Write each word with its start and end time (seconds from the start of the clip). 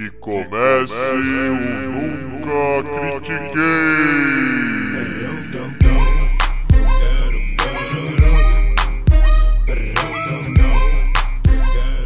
Que 0.00 0.08
comece 0.12 1.12
o 1.12 1.90
Nunca 1.90 3.20
Critiquei! 3.20 3.60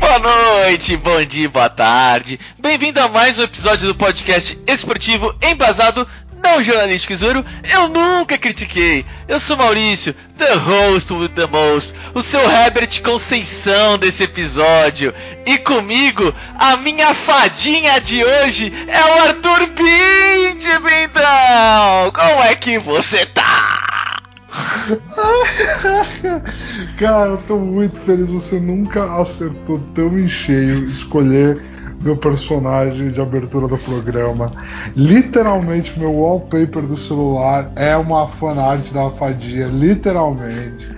Boa 0.01 0.19
noite, 0.19 0.97
bom 0.97 1.25
dia, 1.25 1.49
boa 1.49 1.71
tarde. 1.71 2.41
Bem-vindo 2.59 2.99
a 2.99 3.07
mais 3.07 3.39
um 3.39 3.45
episódio 3.45 3.87
do 3.87 3.95
podcast 3.95 4.59
esportivo 4.67 5.33
embasado, 5.41 6.05
não 6.43 6.65
jornalístico 6.65 7.13
e 7.13 7.17
zoeiro. 7.17 7.47
Eu 7.63 7.89
nunca 7.91 8.37
critiquei. 8.37 9.07
Eu 9.27 9.41
sou 9.41 9.57
Maurício, 9.57 10.15
the 10.37 10.55
host 10.55 11.11
with 11.15 11.31
the 11.31 11.47
most, 11.47 11.95
o 12.15 12.21
seu 12.21 12.41
Herbert 12.41 13.03
Conceição 13.03 13.97
desse 13.97 14.25
episódio. 14.25 15.15
E 15.47 15.57
comigo, 15.59 16.35
a 16.59 16.77
minha 16.77 17.15
fadinha 17.15 17.99
de 18.01 18.23
hoje 18.23 18.71
é 18.87 19.03
o 19.03 19.29
Arthur 19.29 19.67
Bindi, 19.69 20.79
Bindão. 20.79 22.13
Como 22.13 22.43
é 22.43 22.55
que 22.55 22.79
você 22.79 23.25
tá? 23.25 24.21
Cara, 26.99 27.31
eu 27.31 27.39
tô 27.49 27.57
muito 27.57 27.99
feliz. 28.01 28.29
Você 28.29 28.61
nunca 28.61 29.19
acertou 29.21 29.81
tão 29.95 30.19
em 30.19 30.29
cheio 30.29 30.87
escolher 30.87 31.63
meu 32.01 32.17
personagem 32.17 33.11
de 33.11 33.21
abertura 33.21 33.67
do 33.67 33.79
programa. 33.79 34.53
Literalmente, 34.95 35.99
meu 35.99 36.13
wallpaper 36.13 36.83
do 36.87 36.97
celular 36.97 37.73
é 37.77 37.97
uma 37.97 38.27
fanart 38.27 38.93
da 38.93 39.11
fadinha. 39.11 39.67
Literalmente. 39.67 40.91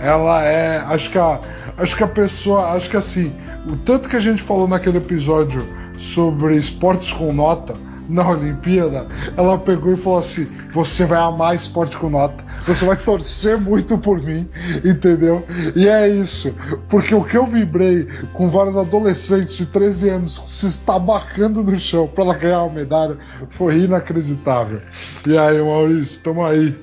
Ela 0.00 0.44
é. 0.44 0.78
Acho 0.78 1.10
que 1.10 1.18
a. 1.18 1.40
Acho 1.78 1.96
que 1.96 2.04
a 2.04 2.08
pessoa. 2.08 2.72
Acho 2.72 2.88
que 2.90 2.96
assim. 2.96 3.32
O 3.66 3.76
tanto 3.76 4.08
que 4.08 4.16
a 4.16 4.20
gente 4.20 4.42
falou 4.42 4.68
naquele 4.68 4.98
episódio 4.98 5.66
sobre 5.96 6.56
esportes 6.56 7.12
com 7.12 7.32
nota 7.32 7.74
na 8.08 8.28
Olimpíada, 8.28 9.06
ela 9.36 9.58
pegou 9.58 9.92
e 9.92 9.96
falou 9.96 10.18
assim: 10.18 10.46
Você 10.70 11.04
vai 11.04 11.18
amar 11.18 11.54
esporte 11.54 11.96
com 11.96 12.10
nota, 12.10 12.44
você 12.66 12.84
vai 12.84 12.96
torcer 12.96 13.58
muito 13.58 13.98
por 13.98 14.22
mim, 14.22 14.48
entendeu? 14.84 15.46
E 15.74 15.88
é 15.88 16.08
isso, 16.08 16.54
porque 16.88 17.14
o 17.14 17.24
que 17.24 17.36
eu 17.36 17.46
vibrei 17.46 18.06
com 18.32 18.48
vários 18.48 18.76
adolescentes 18.76 19.56
de 19.56 19.66
13 19.66 20.08
anos 20.10 20.42
se 20.46 20.66
estabacando 20.66 21.62
no 21.62 21.76
chão 21.78 22.06
para 22.06 22.24
ela 22.24 22.34
ganhar 22.34 22.62
uma 22.62 22.74
medalha 22.74 23.18
foi 23.50 23.78
inacreditável. 23.78 24.80
E 25.26 25.36
aí, 25.36 25.62
Maurício, 25.62 26.20
tamo 26.20 26.44
aí. 26.44 26.74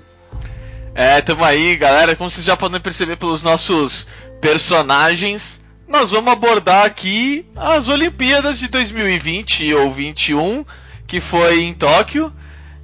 É, 0.93 1.21
tamo 1.21 1.43
aí, 1.43 1.75
galera. 1.77 2.15
Como 2.15 2.29
vocês 2.29 2.45
já 2.45 2.57
podem 2.57 2.79
perceber 2.79 3.15
pelos 3.15 3.41
nossos 3.41 4.07
personagens, 4.41 5.61
nós 5.87 6.11
vamos 6.11 6.31
abordar 6.31 6.85
aqui 6.85 7.45
as 7.55 7.87
Olimpíadas 7.87 8.57
de 8.57 8.67
2020 8.67 9.73
ou 9.73 9.91
21 9.91 10.65
que 11.11 11.19
foi 11.19 11.63
em 11.63 11.73
Tóquio. 11.73 12.31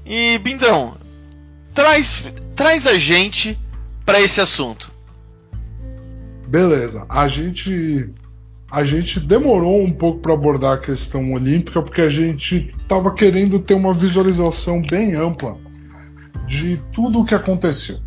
E 0.06 0.38
Bindão, 0.40 0.98
traz, 1.74 2.26
traz 2.58 2.86
a 2.86 2.98
gente 2.98 3.58
para 4.06 4.20
esse 4.20 4.42
assunto. 4.42 4.92
Beleza, 6.46 7.06
a 7.08 7.26
gente 7.30 8.10
a 8.70 8.84
gente 8.84 9.22
demorou 9.22 9.82
um 9.82 9.94
pouco 9.94 10.20
para 10.20 10.34
abordar 10.34 10.74
a 10.74 10.78
questão 10.78 11.32
olímpica 11.32 11.82
porque 11.82 12.02
a 12.02 12.10
gente 12.10 12.76
estava 12.78 13.14
querendo 13.14 13.60
ter 13.60 13.76
uma 13.76 13.94
visualização 13.94 14.82
bem 14.82 15.16
ampla 15.16 15.56
de 16.46 16.76
tudo 16.92 17.22
o 17.22 17.26
que 17.26 17.34
aconteceu. 17.34 17.98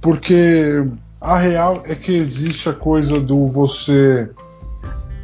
Porque 0.00 0.84
a 1.20 1.38
real 1.38 1.84
é 1.86 1.94
que 1.94 2.12
existe 2.12 2.68
a 2.68 2.72
coisa 2.72 3.20
do 3.20 3.48
você 3.52 4.28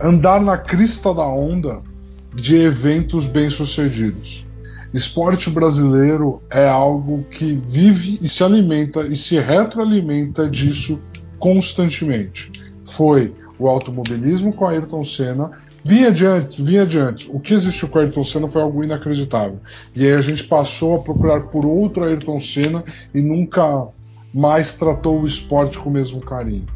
andar 0.00 0.40
na 0.40 0.56
crista 0.56 1.12
da 1.12 1.26
onda 1.26 1.89
de 2.34 2.56
eventos 2.56 3.26
bem-sucedidos. 3.26 4.46
Esporte 4.92 5.50
brasileiro 5.50 6.42
é 6.50 6.68
algo 6.68 7.24
que 7.24 7.52
vive 7.52 8.18
e 8.20 8.28
se 8.28 8.42
alimenta 8.42 9.02
e 9.02 9.16
se 9.16 9.38
retroalimenta 9.38 10.48
disso 10.48 11.00
constantemente. 11.38 12.50
Foi 12.84 13.32
o 13.58 13.68
automobilismo 13.68 14.52
com 14.52 14.66
Ayrton 14.66 15.04
Senna, 15.04 15.50
vinha 15.84 16.08
adiante, 16.08 16.60
vinha 16.60 16.82
adiante. 16.82 17.30
O 17.30 17.38
que 17.38 17.54
existiu 17.54 17.88
com 17.88 18.00
Ayrton 18.00 18.24
Senna 18.24 18.48
foi 18.48 18.62
algo 18.62 18.82
inacreditável. 18.82 19.60
E 19.94 20.04
aí 20.04 20.12
a 20.12 20.20
gente 20.20 20.44
passou 20.44 20.96
a 20.96 21.02
procurar 21.02 21.42
por 21.42 21.64
outro 21.64 22.02
Ayrton 22.02 22.40
Senna 22.40 22.84
e 23.14 23.20
nunca 23.22 23.86
mais 24.34 24.74
tratou 24.74 25.20
o 25.20 25.26
esporte 25.26 25.78
com 25.78 25.88
o 25.88 25.92
mesmo 25.92 26.20
carinho 26.20 26.66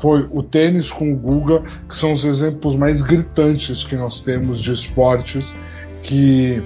foi 0.00 0.26
o 0.30 0.42
tênis 0.42 0.90
com 0.90 1.12
o 1.12 1.16
Guga, 1.16 1.62
que 1.88 1.96
são 1.96 2.12
os 2.12 2.24
exemplos 2.24 2.74
mais 2.74 3.02
gritantes 3.02 3.84
que 3.84 3.96
nós 3.96 4.20
temos 4.20 4.60
de 4.60 4.72
esportes 4.72 5.54
que, 6.02 6.62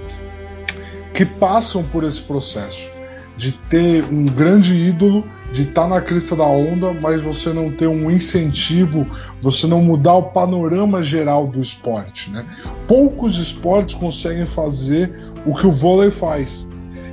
que 1.12 1.24
passam 1.24 1.82
por 1.82 2.04
esse 2.04 2.20
processo 2.20 2.94
de 3.36 3.52
ter 3.52 4.04
um 4.04 4.26
grande 4.26 4.74
ídolo, 4.74 5.24
de 5.52 5.62
estar 5.62 5.82
tá 5.82 5.88
na 5.88 6.00
crista 6.00 6.36
da 6.36 6.44
onda, 6.44 6.92
mas 6.92 7.20
você 7.20 7.52
não 7.52 7.70
ter 7.70 7.86
um 7.86 8.10
incentivo, 8.10 9.06
você 9.42 9.66
não 9.66 9.82
mudar 9.82 10.14
o 10.14 10.22
panorama 10.24 11.02
geral 11.02 11.46
do 11.46 11.60
esporte. 11.60 12.30
Né? 12.30 12.44
Poucos 12.86 13.38
esportes 13.38 13.94
conseguem 13.94 14.46
fazer 14.46 15.32
o 15.44 15.54
que 15.54 15.66
o 15.66 15.70
vôlei 15.70 16.10
faz. 16.10 16.66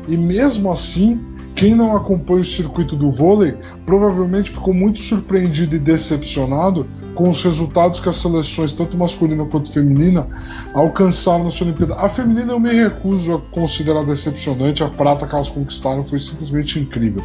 E 0.08 0.16
mesmo 0.16 0.72
assim, 0.72 1.20
quem 1.62 1.76
não 1.76 1.96
acompanha 1.96 2.42
o 2.42 2.44
circuito 2.44 2.96
do 2.96 3.12
vôlei 3.12 3.56
provavelmente 3.86 4.50
ficou 4.50 4.74
muito 4.74 4.98
surpreendido 4.98 5.76
e 5.76 5.80
decepcionado 5.80 6.88
com 7.14 7.30
os 7.30 7.44
resultados 7.44 8.00
que 8.00 8.10
as 8.10 8.16
seleções, 8.16 8.74
tanto 8.74 8.98
masculina 8.98 9.46
quanto 9.46 9.72
feminina, 9.72 10.26
alcançaram 10.74 11.44
na 11.44 11.52
sua 11.52 11.68
Olimpíada. 11.68 11.94
A 11.98 12.10
feminina 12.10 12.54
eu 12.54 12.60
me 12.60 12.74
recuso 12.74 13.36
a 13.36 13.42
considerar 13.52 14.04
decepcionante, 14.04 14.84
a 14.84 14.90
prata 14.90 15.28
que 15.28 15.36
elas 15.36 15.50
conquistaram 15.50 16.04
foi 16.04 16.18
simplesmente 16.18 16.80
incrível. 16.80 17.24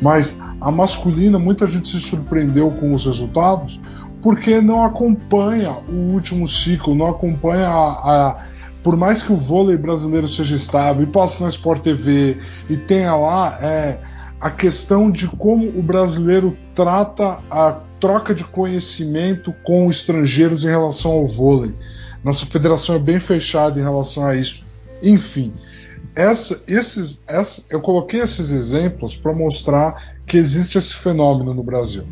Mas 0.00 0.38
a 0.58 0.70
masculina, 0.70 1.38
muita 1.38 1.66
gente 1.66 1.86
se 1.90 2.00
surpreendeu 2.00 2.70
com 2.70 2.94
os 2.94 3.04
resultados 3.04 3.78
porque 4.22 4.58
não 4.58 4.86
acompanha 4.86 5.72
o 5.86 6.14
último 6.14 6.48
ciclo, 6.48 6.94
não 6.94 7.08
acompanha 7.08 7.68
a, 7.68 8.30
a 8.30 8.38
por 8.86 8.96
mais 8.96 9.20
que 9.20 9.32
o 9.32 9.36
vôlei 9.36 9.76
brasileiro 9.76 10.28
seja 10.28 10.54
estável 10.54 11.02
e 11.02 11.10
passe 11.10 11.42
na 11.42 11.48
Sport 11.48 11.82
TV 11.82 12.38
e 12.70 12.76
tenha 12.76 13.16
lá 13.16 13.58
é, 13.60 13.98
a 14.40 14.48
questão 14.48 15.10
de 15.10 15.26
como 15.26 15.66
o 15.66 15.82
brasileiro 15.82 16.56
trata 16.72 17.40
a 17.50 17.80
troca 17.98 18.32
de 18.32 18.44
conhecimento 18.44 19.52
com 19.64 19.90
estrangeiros 19.90 20.62
em 20.62 20.68
relação 20.68 21.10
ao 21.10 21.26
vôlei. 21.26 21.74
Nossa 22.22 22.46
federação 22.46 22.94
é 22.94 23.00
bem 23.00 23.18
fechada 23.18 23.80
em 23.80 23.82
relação 23.82 24.24
a 24.24 24.36
isso. 24.36 24.64
Enfim, 25.02 25.52
essa, 26.14 26.62
esses, 26.68 27.20
essa, 27.26 27.64
eu 27.68 27.80
coloquei 27.80 28.20
esses 28.20 28.52
exemplos 28.52 29.16
para 29.16 29.34
mostrar 29.34 30.14
que 30.24 30.36
existe 30.36 30.78
esse 30.78 30.94
fenômeno 30.94 31.52
no 31.52 31.64
Brasil. 31.64 32.04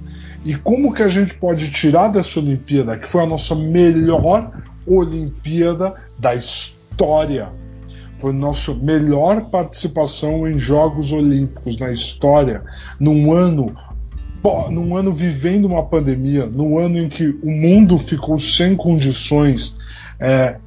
E 0.45 0.57
como 0.57 0.93
que 0.93 1.05
a 1.05 1.09
gente 1.09 1.35
pode 1.35 1.71
tirar 1.71 2.09
dessa 2.09 2.41
Olimpíada, 2.41 2.99
que 2.99 3.09
foi 3.09 3.23
a 3.23 3.27
nossa 3.27 3.55
melhor 3.55 4.51
Olimpíada 4.85 5.95
da 6.19 6.35
história. 6.35 7.53
Foi 8.19 8.33
nossa 8.33 8.73
melhor 8.75 9.51
participação 9.51 10.49
em 10.49 10.59
Jogos 10.59 11.13
Olímpicos 11.13 11.79
na 11.79 11.91
história, 11.91 12.65
num 12.99 13.33
ano 13.33 13.75
num 14.71 14.95
ano 14.95 15.11
vivendo 15.11 15.65
uma 15.65 15.83
pandemia, 15.83 16.45
num 16.45 16.79
ano 16.79 16.99
em 16.99 17.09
que 17.09 17.29
o 17.43 17.51
mundo 17.51 17.97
ficou 17.97 18.37
sem 18.37 18.77
condições, 18.77 19.75
é, 20.21 20.59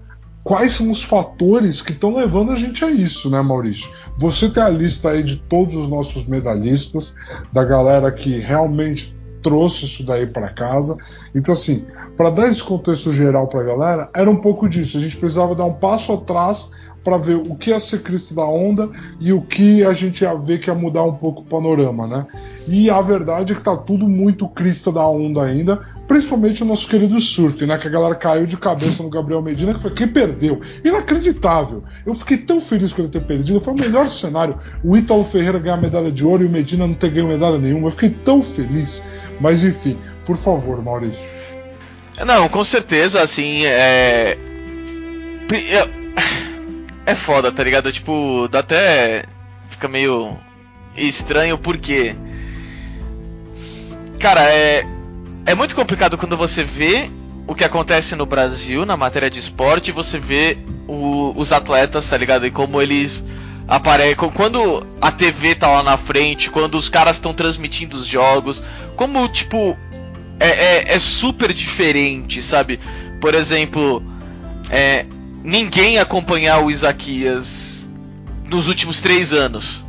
quais 0.44 0.72
são 0.72 0.90
os 0.90 1.04
fatores 1.04 1.82
que 1.82 1.92
estão 1.92 2.16
levando 2.16 2.52
a 2.52 2.56
gente 2.56 2.84
a 2.84 2.90
isso, 2.90 3.30
né, 3.30 3.42
Maurício? 3.42 3.90
Você 4.18 4.50
tem 4.50 4.64
a 4.64 4.70
lista 4.70 5.10
aí 5.10 5.22
de 5.22 5.36
todos 5.36 5.76
os 5.76 5.90
nossos 5.90 6.26
medalhistas, 6.26 7.14
da 7.54 7.64
galera 7.64 8.12
que 8.12 8.38
realmente 8.40 9.14
trouxe 9.42 9.86
isso 9.86 10.06
daí 10.06 10.26
para 10.26 10.50
casa. 10.50 10.98
Então, 11.34 11.54
assim, 11.54 11.86
para 12.16 12.30
dar 12.30 12.48
esse 12.48 12.64
contexto 12.64 13.12
geral 13.12 13.48
para 13.48 13.62
a 13.62 13.64
galera, 13.64 14.10
era 14.16 14.30
um 14.30 14.36
pouco 14.36 14.68
disso. 14.68 14.98
A 14.98 15.02
gente 15.02 15.18
precisava 15.18 15.56
dar 15.56 15.66
um 15.66 15.74
passo 15.74 16.14
atrás 16.14 16.72
para 17.08 17.18
ver 17.18 17.36
o 17.36 17.56
que 17.56 17.70
ia 17.70 17.80
ser 17.80 18.02
Cristo 18.02 18.34
da 18.34 18.44
onda 18.44 18.90
e 19.18 19.32
o 19.32 19.42
que 19.42 19.82
a 19.82 19.94
gente 19.94 20.26
ia 20.26 20.36
ver 20.36 20.60
que 20.60 20.70
ia 20.70 20.76
mudar 20.76 21.04
um 21.04 21.14
pouco 21.14 21.42
o 21.42 21.46
panorama, 21.46 22.06
né? 22.06 22.28
E 22.68 22.90
a 22.90 23.00
verdade 23.00 23.54
é 23.54 23.56
que 23.56 23.62
tá 23.62 23.78
tudo 23.78 24.10
muito 24.10 24.46
Cristo 24.50 24.92
da 24.92 25.08
onda 25.08 25.42
ainda, 25.42 25.80
principalmente 26.06 26.64
o 26.64 26.66
nosso 26.66 26.86
querido 26.86 27.20
surf, 27.22 27.66
né? 27.66 27.78
Que 27.78 27.88
a 27.88 27.90
galera 27.92 28.14
caiu 28.14 28.46
de 28.46 28.58
cabeça 28.58 29.02
no 29.02 29.10
Gabriel 29.10 29.42
Medina, 29.42 29.74
que 29.74 29.80
foi 29.80 29.92
quem 29.92 30.06
perdeu. 30.06 30.60
Inacreditável. 30.84 31.82
Eu 32.06 32.14
fiquei 32.14 32.40
tão 32.40 32.60
feliz 32.60 32.92
com 32.92 33.04
ele 33.04 33.10
ter 33.10 33.24
perdido. 33.24 33.62
Foi 33.62 33.74
o 33.74 33.80
melhor 33.80 34.10
cenário. 34.10 34.58
O 34.84 34.98
Ítalo 34.98 35.24
Ferreira 35.24 35.60
ganhar 35.60 35.78
medalha 35.78 36.12
de 36.12 36.26
ouro 36.26 36.44
e 36.44 36.46
o 36.46 36.50
Medina 36.50 36.86
não 36.86 36.94
ter 36.94 37.10
ganho 37.10 37.30
medalha 37.30 37.58
nenhuma. 37.58 37.88
Eu 37.88 37.92
fiquei 37.92 38.10
tão 38.10 38.42
feliz. 38.42 39.02
Mas 39.40 39.64
enfim, 39.64 39.98
por 40.26 40.36
favor, 40.36 40.84
Maurício. 40.84 41.30
Não, 42.26 42.50
com 42.50 42.64
certeza, 42.64 43.22
assim, 43.22 43.66
é. 43.66 44.38
É 47.06 47.16
foda, 47.16 47.52
tá 47.52 47.64
ligado? 47.64 47.92
Tipo, 47.92 48.48
dá 48.50 48.60
até. 48.60 49.24
Fica 49.70 49.88
meio 49.88 50.36
estranho 50.96 51.58
porque. 51.58 52.16
Cara, 54.20 54.42
é. 54.52 54.84
É 55.46 55.56
muito 55.56 55.76
complicado 55.76 56.18
quando 56.18 56.36
você 56.36 56.64
vê 56.64 57.10
o 57.48 57.56
que 57.56 57.64
acontece 57.64 58.16
no 58.16 58.26
Brasil 58.26 58.86
na 58.86 58.98
matéria 58.98 59.30
de 59.30 59.40
esporte, 59.40 59.94
você 59.94 60.20
vê 60.20 60.58
o, 60.86 61.32
os 61.38 61.54
atletas, 61.54 62.10
tá 62.10 62.18
ligado? 62.18 62.46
E 62.46 62.52
como 62.52 62.82
eles 62.82 63.24
aparecem. 63.68 64.16
Quando 64.16 64.86
a 65.02 65.12
TV 65.12 65.56
tá 65.56 65.68
lá 65.68 65.84
na 65.84 65.98
frente, 65.98 66.50
quando 66.50 66.76
os 66.76 66.90
caras 66.90 67.18
estão 67.18 67.34
transmitindo 67.34 67.98
os 67.98 68.08
jogos, 68.08 68.64
como, 68.96 69.28
tipo, 69.28 69.78
é, 70.40 70.48
é, 70.48 70.96
é, 70.96 71.00
super 71.00 71.52
diferente, 71.52 72.42
sabe? 72.42 72.80
Por 73.20 73.36
exemplo, 73.36 74.02
é, 74.70 75.06
ninguém 75.44 76.00
acompanhar 76.00 76.64
o 76.64 76.72
Isaquias 76.72 77.88
nos 78.50 78.68
últimos 78.68 79.02
três 79.02 79.34
anos. 79.34 79.86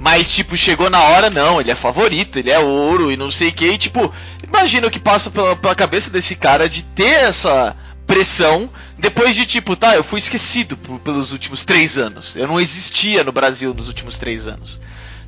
Mas, 0.00 0.30
tipo, 0.30 0.56
chegou 0.56 0.88
na 0.88 1.02
hora, 1.02 1.28
não, 1.28 1.60
ele 1.60 1.72
é 1.72 1.74
favorito, 1.74 2.38
ele 2.38 2.50
é 2.50 2.58
ouro 2.58 3.10
e 3.10 3.16
não 3.16 3.30
sei 3.30 3.48
o 3.48 3.52
que. 3.52 3.66
E, 3.66 3.78
tipo, 3.78 4.12
imagina 4.46 4.86
o 4.86 4.90
que 4.90 5.00
passa 5.00 5.28
pela, 5.28 5.56
pela 5.56 5.74
cabeça 5.74 6.08
desse 6.10 6.36
cara 6.36 6.68
de 6.68 6.82
ter 6.84 7.24
essa 7.24 7.76
pressão 8.06 8.70
depois 8.98 9.34
de, 9.36 9.46
tipo, 9.46 9.76
tá, 9.76 9.94
eu 9.94 10.02
fui 10.02 10.18
esquecido 10.18 10.76
por, 10.76 10.98
pelos 10.98 11.32
últimos 11.32 11.64
três 11.64 11.96
anos. 11.98 12.34
Eu 12.34 12.48
não 12.48 12.60
existia 12.60 13.22
no 13.22 13.30
Brasil 13.30 13.72
nos 13.72 13.86
últimos 13.86 14.18
três 14.18 14.48
anos, 14.48 14.80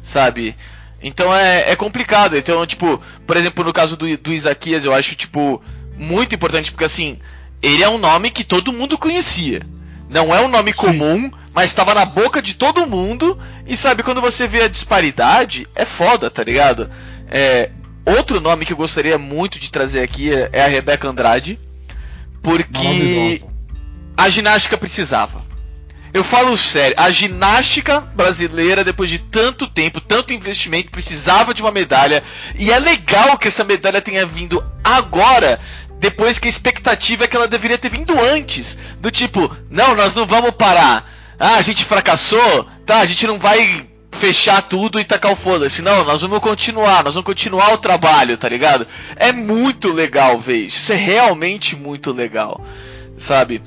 sabe? 0.03 0.57
Então 1.01 1.35
é, 1.35 1.71
é 1.71 1.77
complicado. 1.77 2.37
Então, 2.37 2.67
tipo, 2.67 3.01
por 3.27 3.37
exemplo, 3.37 3.65
no 3.65 3.73
caso 3.73 3.97
do, 3.97 4.19
do 4.19 4.33
Isaquias, 4.33 4.85
eu 4.85 4.93
acho, 4.93 5.15
tipo, 5.15 5.63
muito 5.97 6.35
importante, 6.35 6.73
porque 6.73 6.85
assim, 6.85 7.19
ele 7.63 7.83
é 7.83 7.89
um 7.89 7.99
nome 7.99 8.31
que 8.31 8.43
todo 8.43 8.73
mundo 8.73 8.99
conhecia. 8.99 9.61
Não 10.09 10.35
é 10.35 10.41
um 10.41 10.49
nome 10.49 10.73
Sim. 10.73 10.79
comum, 10.79 11.31
mas 11.55 11.71
estava 11.71 11.95
na 11.95 12.05
boca 12.05 12.43
de 12.43 12.55
todo 12.55 12.87
mundo. 12.87 13.39
E 13.67 13.77
sabe, 13.77 14.03
quando 14.03 14.21
você 14.21 14.49
vê 14.49 14.63
a 14.63 14.69
disparidade, 14.69 15.67
é 15.77 15.85
foda, 15.85 16.29
tá 16.29 16.43
ligado? 16.43 16.91
É, 17.29 17.71
outro 18.05 18.41
nome 18.41 18.67
que 18.67 18.73
eu 18.73 18.77
gostaria 18.77 19.17
muito 19.17 19.61
de 19.61 19.71
trazer 19.71 20.01
aqui 20.01 20.35
é, 20.35 20.51
é 20.53 20.65
a 20.65 20.69
Rebeca 20.69 21.09
Andrade. 21.09 21.61
Porque 22.43 23.43
a 24.21 24.29
ginástica 24.29 24.77
precisava. 24.77 25.43
Eu 26.13 26.23
falo 26.23 26.55
sério, 26.59 26.95
a 26.99 27.11
ginástica 27.11 28.01
brasileira, 28.01 28.85
depois 28.85 29.09
de 29.09 29.19
tanto 29.19 29.67
tempo, 29.67 29.99
tanto 29.99 30.35
investimento, 30.35 30.91
precisava 30.91 31.55
de 31.55 31.63
uma 31.63 31.71
medalha. 31.71 32.23
E 32.55 32.71
é 32.71 32.79
legal 32.79 33.39
que 33.39 33.49
essa 33.49 33.65
medalha 33.65 34.03
tenha 34.03 34.27
vindo 34.27 34.63
agora, 34.85 35.59
depois 35.99 36.39
que 36.39 36.49
a 36.49 36.51
expectativa 36.51 37.25
é 37.25 37.27
que 37.27 37.35
ela 37.35 37.49
deveria 37.49 37.79
ter 37.79 37.89
vindo 37.89 38.13
antes. 38.21 38.77
Do 38.99 39.11
tipo, 39.11 39.57
não, 39.71 39.95
nós 39.95 40.15
não 40.15 40.27
vamos 40.27 40.51
parar. 40.51 41.11
Ah, 41.39 41.55
a 41.55 41.63
gente 41.63 41.83
fracassou, 41.85 42.69
tá, 42.85 42.99
a 42.99 43.07
gente 43.07 43.27
não 43.27 43.39
vai 43.39 43.89
fechar 44.13 44.61
tudo 44.61 45.01
e 45.01 45.05
tacar 45.05 45.33
o 45.33 45.37
foda-se. 45.37 45.81
Não, 45.81 46.05
nós 46.05 46.21
vamos 46.21 46.41
continuar, 46.41 47.05
nós 47.05 47.15
vamos 47.15 47.27
continuar 47.27 47.73
o 47.73 47.79
trabalho, 47.79 48.37
tá 48.37 48.51
ligado? 48.51 48.87
É 49.17 49.33
muito 49.33 49.91
legal 49.91 50.39
ver 50.39 50.57
isso. 50.57 50.77
Isso 50.77 50.93
é 50.93 50.97
realmente 50.97 51.75
muito 51.75 52.13
legal, 52.13 52.61
sabe? 53.17 53.63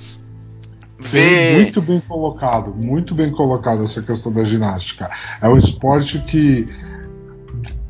Muito 1.55 1.81
bem 1.81 2.00
colocado, 2.01 2.73
muito 2.75 3.15
bem 3.15 3.31
colocado 3.31 3.83
essa 3.83 4.01
questão 4.01 4.31
da 4.31 4.44
ginástica. 4.44 5.09
É 5.41 5.47
um 5.50 5.57
esporte 5.57 6.19
que 6.19 6.67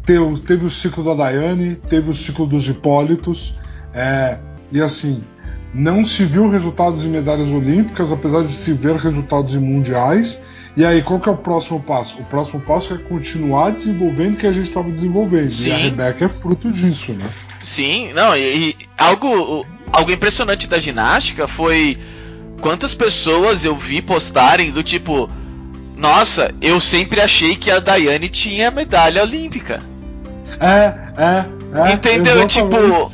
teve, 0.06 0.40
teve 0.40 0.66
o 0.66 0.70
ciclo 0.70 1.04
da 1.04 1.14
Daiane, 1.14 1.76
teve 1.76 2.10
o 2.10 2.14
ciclo 2.14 2.46
dos 2.46 2.68
Hipólitos, 2.68 3.58
é, 3.94 4.40
e 4.72 4.82
assim, 4.82 5.24
não 5.74 6.06
se 6.06 6.24
viu 6.24 6.50
resultados 6.50 7.04
em 7.04 7.10
medalhas 7.10 7.52
olímpicas, 7.52 8.12
apesar 8.12 8.44
de 8.44 8.54
se 8.54 8.74
ver 8.74 8.96
resultados 8.96 9.56
em 9.56 9.60
mundiais. 9.60 10.42
E 10.76 10.86
aí, 10.86 11.02
qual 11.02 11.20
que 11.20 11.30
é 11.30 11.32
o 11.32 11.38
próximo 11.38 11.80
passo? 11.80 12.20
O 12.20 12.26
próximo 12.26 12.62
passo 12.62 12.94
é 12.94 12.98
continuar 12.98 13.72
desenvolvendo 13.72 14.34
o 14.34 14.38
que 14.38 14.48
a 14.48 14.52
gente 14.52 14.68
estava 14.68 14.90
desenvolvendo. 14.92 15.50
Sim. 15.50 15.70
E 15.70 15.72
a 15.72 15.78
Rebeca 15.78 16.26
é 16.26 16.30
fruto 16.30 16.72
disso, 16.72 17.14
né? 17.14 17.30
Sim, 17.62 18.12
não, 18.14 18.36
e, 18.36 18.70
e 18.70 18.76
algo, 18.98 19.66
algo 19.92 20.12
impressionante 20.12 20.68
da 20.68 20.80
ginástica 20.80 21.48
foi 21.48 21.98
quantas 22.64 22.96
pessoas 22.96 23.66
eu 23.66 23.76
vi 23.76 24.02
postarem 24.02 24.72
do 24.72 24.82
tipo, 24.82 25.30
nossa, 25.98 26.50
eu 26.62 26.80
sempre 26.80 27.20
achei 27.20 27.58
que 27.58 27.70
a 27.70 27.78
Daiane 27.78 28.30
tinha 28.30 28.72
medalha 28.72 29.22
olímpica. 29.22 29.82
É, 30.62 30.94
é, 31.18 31.46
é. 31.90 31.92
Entendeu? 31.92 32.48
Tipo, 32.48 33.12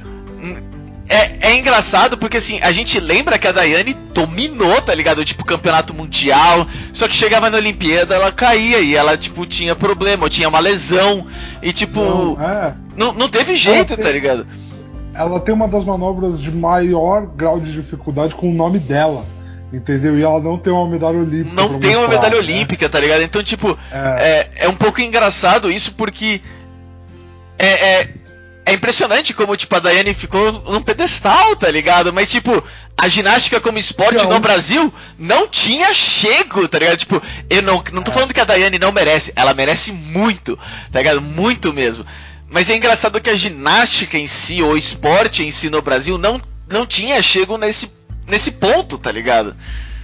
é, 1.10 1.50
é 1.50 1.58
engraçado 1.58 2.16
porque 2.16 2.38
assim, 2.38 2.60
a 2.62 2.72
gente 2.72 3.00
lembra 3.00 3.40
que 3.40 3.48
a 3.48 3.52
Daiane 3.52 3.96
dominou, 4.14 4.80
tá 4.84 4.94
ligado? 4.94 5.26
Tipo, 5.26 5.44
campeonato 5.44 5.96
mundial. 5.96 6.68
Só 6.94 7.08
que 7.08 7.16
chegava 7.16 7.50
na 7.50 7.58
Olimpíada, 7.58 8.14
ela 8.14 8.32
caía 8.32 8.80
e 8.82 8.96
ela, 8.96 9.18
tipo, 9.18 9.48
tinha 9.48 9.76
problema, 9.76 10.26
ou 10.26 10.30
tinha 10.30 10.48
uma 10.48 10.60
lesão. 10.60 11.26
E 11.64 11.74
tipo. 11.74 12.00
Não, 12.00 12.44
é. 12.48 12.76
não, 12.96 13.14
não 13.14 13.28
teve 13.28 13.56
jeito, 13.56 13.96
tem, 13.96 14.06
tá 14.06 14.12
ligado? 14.12 14.46
Ela 15.16 15.40
tem 15.40 15.56
uma 15.56 15.68
das 15.68 15.84
manobras 15.84 16.40
de 16.40 16.52
maior 16.52 17.26
grau 17.26 17.60
de 17.60 17.74
dificuldade 17.74 18.36
com 18.36 18.48
o 18.48 18.54
nome 18.54 18.78
dela. 18.78 19.26
Entendeu? 19.72 20.18
E 20.18 20.24
ela 20.24 20.40
não 20.40 20.58
tem 20.58 20.74
uma 20.74 20.88
medalha 20.88 21.20
olímpica. 21.20 21.56
Não 21.56 21.80
tem 21.80 21.96
uma 21.96 22.08
medalha 22.08 22.36
né? 22.36 22.38
olímpica, 22.38 22.90
tá 22.90 23.00
ligado? 23.00 23.22
Então, 23.22 23.44
tipo, 23.44 23.78
é. 23.92 24.50
é, 24.58 24.66
é 24.66 24.70
um 24.70 24.76
pouco 24.76 25.02
engraçado 25.02 25.72
isso 25.72 25.94
porque. 25.94 26.42
É, 27.58 27.68
é, 27.68 28.14
é 28.66 28.74
impressionante 28.74 29.34
como, 29.34 29.56
tipo, 29.58 29.76
a 29.76 29.80
Daiane 29.80 30.14
ficou 30.14 30.52
num 30.52 30.82
pedestal, 30.82 31.56
tá 31.56 31.70
ligado? 31.70 32.14
Mas, 32.14 32.30
tipo, 32.30 32.64
a 32.98 33.08
ginástica 33.08 33.60
como 33.60 33.78
esporte 33.78 34.24
não. 34.24 34.34
no 34.34 34.40
Brasil 34.40 34.94
não 35.18 35.48
tinha 35.48 35.94
chego, 35.94 36.68
tá 36.68 36.80
ligado? 36.80 36.98
Tipo, 36.98 37.22
eu 37.50 37.62
não, 37.62 37.84
não 37.94 38.04
tô 38.04 38.12
é. 38.12 38.14
falando 38.14 38.34
que 38.34 38.40
a 38.40 38.46
Daiane 38.46 38.78
não 38.78 38.92
merece, 38.92 39.34
ela 39.36 39.54
merece 39.54 39.92
muito, 39.92 40.58
tá 40.92 41.00
ligado? 41.00 41.22
Muito 41.22 41.74
mesmo. 41.74 42.06
Mas 42.50 42.70
é 42.70 42.76
engraçado 42.76 43.22
que 43.22 43.30
a 43.30 43.36
ginástica 43.36 44.18
em 44.18 44.28
si, 44.28 44.62
ou 44.62 44.72
o 44.72 44.78
esporte 44.78 45.44
em 45.44 45.52
si 45.52 45.70
no 45.70 45.82
Brasil, 45.82 46.18
não, 46.18 46.42
não 46.68 46.86
tinha 46.86 47.22
chego 47.22 47.58
nesse, 47.58 47.92
nesse 48.30 48.52
ponto, 48.52 48.98
tá 48.98 49.12
ligado? 49.12 49.56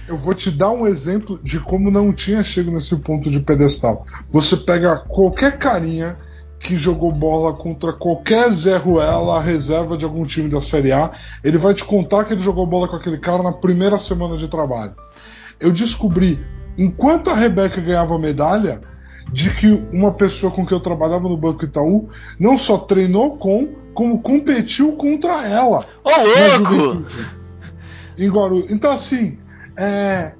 Eu 0.08 0.16
vou 0.16 0.34
te 0.34 0.50
dar 0.50 0.70
um 0.70 0.86
exemplo 0.86 1.40
de 1.42 1.58
como 1.58 1.90
não 1.90 2.12
tinha 2.12 2.42
chego 2.42 2.70
nesse 2.70 2.94
ponto 2.96 3.30
de 3.30 3.40
pedestal. 3.40 4.06
Você 4.30 4.56
pega 4.56 4.98
qualquer 4.98 5.58
carinha 5.58 6.16
que 6.58 6.76
jogou 6.76 7.12
bola 7.12 7.52
contra 7.52 7.92
qualquer 7.92 8.50
Zé 8.50 8.76
Ruela, 8.76 9.40
reserva 9.40 9.96
de 9.96 10.04
algum 10.04 10.24
time 10.24 10.48
da 10.48 10.60
Série 10.60 10.92
A, 10.92 11.10
ele 11.44 11.58
vai 11.58 11.74
te 11.74 11.84
contar 11.84 12.24
que 12.24 12.32
ele 12.32 12.42
jogou 12.42 12.66
bola 12.66 12.88
com 12.88 12.96
aquele 12.96 13.18
cara 13.18 13.42
na 13.42 13.52
primeira 13.52 13.98
semana 13.98 14.36
de 14.36 14.48
trabalho. 14.48 14.94
Eu 15.60 15.72
descobri, 15.72 16.44
enquanto 16.78 17.30
a 17.30 17.34
Rebeca 17.34 17.80
ganhava 17.80 18.18
medalha, 18.18 18.80
de 19.32 19.50
que 19.50 19.66
uma 19.92 20.12
pessoa 20.12 20.52
com 20.52 20.64
quem 20.64 20.76
eu 20.76 20.82
trabalhava 20.82 21.28
no 21.28 21.36
Banco 21.36 21.64
Itaú 21.64 22.08
não 22.38 22.56
só 22.56 22.78
treinou 22.78 23.36
com, 23.36 23.68
como 23.92 24.20
competiu 24.20 24.92
contra 24.92 25.46
ela. 25.46 25.84
Ô, 26.04 26.10
louco! 26.10 27.04
Em 28.18 28.28
Guarulhos. 28.28 28.70
Então, 28.70 28.90
assim, 28.90 29.38
é, 29.76 30.32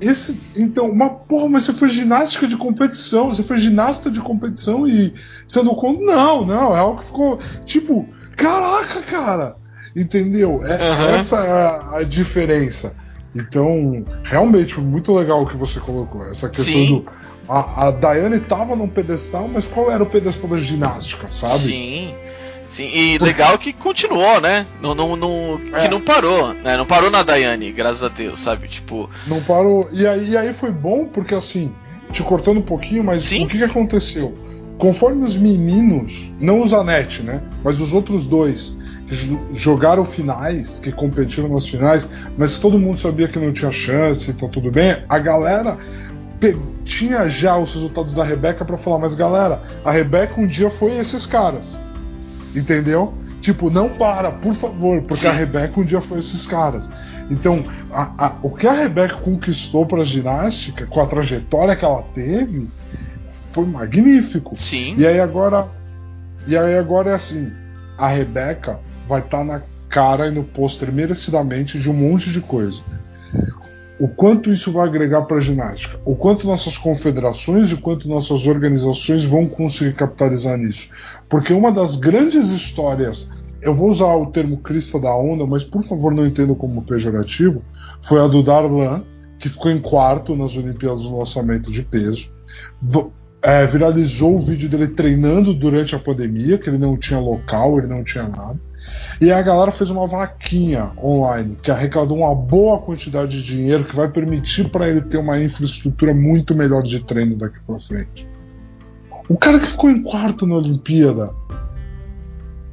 esse, 0.00 0.38
então, 0.56 0.90
uma 0.90 1.08
porra, 1.08 1.48
mas 1.48 1.64
você 1.64 1.72
foi 1.72 1.88
ginástica 1.88 2.46
de 2.46 2.56
competição, 2.56 3.32
você 3.32 3.42
foi 3.42 3.56
ginasta 3.58 4.10
de 4.10 4.20
competição 4.20 4.86
e 4.86 5.14
você 5.46 5.62
não 5.62 5.74
conta. 5.74 6.02
Não, 6.02 6.44
não, 6.44 6.76
é 6.76 6.78
algo 6.78 6.98
que 6.98 7.06
ficou 7.06 7.38
tipo, 7.64 8.06
caraca, 8.36 9.02
cara, 9.02 9.56
entendeu? 9.94 10.60
É, 10.64 10.74
uhum. 10.74 11.08
Essa 11.14 11.36
é 11.38 11.52
a, 11.52 11.96
a, 11.98 12.02
diferença. 12.02 12.94
Então, 13.34 14.04
realmente, 14.22 14.80
muito 14.80 15.12
legal 15.12 15.42
o 15.42 15.46
que 15.46 15.56
você 15.56 15.80
colocou. 15.80 16.24
Essa 16.26 16.48
questão 16.48 16.74
Sim. 16.74 16.86
do. 16.86 17.06
A, 17.48 17.88
a 17.88 17.90
Daiane 17.90 18.40
tava 18.40 18.74
num 18.74 18.88
pedestal, 18.88 19.48
mas 19.48 19.66
qual 19.66 19.90
era 19.90 20.02
o 20.02 20.06
pedestal 20.06 20.48
da 20.48 20.56
ginástica, 20.56 21.28
sabe? 21.28 21.60
Sim. 21.60 22.14
Sim, 22.68 22.88
e 22.92 23.18
legal 23.18 23.58
que 23.58 23.72
continuou, 23.72 24.40
né? 24.40 24.66
Não, 24.80 24.94
não, 24.94 25.16
não, 25.16 25.60
é. 25.72 25.82
Que 25.82 25.88
não 25.88 26.00
parou, 26.00 26.54
né? 26.54 26.76
Não 26.76 26.86
parou 26.86 27.10
na 27.10 27.22
Daiane, 27.22 27.72
graças 27.72 28.02
a 28.02 28.08
Deus, 28.08 28.40
sabe? 28.40 28.68
Tipo. 28.68 29.08
Não 29.26 29.40
parou. 29.42 29.88
E 29.92 30.06
aí, 30.06 30.30
e 30.30 30.36
aí 30.36 30.52
foi 30.52 30.70
bom, 30.70 31.06
porque 31.06 31.34
assim, 31.34 31.72
te 32.10 32.22
cortando 32.22 32.58
um 32.58 32.62
pouquinho, 32.62 33.04
mas 33.04 33.26
Sim? 33.26 33.44
o 33.44 33.48
que, 33.48 33.58
que 33.58 33.64
aconteceu? 33.64 34.36
Conforme 34.78 35.24
os 35.24 35.36
meninos, 35.36 36.32
não 36.40 36.60
os 36.60 36.72
Anete, 36.72 37.22
né? 37.22 37.42
Mas 37.62 37.80
os 37.80 37.94
outros 37.94 38.26
dois, 38.26 38.76
que 39.06 39.38
jogaram 39.52 40.04
finais, 40.04 40.80
que 40.80 40.90
competiram 40.90 41.48
nas 41.48 41.66
finais, 41.66 42.08
mas 42.36 42.58
todo 42.58 42.78
mundo 42.78 42.98
sabia 42.98 43.28
que 43.28 43.38
não 43.38 43.52
tinha 43.52 43.70
chance, 43.70 44.30
então 44.30 44.48
tudo 44.48 44.70
bem, 44.70 44.96
a 45.08 45.18
galera 45.18 45.78
tinha 46.84 47.26
já 47.28 47.56
os 47.56 47.72
resultados 47.72 48.12
da 48.12 48.22
Rebeca 48.22 48.64
para 48.64 48.76
falar, 48.76 48.98
mas 48.98 49.14
galera, 49.14 49.62
a 49.84 49.90
Rebeca 49.90 50.38
um 50.38 50.46
dia 50.46 50.68
foi 50.68 50.98
esses 50.98 51.24
caras. 51.24 51.78
Entendeu? 52.54 53.14
Tipo, 53.40 53.68
não 53.68 53.90
para, 53.90 54.30
por 54.30 54.54
favor, 54.54 55.02
porque 55.02 55.22
Sim. 55.22 55.28
a 55.28 55.32
Rebeca 55.32 55.78
um 55.78 55.84
dia 55.84 56.00
foi 56.00 56.18
esses 56.18 56.46
caras. 56.46 56.88
Então, 57.30 57.62
a, 57.92 58.26
a, 58.26 58.36
o 58.42 58.50
que 58.50 58.66
a 58.66 58.72
Rebeca 58.72 59.16
conquistou 59.16 59.84
para 59.84 60.04
ginástica, 60.04 60.86
com 60.86 61.00
a 61.00 61.06
trajetória 61.06 61.76
que 61.76 61.84
ela 61.84 62.02
teve, 62.14 62.70
foi 63.52 63.66
magnífico. 63.66 64.54
Sim. 64.56 64.94
E 64.96 65.06
aí 65.06 65.20
agora, 65.20 65.68
e 66.46 66.56
aí 66.56 66.76
agora 66.76 67.10
é 67.10 67.14
assim, 67.14 67.52
a 67.98 68.08
Rebeca 68.08 68.80
vai 69.06 69.20
estar 69.20 69.38
tá 69.38 69.44
na 69.44 69.62
cara 69.88 70.28
e 70.28 70.30
no 70.30 70.42
pôster 70.42 70.90
merecidamente 70.90 71.78
de 71.78 71.90
um 71.90 71.94
monte 71.94 72.30
de 72.30 72.40
coisa 72.40 72.82
o 73.98 74.08
quanto 74.08 74.50
isso 74.50 74.72
vai 74.72 74.86
agregar 74.86 75.22
para 75.22 75.36
a 75.36 75.40
ginástica, 75.40 76.00
o 76.04 76.16
quanto 76.16 76.46
nossas 76.46 76.76
confederações 76.76 77.70
e 77.70 77.76
quanto 77.76 78.08
nossas 78.08 78.46
organizações 78.46 79.22
vão 79.22 79.46
conseguir 79.46 79.94
capitalizar 79.94 80.58
nisso. 80.58 80.88
Porque 81.28 81.52
uma 81.52 81.70
das 81.70 81.96
grandes 81.96 82.48
histórias 82.50 83.30
eu 83.64 83.72
vou 83.72 83.88
usar 83.88 84.14
o 84.14 84.26
termo 84.26 84.58
crista 84.58 85.00
da 85.00 85.14
onda, 85.16 85.46
mas 85.46 85.64
por 85.64 85.82
favor 85.82 86.14
não 86.14 86.26
entenda 86.26 86.54
como 86.54 86.82
pejorativo, 86.82 87.62
foi 88.02 88.20
a 88.20 88.26
do 88.26 88.42
Darlan, 88.42 89.02
que 89.38 89.48
ficou 89.48 89.70
em 89.70 89.80
quarto 89.80 90.36
nas 90.36 90.56
Olimpíadas 90.56 91.02
do 91.02 91.16
lançamento 91.16 91.72
de 91.72 91.82
peso. 91.82 92.30
É, 93.42 93.66
viralizou 93.66 94.36
o 94.36 94.40
vídeo 94.40 94.68
dele 94.68 94.88
treinando 94.88 95.54
durante 95.54 95.94
a 95.94 95.98
pandemia, 95.98 96.58
que 96.58 96.68
ele 96.68 96.78
não 96.78 96.96
tinha 96.96 97.18
local, 97.18 97.78
ele 97.78 97.86
não 97.86 98.04
tinha 98.04 98.28
nada. 98.28 98.58
E 99.20 99.30
a 99.30 99.40
galera 99.42 99.70
fez 99.70 99.90
uma 99.90 100.06
vaquinha 100.06 100.92
online 101.02 101.56
que 101.56 101.70
arrecadou 101.70 102.18
uma 102.18 102.34
boa 102.34 102.80
quantidade 102.80 103.30
de 103.30 103.44
dinheiro 103.44 103.84
que 103.84 103.94
vai 103.94 104.08
permitir 104.08 104.70
para 104.70 104.88
ele 104.88 105.00
ter 105.00 105.18
uma 105.18 105.40
infraestrutura 105.40 106.12
muito 106.12 106.54
melhor 106.54 106.82
de 106.82 107.00
treino 107.00 107.36
daqui 107.36 107.58
para 107.66 107.78
frente. 107.78 108.28
O 109.28 109.36
cara 109.36 109.58
que 109.58 109.66
ficou 109.66 109.88
em 109.88 110.02
quarto 110.02 110.46
na 110.46 110.56
Olimpíada, 110.56 111.32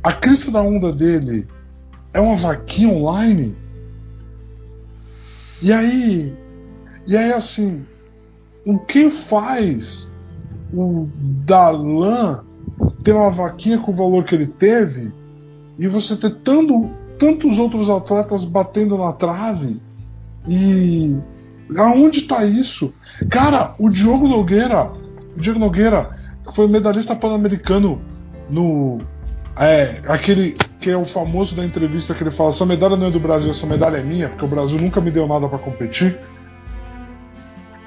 a 0.03 0.11
crista 0.11 0.51
da 0.51 0.61
onda 0.61 0.91
dele 0.91 1.47
é 2.13 2.19
uma 2.19 2.35
vaquinha 2.35 2.89
online? 2.89 3.55
E 5.61 5.71
aí, 5.71 6.35
e 7.05 7.15
aí 7.15 7.31
assim, 7.31 7.85
o 8.65 8.79
que 8.79 9.09
faz 9.09 10.11
o 10.73 11.07
Darlan 11.45 12.43
ter 13.03 13.13
uma 13.13 13.29
vaquinha 13.29 13.79
com 13.79 13.91
o 13.91 13.95
valor 13.95 14.23
que 14.23 14.33
ele 14.33 14.47
teve 14.47 15.13
e 15.81 15.87
você 15.87 16.15
ter 16.15 16.29
tanto, 16.43 16.91
tantos 17.17 17.57
outros 17.57 17.89
atletas 17.89 18.45
batendo 18.45 18.95
na 18.95 19.11
trave 19.11 19.81
e 20.47 21.17
aonde 21.75 22.19
está 22.19 22.45
isso? 22.45 22.93
Cara, 23.31 23.73
o 23.79 23.89
Diogo 23.89 24.27
Nogueira, 24.27 24.91
o 25.35 25.39
Diogo 25.39 25.59
Nogueira 25.59 26.15
foi 26.53 26.67
medalhista 26.67 27.15
pan-americano 27.15 27.99
no 28.47 28.99
é, 29.57 30.03
aquele 30.07 30.55
que 30.79 30.91
é 30.91 30.95
o 30.95 31.03
famoso 31.03 31.55
da 31.55 31.65
entrevista 31.65 32.13
que 32.13 32.21
ele 32.21 32.29
fala: 32.29 32.49
essa 32.49 32.65
medalha 32.65 32.95
não 32.95 33.07
é 33.07 33.11
do 33.11 33.19
Brasil, 33.19 33.49
essa 33.49 33.65
medalha 33.65 33.97
é 33.97 34.03
minha, 34.03 34.29
porque 34.29 34.45
o 34.45 34.47
Brasil 34.47 34.77
nunca 34.79 35.01
me 35.01 35.09
deu 35.09 35.27
nada 35.27 35.49
para 35.49 35.57
competir. 35.57 36.15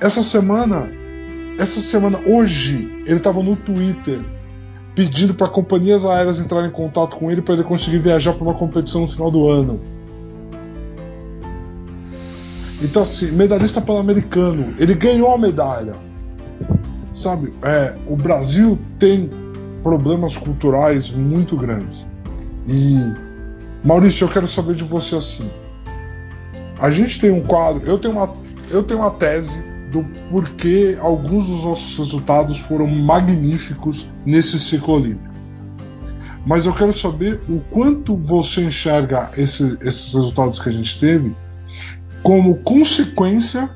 Essa 0.00 0.20
semana, 0.24 0.90
essa 1.60 1.80
semana, 1.80 2.18
hoje, 2.26 3.04
ele 3.06 3.18
estava 3.18 3.40
no 3.40 3.54
Twitter 3.54 4.20
pedindo 4.94 5.34
para 5.34 5.48
companhias 5.48 6.04
aéreas 6.04 6.38
entrarem 6.38 6.68
em 6.68 6.72
contato 6.72 7.16
com 7.16 7.30
ele 7.30 7.42
para 7.42 7.54
ele 7.54 7.64
conseguir 7.64 7.98
viajar 7.98 8.32
para 8.32 8.42
uma 8.42 8.54
competição 8.54 9.02
no 9.02 9.08
final 9.08 9.30
do 9.30 9.48
ano. 9.48 9.80
Então, 12.82 13.02
assim, 13.02 13.32
medalhista 13.32 13.80
pan-americano, 13.80 14.74
ele 14.78 14.94
ganhou 14.94 15.32
a 15.32 15.38
medalha. 15.38 15.96
Sabe, 17.12 17.52
é, 17.62 17.94
o 18.06 18.16
Brasil 18.16 18.78
tem 18.98 19.30
problemas 19.82 20.36
culturais 20.36 21.10
muito 21.10 21.56
grandes. 21.56 22.06
E, 22.66 22.98
Maurício, 23.84 24.24
eu 24.24 24.28
quero 24.28 24.46
saber 24.46 24.74
de 24.74 24.84
você 24.84 25.16
assim. 25.16 25.50
A 26.78 26.90
gente 26.90 27.20
tem 27.20 27.30
um 27.30 27.40
quadro, 27.40 27.82
eu 27.86 27.98
tenho 27.98 28.14
uma, 28.14 28.34
eu 28.70 28.82
tenho 28.82 29.00
uma 29.00 29.10
tese 29.10 29.73
do 29.94 30.04
porquê 30.28 30.98
alguns 31.00 31.46
dos 31.46 31.64
nossos 31.64 31.96
resultados 31.96 32.58
foram 32.58 32.88
magníficos 32.88 34.08
nesse 34.26 34.58
ciclo 34.58 34.94
olímpico. 34.94 35.32
Mas 36.44 36.66
eu 36.66 36.72
quero 36.72 36.92
saber 36.92 37.40
o 37.48 37.60
quanto 37.70 38.16
você 38.16 38.62
enxerga 38.62 39.30
esse, 39.36 39.78
esses 39.80 40.12
resultados 40.12 40.58
que 40.58 40.68
a 40.68 40.72
gente 40.72 40.98
teve 40.98 41.34
como 42.24 42.56
consequência 42.56 43.70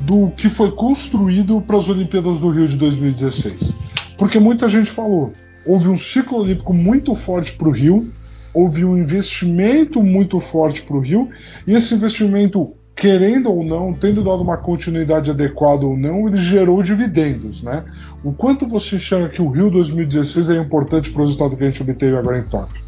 do 0.00 0.30
que 0.30 0.48
foi 0.48 0.70
construído 0.70 1.60
para 1.60 1.76
as 1.76 1.88
Olimpíadas 1.88 2.38
do 2.38 2.48
Rio 2.50 2.68
de 2.68 2.76
2016. 2.76 3.74
Porque 4.16 4.38
muita 4.38 4.68
gente 4.68 4.90
falou, 4.90 5.32
houve 5.66 5.88
um 5.88 5.96
ciclo 5.96 6.38
olímpico 6.38 6.72
muito 6.72 7.16
forte 7.16 7.52
para 7.52 7.68
o 7.68 7.72
Rio, 7.72 8.12
houve 8.54 8.84
um 8.84 8.96
investimento 8.96 10.00
muito 10.00 10.38
forte 10.38 10.82
para 10.82 10.96
o 10.96 11.00
Rio, 11.00 11.28
e 11.66 11.74
esse 11.74 11.94
investimento 11.94 12.74
querendo 12.96 13.52
ou 13.52 13.62
não, 13.62 13.92
tendo 13.92 14.24
dado 14.24 14.42
uma 14.42 14.56
continuidade 14.56 15.30
adequada 15.30 15.84
ou 15.84 15.94
não, 15.94 16.26
ele 16.26 16.38
gerou 16.38 16.82
dividendos, 16.82 17.62
né? 17.62 17.84
O 18.24 18.32
quanto 18.32 18.66
você 18.66 18.96
enxerga 18.96 19.28
que 19.28 19.42
o 19.42 19.50
Rio 19.50 19.70
2016 19.70 20.48
é 20.48 20.56
importante 20.56 21.10
para 21.10 21.20
o 21.20 21.24
resultado 21.24 21.56
que 21.56 21.62
a 21.62 21.70
gente 21.70 21.82
obteve 21.82 22.16
agora 22.16 22.38
em 22.38 22.44
Tóquio? 22.44 22.82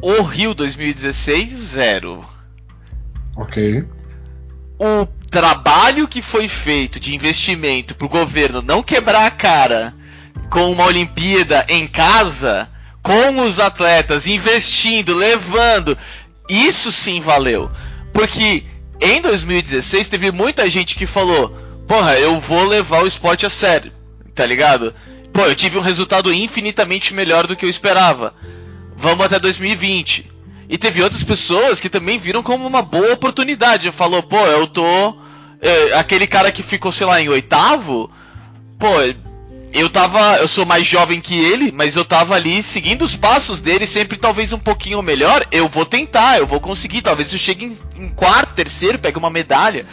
O 0.00 0.22
Rio 0.22 0.54
2016, 0.54 1.50
zero. 1.50 2.24
Ok. 3.36 3.84
O 4.78 5.06
trabalho 5.30 6.08
que 6.08 6.22
foi 6.22 6.48
feito 6.48 6.98
de 6.98 7.14
investimento 7.14 7.94
para 7.94 8.06
o 8.06 8.10
governo 8.10 8.62
não 8.62 8.82
quebrar 8.82 9.26
a 9.26 9.30
cara 9.30 9.94
com 10.48 10.72
uma 10.72 10.86
Olimpíada 10.86 11.66
em 11.68 11.86
casa, 11.86 12.66
com 13.02 13.44
os 13.44 13.60
atletas 13.60 14.26
investindo, 14.26 15.14
levando, 15.14 15.96
isso 16.48 16.90
sim 16.90 17.20
valeu. 17.20 17.70
Porque 18.20 18.64
em 19.00 19.22
2016 19.22 20.08
teve 20.08 20.30
muita 20.30 20.68
gente 20.68 20.94
que 20.94 21.06
falou: 21.06 21.56
Porra, 21.88 22.18
eu 22.18 22.38
vou 22.38 22.64
levar 22.64 23.02
o 23.02 23.06
esporte 23.06 23.46
a 23.46 23.48
sério, 23.48 23.90
tá 24.34 24.44
ligado? 24.44 24.94
Pô, 25.32 25.40
eu 25.46 25.54
tive 25.56 25.78
um 25.78 25.80
resultado 25.80 26.30
infinitamente 26.30 27.14
melhor 27.14 27.46
do 27.46 27.56
que 27.56 27.64
eu 27.64 27.70
esperava. 27.70 28.34
Vamos 28.94 29.24
até 29.24 29.38
2020. 29.38 30.30
E 30.68 30.76
teve 30.76 31.02
outras 31.02 31.24
pessoas 31.24 31.80
que 31.80 31.88
também 31.88 32.18
viram 32.18 32.42
como 32.42 32.66
uma 32.66 32.82
boa 32.82 33.14
oportunidade. 33.14 33.90
Falou, 33.90 34.22
pô, 34.22 34.44
eu 34.46 34.66
tô. 34.66 35.16
É, 35.62 35.94
aquele 35.94 36.26
cara 36.26 36.52
que 36.52 36.62
ficou, 36.62 36.92
sei 36.92 37.06
lá, 37.06 37.22
em 37.22 37.28
oitavo. 37.30 38.10
Pô, 38.78 38.88
eu 39.72 39.88
tava. 39.88 40.36
Eu 40.36 40.48
sou 40.48 40.66
mais 40.66 40.86
jovem 40.86 41.20
que 41.20 41.38
ele, 41.38 41.72
mas 41.72 41.96
eu 41.96 42.04
tava 42.04 42.34
ali 42.34 42.62
seguindo 42.62 43.02
os 43.02 43.14
passos 43.14 43.60
dele, 43.60 43.86
sempre 43.86 44.18
talvez 44.18 44.52
um 44.52 44.58
pouquinho 44.58 45.02
melhor. 45.02 45.46
Eu 45.50 45.68
vou 45.68 45.86
tentar, 45.86 46.38
eu 46.38 46.46
vou 46.46 46.60
conseguir. 46.60 47.02
Talvez 47.02 47.32
eu 47.32 47.38
chegue 47.38 47.66
em, 47.66 47.78
em 47.96 48.08
quarto, 48.08 48.54
terceiro, 48.54 48.98
pegue 48.98 49.18
uma 49.18 49.30
medalha. 49.30 49.86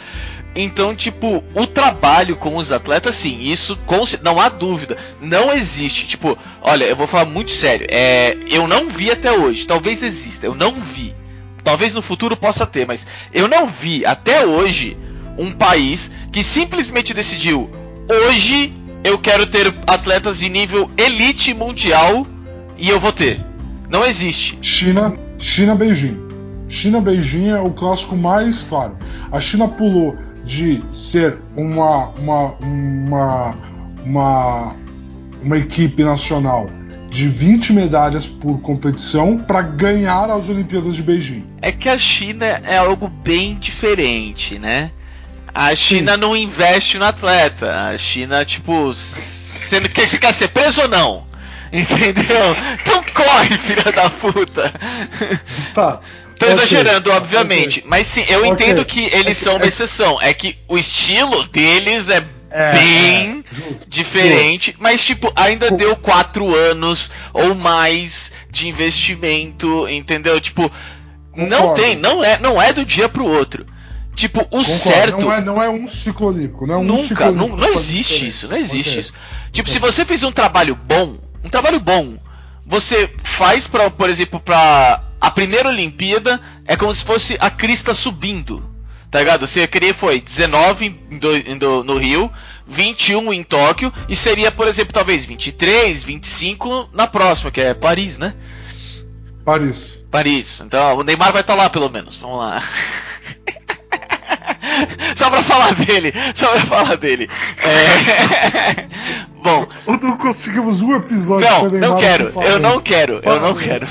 Então, 0.56 0.94
tipo, 0.94 1.44
o 1.54 1.66
trabalho 1.66 2.34
com 2.34 2.56
os 2.56 2.72
atletas, 2.72 3.14
sim, 3.14 3.38
isso 3.40 3.78
não 4.22 4.40
há 4.40 4.48
dúvida. 4.48 4.96
Não 5.20 5.52
existe. 5.52 6.06
Tipo, 6.06 6.36
olha, 6.60 6.84
eu 6.84 6.96
vou 6.96 7.06
falar 7.06 7.26
muito 7.26 7.52
sério. 7.52 7.86
É, 7.88 8.36
eu 8.50 8.66
não 8.66 8.86
vi 8.86 9.10
até 9.10 9.30
hoje. 9.30 9.66
Talvez 9.66 10.02
exista, 10.02 10.46
eu 10.46 10.54
não 10.54 10.74
vi. 10.74 11.14
Talvez 11.62 11.94
no 11.94 12.02
futuro 12.02 12.36
possa 12.36 12.66
ter, 12.66 12.86
mas 12.86 13.06
eu 13.32 13.46
não 13.46 13.66
vi 13.66 14.04
até 14.04 14.44
hoje 14.44 14.96
um 15.36 15.52
país 15.52 16.10
que 16.32 16.42
simplesmente 16.42 17.14
decidiu 17.14 17.70
hoje 18.10 18.74
eu 19.04 19.18
quero 19.18 19.46
ter 19.46 19.74
atletas 19.86 20.38
de 20.40 20.48
nível 20.48 20.90
elite 20.96 21.54
mundial 21.54 22.26
e 22.76 22.88
eu 22.88 23.00
vou 23.00 23.12
ter. 23.12 23.44
Não 23.90 24.04
existe. 24.04 24.58
China, 24.60 25.14
China 25.38 25.74
Beijing. 25.74 26.26
China 26.68 27.00
Beijing 27.00 27.48
é 27.48 27.60
o 27.60 27.70
clássico 27.70 28.16
mais 28.16 28.62
claro. 28.62 28.96
A 29.32 29.40
China 29.40 29.68
pulou 29.68 30.16
de 30.44 30.82
ser 30.92 31.38
uma 31.56 32.08
uma 32.10 32.54
uma 32.60 33.56
uma, 34.04 34.76
uma 35.42 35.58
equipe 35.58 36.02
nacional 36.02 36.68
de 37.10 37.26
20 37.26 37.72
medalhas 37.72 38.26
por 38.26 38.60
competição 38.60 39.38
para 39.38 39.62
ganhar 39.62 40.30
as 40.30 40.48
Olimpíadas 40.48 40.94
de 40.94 41.02
Beijing. 41.02 41.44
É 41.60 41.72
que 41.72 41.88
a 41.88 41.96
China 41.96 42.44
é 42.44 42.76
algo 42.76 43.08
bem 43.08 43.54
diferente, 43.54 44.58
né? 44.58 44.90
A 45.58 45.74
China 45.74 46.12
Sim. 46.12 46.20
não 46.20 46.36
investe 46.36 46.98
no 46.98 47.04
atleta. 47.04 47.88
A 47.88 47.98
China, 47.98 48.44
tipo, 48.44 48.94
você 48.94 49.80
quer, 49.88 50.06
você 50.06 50.16
quer 50.16 50.32
ser 50.32 50.46
preso 50.50 50.82
ou 50.82 50.88
não? 50.88 51.26
Entendeu? 51.72 52.56
Então 52.80 53.02
corre, 53.12 53.58
filha 53.58 53.90
da 53.90 54.08
puta. 54.08 54.72
Tá. 55.74 56.00
Tô 56.38 56.46
okay. 56.46 56.54
exagerando, 56.54 57.10
obviamente. 57.10 57.80
Okay. 57.80 57.90
Mas 57.90 58.06
sim, 58.06 58.24
eu 58.28 58.38
okay. 58.38 58.50
entendo 58.52 58.84
que 58.84 59.06
eles 59.12 59.36
são 59.36 59.56
uma 59.56 59.66
exceção. 59.66 60.22
É 60.22 60.32
que 60.32 60.56
o 60.68 60.78
estilo 60.78 61.44
deles 61.48 62.08
é, 62.08 62.24
é 62.52 62.72
bem 62.72 63.44
é, 63.50 63.54
justo, 63.54 63.90
diferente, 63.90 64.66
justo. 64.66 64.80
mas 64.80 65.04
tipo, 65.04 65.32
ainda 65.34 65.72
deu 65.72 65.96
quatro 65.96 66.54
anos 66.54 67.10
ou 67.32 67.56
mais 67.56 68.30
de 68.48 68.68
investimento, 68.68 69.88
entendeu? 69.88 70.40
Tipo, 70.40 70.70
Concordo. 71.32 71.50
não 71.50 71.74
tem, 71.74 71.96
não 71.96 72.24
é, 72.24 72.38
não 72.38 72.62
é 72.62 72.72
do 72.72 72.84
dia 72.84 73.08
pro 73.08 73.26
outro. 73.26 73.66
Tipo, 74.18 74.40
o 74.40 74.44
Concordo, 74.44 74.72
certo. 74.72 75.20
Não 75.20 75.32
é, 75.32 75.40
não 75.40 75.62
é 75.62 75.70
um 75.70 75.86
ciclo 75.86 76.26
olímpico, 76.26 76.66
não 76.66 76.74
é 76.74 76.78
um 76.78 76.82
Nunca, 76.82 77.30
não, 77.30 77.50
não 77.50 77.68
existe 77.68 78.26
isso, 78.26 78.48
não 78.48 78.56
existe 78.56 78.90
okay. 78.90 79.00
isso. 79.00 79.12
Tipo, 79.52 79.70
okay. 79.70 79.74
se 79.74 79.78
você 79.78 80.04
fez 80.04 80.24
um 80.24 80.32
trabalho 80.32 80.74
bom, 80.74 81.18
um 81.44 81.48
trabalho 81.48 81.78
bom, 81.78 82.18
você 82.66 83.08
faz 83.22 83.68
para, 83.68 83.88
por 83.88 84.10
exemplo, 84.10 84.40
para 84.40 85.04
a 85.20 85.30
primeira 85.30 85.68
Olimpíada 85.68 86.40
é 86.66 86.76
como 86.76 86.92
se 86.92 87.04
fosse 87.04 87.36
a 87.38 87.48
crista 87.48 87.94
subindo. 87.94 88.68
Tá 89.08 89.20
ligado? 89.20 89.46
Você 89.46 89.68
queria 89.68 89.94
foi 89.94 90.20
19 90.20 90.90
do, 91.56 91.84
no 91.84 91.96
Rio, 91.96 92.28
21 92.66 93.32
em 93.32 93.44
Tóquio 93.44 93.92
e 94.08 94.16
seria, 94.16 94.50
por 94.50 94.66
exemplo, 94.66 94.92
talvez 94.92 95.26
23, 95.26 96.02
25 96.02 96.88
na 96.92 97.06
próxima, 97.06 97.52
que 97.52 97.60
é 97.60 97.72
Paris, 97.72 98.18
né? 98.18 98.34
Paris. 99.44 100.02
Paris. 100.10 100.60
Então, 100.60 100.98
o 100.98 101.02
Neymar 101.04 101.30
vai 101.30 101.42
estar 101.42 101.54
tá 101.54 101.62
lá 101.62 101.70
pelo 101.70 101.88
menos. 101.88 102.16
Vamos 102.16 102.38
lá. 102.38 102.60
só 105.14 105.30
pra 105.30 105.42
falar 105.42 105.74
dele, 105.74 106.12
só 106.34 106.48
pra 106.48 106.60
falar 106.60 106.96
dele. 106.96 107.28
É... 107.58 108.86
Bom. 109.42 109.66
Não 109.86 110.16
conseguimos 110.16 110.82
um 110.82 110.96
episódio 110.96 111.48
Não, 111.48 111.90
não 111.90 111.96
quero, 111.98 112.32
eu 112.42 112.58
não 112.58 112.80
quero, 112.80 113.20
eu 113.24 113.40
não 113.40 113.54
quero. 113.54 113.86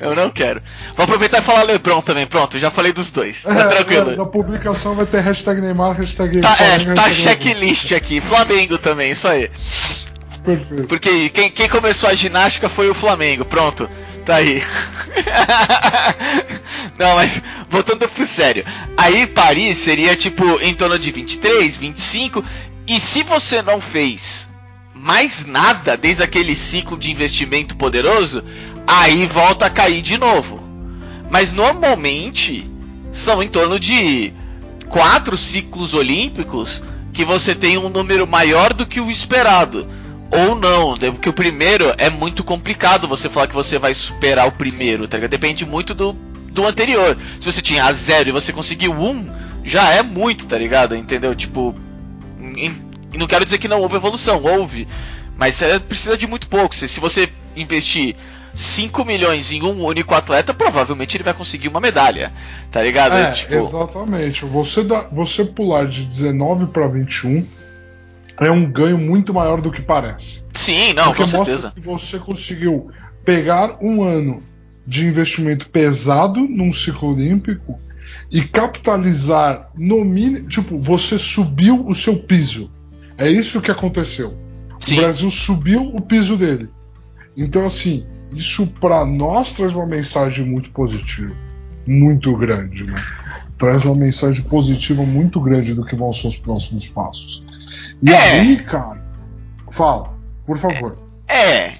Eu 0.00 0.14
não 0.14 0.30
quero. 0.30 0.60
Vou 0.96 1.04
aproveitar 1.04 1.38
e 1.38 1.42
falar 1.42 1.62
Lebron 1.62 2.00
também. 2.02 2.26
Pronto, 2.26 2.58
já 2.58 2.70
falei 2.70 2.92
dos 2.92 3.10
dois. 3.10 3.42
Tá 3.42 3.52
é, 3.52 3.64
tranquilo. 3.68 4.10
É, 4.10 4.16
na 4.16 4.26
publicação 4.26 4.94
vai 4.94 5.06
ter 5.06 5.20
hashtag 5.20 5.60
Neymar, 5.60 5.96
hashtag 5.96 6.40
Tá, 6.40 6.56
é, 6.60 6.94
tá 6.94 7.10
checklist 7.10 7.92
aqui. 7.92 8.20
Flamengo 8.20 8.76
também, 8.76 9.12
isso 9.12 9.28
aí. 9.28 9.50
Perfeito. 10.44 10.84
Porque 10.84 11.30
quem, 11.30 11.50
quem 11.50 11.68
começou 11.68 12.10
a 12.10 12.14
ginástica 12.14 12.68
foi 12.68 12.90
o 12.90 12.94
Flamengo. 12.94 13.44
Pronto, 13.44 13.88
tá 14.24 14.36
aí. 14.36 14.62
não, 16.98 17.16
mas 17.16 17.42
voltando 17.68 18.08
pro 18.08 18.26
sério. 18.26 18.64
Aí 18.96 19.26
Paris 19.26 19.78
seria 19.78 20.16
tipo 20.16 20.44
em 20.60 20.74
torno 20.74 20.98
de 20.98 21.12
23, 21.12 21.76
25. 21.76 22.44
E 22.86 22.98
se 22.98 23.22
você 23.22 23.62
não 23.62 23.80
fez 23.80 24.48
mais 24.94 25.44
nada 25.44 25.96
desde 25.96 26.22
aquele 26.22 26.56
ciclo 26.56 26.96
de 26.96 27.10
investimento 27.10 27.76
poderoso, 27.76 28.44
aí 28.86 29.26
volta 29.26 29.66
a 29.66 29.70
cair 29.70 30.02
de 30.02 30.16
novo. 30.16 30.62
Mas 31.30 31.52
normalmente 31.52 32.70
são 33.10 33.42
em 33.42 33.48
torno 33.48 33.78
de 33.78 34.32
quatro 34.88 35.36
ciclos 35.36 35.94
olímpicos 35.94 36.82
que 37.12 37.24
você 37.24 37.54
tem 37.54 37.78
um 37.78 37.88
número 37.88 38.26
maior 38.26 38.72
do 38.72 38.86
que 38.86 39.00
o 39.00 39.10
esperado. 39.10 39.88
Ou 40.34 40.54
não, 40.56 40.94
né? 40.94 41.10
porque 41.10 41.28
o 41.28 41.32
primeiro 41.32 41.94
é 41.96 42.10
muito 42.10 42.42
complicado 42.42 43.06
você 43.06 43.28
falar 43.28 43.46
que 43.46 43.54
você 43.54 43.78
vai 43.78 43.94
superar 43.94 44.48
o 44.48 44.52
primeiro, 44.52 45.06
tá 45.06 45.16
ligado? 45.16 45.30
Depende 45.30 45.64
muito 45.64 45.94
do, 45.94 46.12
do 46.50 46.66
anterior. 46.66 47.16
Se 47.40 47.50
você 47.50 47.62
tinha 47.62 47.84
a 47.84 47.92
zero 47.92 48.28
e 48.28 48.32
você 48.32 48.52
conseguiu 48.52 48.92
um, 48.92 49.26
já 49.62 49.92
é 49.92 50.02
muito, 50.02 50.46
tá 50.46 50.58
ligado? 50.58 50.96
Entendeu? 50.96 51.34
Tipo. 51.34 51.74
Em, 52.40 52.82
não 53.16 53.26
quero 53.26 53.44
dizer 53.44 53.58
que 53.58 53.68
não 53.68 53.80
houve 53.80 53.96
evolução, 53.96 54.42
houve. 54.42 54.88
Mas 55.36 55.62
é, 55.62 55.78
precisa 55.78 56.16
de 56.16 56.26
muito 56.26 56.48
pouco. 56.48 56.74
Se, 56.74 56.88
se 56.88 57.00
você 57.00 57.28
investir 57.56 58.16
5 58.54 59.04
milhões 59.04 59.52
em 59.52 59.62
um 59.62 59.84
único 59.84 60.14
atleta, 60.14 60.52
provavelmente 60.52 61.16
ele 61.16 61.24
vai 61.24 61.34
conseguir 61.34 61.68
uma 61.68 61.80
medalha. 61.80 62.32
Tá 62.70 62.82
ligado? 62.82 63.14
É, 63.14 63.30
tipo... 63.32 63.54
Exatamente. 63.54 64.44
Você, 64.44 64.82
dá, 64.82 65.08
você 65.12 65.44
pular 65.44 65.86
de 65.86 66.04
19 66.04 66.66
para 66.66 66.86
21 66.88 67.44
é 68.40 68.50
um 68.50 68.70
ganho 68.70 68.98
muito 68.98 69.32
maior 69.32 69.60
do 69.60 69.70
que 69.70 69.82
parece. 69.82 70.42
Sim, 70.52 70.92
não, 70.94 71.06
Porque 71.06 71.22
com 71.22 71.28
certeza. 71.28 71.70
Que 71.70 71.80
você 71.80 72.18
conseguiu 72.18 72.90
pegar 73.24 73.78
um 73.80 74.02
ano 74.02 74.42
de 74.86 75.06
investimento 75.06 75.68
pesado 75.68 76.40
num 76.40 76.72
ciclo 76.72 77.12
olímpico 77.12 77.78
e 78.30 78.42
capitalizar 78.42 79.70
no 79.74 80.04
mínimo. 80.04 80.48
Tipo, 80.48 80.78
você 80.78 81.18
subiu 81.18 81.86
o 81.86 81.94
seu 81.94 82.16
piso. 82.16 82.70
É 83.16 83.30
isso 83.30 83.60
que 83.60 83.70
aconteceu. 83.70 84.36
Sim. 84.80 84.98
O 84.98 85.00
Brasil 85.02 85.30
subiu 85.30 85.82
o 85.94 86.02
piso 86.02 86.36
dele. 86.36 86.68
Então, 87.36 87.64
assim, 87.64 88.04
isso 88.32 88.66
para 88.66 89.04
nós 89.04 89.52
traz 89.52 89.72
uma 89.72 89.86
mensagem 89.86 90.44
muito 90.44 90.70
positiva, 90.70 91.34
muito 91.86 92.36
grande, 92.36 92.84
né? 92.84 93.02
Traz 93.56 93.84
uma 93.84 93.94
mensagem 93.94 94.42
positiva 94.44 95.04
muito 95.04 95.40
grande 95.40 95.74
do 95.74 95.84
que 95.84 95.94
vão 95.96 96.12
ser 96.12 96.26
os 96.26 96.36
próximos 96.36 96.88
passos. 96.88 97.44
E 98.04 98.12
é. 98.12 98.16
aí, 98.16 98.62
cara, 98.64 99.02
fala, 99.70 100.12
por 100.46 100.58
favor. 100.58 100.98
É. 101.26 101.38
é. 101.38 101.78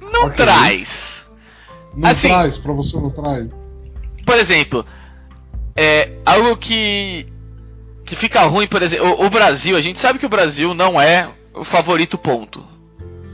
Não 0.00 0.24
okay. 0.24 0.36
traz. 0.44 1.26
Não 1.96 2.10
assim, 2.10 2.28
traz, 2.28 2.58
pra 2.58 2.72
você 2.72 2.96
não 2.96 3.10
traz. 3.10 3.56
Por 4.26 4.36
exemplo, 4.36 4.84
é 5.76 6.10
algo 6.26 6.56
que 6.56 7.26
que 8.04 8.16
fica 8.16 8.42
ruim, 8.42 8.66
por 8.66 8.82
exemplo, 8.82 9.06
o, 9.06 9.26
o 9.26 9.30
Brasil, 9.30 9.76
a 9.76 9.80
gente 9.80 9.98
sabe 9.98 10.18
que 10.18 10.26
o 10.26 10.28
Brasil 10.28 10.74
não 10.74 11.00
é 11.00 11.30
o 11.54 11.64
favorito 11.64 12.18
ponto 12.18 12.66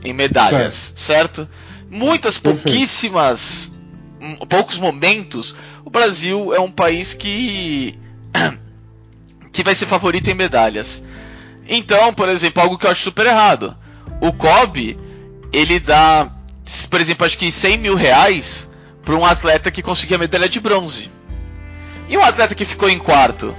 em 0.05 0.13
medalhas, 0.13 0.93
certo? 0.95 1.47
certo? 1.47 1.49
Muitas 1.91 2.39
pouquíssimas 2.39 3.73
poucos 4.49 4.79
momentos, 4.79 5.57
o 5.85 5.91
Brasil 5.91 6.55
é 6.55 6.61
um 6.61 6.71
país 6.71 7.15
que 7.15 7.99
que 9.51 9.63
vai 9.63 9.75
ser 9.75 9.87
favorito 9.87 10.29
em 10.29 10.35
medalhas. 10.35 11.03
Então, 11.73 12.13
por 12.13 12.29
exemplo, 12.29 12.61
algo 12.61 12.77
que 12.77 12.85
eu 12.85 12.91
acho 12.91 13.01
super 13.03 13.25
errado. 13.27 13.77
O 14.21 14.33
Kobe, 14.33 14.99
ele 15.53 15.79
dá, 15.79 16.29
por 16.91 17.01
exemplo, 17.01 17.25
acho 17.25 17.39
que 17.39 17.53
100 17.53 17.79
mil 17.79 17.95
reais 17.95 18.69
para 19.05 19.15
um 19.15 19.25
atleta 19.25 19.71
que 19.71 19.81
conseguia 19.81 20.19
medalha 20.19 20.49
de 20.49 20.59
bronze. 20.59 21.09
E 22.09 22.17
um 22.19 22.25
atleta 22.25 22.57
que 22.57 22.65
ficou 22.65 22.91
em 22.91 22.99
quarto, 22.99 23.57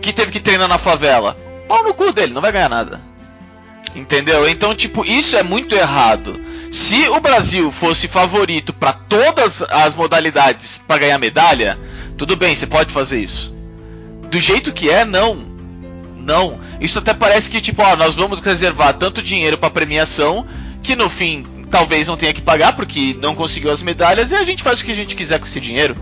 que 0.00 0.12
teve 0.12 0.30
que 0.30 0.38
treinar 0.38 0.68
na 0.68 0.78
favela, 0.78 1.36
pau 1.66 1.82
no 1.82 1.92
cu 1.92 2.12
dele, 2.12 2.32
não 2.32 2.40
vai 2.40 2.52
ganhar 2.52 2.68
nada. 2.68 3.00
Entendeu? 3.96 4.48
Então, 4.48 4.72
tipo, 4.72 5.04
isso 5.04 5.36
é 5.36 5.42
muito 5.42 5.74
errado. 5.74 6.40
Se 6.70 7.08
o 7.08 7.18
Brasil 7.18 7.72
fosse 7.72 8.06
favorito 8.06 8.72
para 8.72 8.92
todas 8.92 9.60
as 9.62 9.96
modalidades 9.96 10.80
para 10.86 11.00
ganhar 11.00 11.18
medalha, 11.18 11.76
tudo 12.16 12.36
bem, 12.36 12.54
você 12.54 12.68
pode 12.68 12.92
fazer 12.92 13.18
isso. 13.18 13.52
Do 14.30 14.38
jeito 14.38 14.72
que 14.72 14.88
é, 14.88 15.04
não. 15.04 15.34
Não. 16.16 16.60
Isso 16.80 16.98
até 16.98 17.12
parece 17.12 17.50
que, 17.50 17.60
tipo, 17.60 17.82
ó, 17.82 17.94
nós 17.96 18.14
vamos 18.14 18.40
reservar 18.40 18.94
tanto 18.94 19.22
dinheiro 19.22 19.58
para 19.58 19.70
premiação 19.70 20.46
que 20.82 20.96
no 20.96 21.10
fim 21.10 21.44
talvez 21.70 22.08
não 22.08 22.16
tenha 22.16 22.32
que 22.32 22.40
pagar 22.42 22.74
porque 22.74 23.16
não 23.20 23.34
conseguiu 23.34 23.70
as 23.70 23.82
medalhas 23.82 24.32
e 24.32 24.34
a 24.34 24.44
gente 24.44 24.62
faz 24.62 24.80
o 24.80 24.84
que 24.84 24.90
a 24.90 24.94
gente 24.94 25.14
quiser 25.14 25.38
com 25.38 25.46
esse 25.46 25.60
dinheiro. 25.60 25.96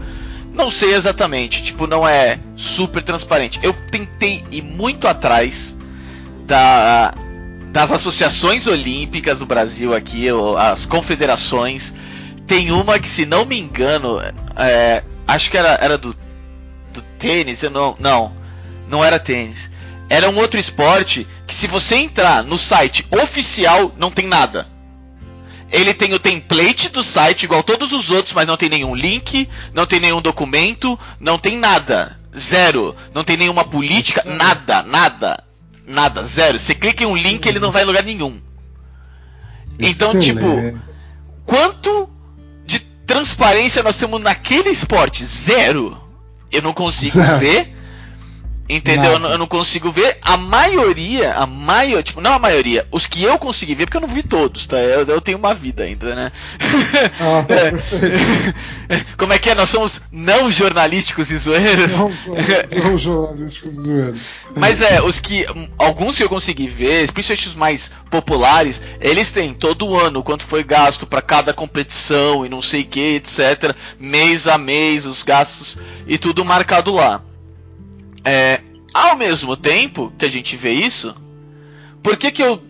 Não 0.55 0.71
sei 0.71 0.95
exatamente, 0.95 1.63
tipo, 1.63 1.87
não 1.87 2.09
é 2.09 2.39
super 2.57 3.03
transparente. 3.03 3.61
Eu 3.63 3.73
tentei 3.91 4.45
ir 4.51 4.63
muito 4.63 5.07
atrás 5.07 5.77
da 6.47 7.13
das 7.73 7.93
associações 7.93 8.67
olímpicas 8.67 9.41
do 9.41 9.47
Brasil 9.47 9.95
aqui, 9.95 10.27
as 10.59 10.87
confederações. 10.87 11.95
Tem 12.47 12.73
uma 12.73 12.99
que, 12.99 13.07
se 13.07 13.27
não 13.27 13.45
me 13.45 13.59
engano, 13.59 14.21
é, 14.57 15.03
acho 15.27 15.51
que 15.51 15.57
era, 15.57 15.79
era 15.81 15.99
do, 15.99 16.17
do 16.93 17.03
tênis, 17.19 17.63
eu 17.63 17.71
não, 17.71 17.95
não, 18.01 18.33
não 18.89 19.05
era 19.05 19.19
tênis. 19.19 19.71
Era 20.09 20.31
um 20.31 20.37
outro 20.37 20.59
esporte 20.59 21.27
que, 21.47 21.55
se 21.55 21.67
você 21.67 21.97
entrar 21.97 22.43
no 22.43 22.57
site 22.57 23.07
oficial, 23.11 23.95
não 23.99 24.11
tem 24.11 24.27
nada. 24.27 24.67
Ele 25.71 25.93
tem 25.93 26.15
o 26.15 26.19
template 26.19 26.89
do 26.89 27.03
site, 27.03 27.43
igual 27.43 27.63
todos 27.63 27.93
os 27.93 28.11
outros, 28.11 28.33
mas 28.33 28.47
não 28.47 28.57
tem 28.57 28.71
nenhum 28.71 28.95
link, 28.95 29.49
não 29.75 29.85
tem 29.85 30.01
nenhum 30.01 30.23
documento, 30.23 30.99
não 31.21 31.39
tem 31.39 31.59
nada. 31.59 32.19
Zero. 32.37 32.97
Não 33.15 33.23
tem 33.23 33.37
nenhuma 33.37 33.65
política, 33.65 34.23
nada, 34.25 34.83
nada. 34.83 35.45
Nada, 35.87 36.23
zero. 36.25 36.59
Você 36.59 36.75
clica 36.75 37.03
em 37.03 37.07
um 37.07 37.17
link, 37.17 37.45
ele 37.47 37.59
não 37.59 37.71
vai 37.71 37.83
em 37.83 37.87
lugar 37.87 38.03
nenhum. 38.03 38.41
Então, 39.79 40.19
tipo, 40.19 40.41
quanto 41.45 42.11
de 42.65 42.81
transparência 43.07 43.83
nós 43.83 43.97
temos 43.97 44.21
naquele 44.21 44.71
esporte? 44.71 45.25
Zero. 45.25 46.01
Eu 46.51 46.63
não 46.63 46.73
consigo 46.73 47.17
zero. 47.17 47.39
ver 47.39 47.78
Entendeu? 48.69 49.13
Eu 49.13 49.19
não, 49.19 49.31
eu 49.31 49.39
não, 49.39 49.47
consigo 49.47 49.91
ver. 49.91 50.19
A 50.21 50.37
maioria, 50.37 51.33
a 51.33 51.47
maioria, 51.47 52.03
tipo, 52.03 52.21
não 52.21 52.35
a 52.35 52.39
maioria, 52.39 52.87
os 52.93 53.07
que 53.07 53.23
eu 53.23 53.39
consegui 53.39 53.75
ver, 53.75 53.87
porque 53.87 53.97
eu 53.97 54.03
não 54.03 54.09
vi 54.09 54.23
todos, 54.23 54.67
tá? 54.67 54.77
Eu, 54.77 55.07
eu 55.07 55.21
tenho 55.23 55.39
uma 55.39 55.55
vida 55.55 55.85
ainda, 55.85 56.15
né? 56.15 56.33
Ah, 57.19 57.45
é. 57.49 59.09
Como 59.17 59.33
é 59.33 59.39
que 59.39 59.49
é? 59.49 59.55
Nós 59.55 59.71
somos 59.71 60.03
não 60.13 60.51
jornalísticos 60.51 61.31
e 61.31 61.39
zoeiros? 61.39 61.93
Não, 61.97 62.13
não 62.85 62.99
jornalísticos 62.99 63.79
e 63.79 63.81
zoeiros. 63.83 64.21
Mas 64.55 64.83
é, 64.83 65.01
os 65.01 65.19
que. 65.19 65.47
Alguns 65.79 66.19
que 66.19 66.23
eu 66.23 66.29
consegui 66.29 66.69
ver, 66.69 67.11
principalmente 67.11 67.49
os 67.49 67.55
mais 67.55 67.93
populares, 68.11 68.83
eles 69.01 69.33
têm 69.33 69.55
todo 69.55 69.99
ano 69.99 70.23
quanto 70.23 70.45
foi 70.45 70.63
gasto 70.63 71.07
para 71.07 71.23
cada 71.23 71.55
competição 71.55 72.45
e 72.45 72.51
não 72.51 72.61
sei 72.61 72.83
o 72.83 72.87
que, 72.87 73.17
etc. 73.17 73.75
Mês 73.99 74.47
a 74.47 74.59
mês, 74.59 75.07
os 75.07 75.23
gastos 75.23 75.79
e 76.07 76.19
tudo 76.19 76.45
marcado 76.45 76.93
lá. 76.93 77.23
É, 78.29 78.61
ao 78.93 79.17
mesmo 79.17 79.57
tempo 79.57 80.13
que 80.19 80.27
a 80.27 80.31
gente 80.31 80.55
vê 80.55 80.73
isso, 80.73 81.17
por 82.03 82.15
que, 82.19 82.31
que 82.31 82.43
eu 82.43 82.63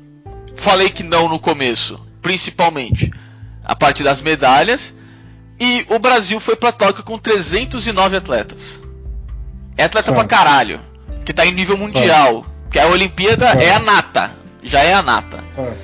falei 0.54 0.88
que 0.88 1.02
não 1.02 1.28
no 1.28 1.40
começo? 1.40 1.98
Principalmente 2.22 3.10
a 3.64 3.74
parte 3.74 4.04
das 4.04 4.22
medalhas. 4.22 4.94
E 5.58 5.84
o 5.88 5.98
Brasil 5.98 6.38
foi 6.38 6.54
pra 6.54 6.70
Tóquio 6.70 7.02
com 7.02 7.18
309 7.18 8.16
atletas. 8.16 8.80
É 9.76 9.82
atleta 9.82 10.12
certo. 10.12 10.16
pra 10.16 10.28
caralho. 10.28 10.80
Que 11.24 11.32
tá 11.32 11.44
em 11.44 11.50
nível 11.50 11.76
mundial. 11.76 12.34
Certo. 12.34 12.70
Que 12.70 12.78
a 12.78 12.86
Olimpíada 12.86 13.46
certo. 13.46 13.62
é 13.62 13.74
a 13.74 13.80
nata. 13.80 14.32
Já 14.62 14.82
é 14.84 14.94
a 14.94 15.02
nata. 15.02 15.42
Certo. 15.50 15.76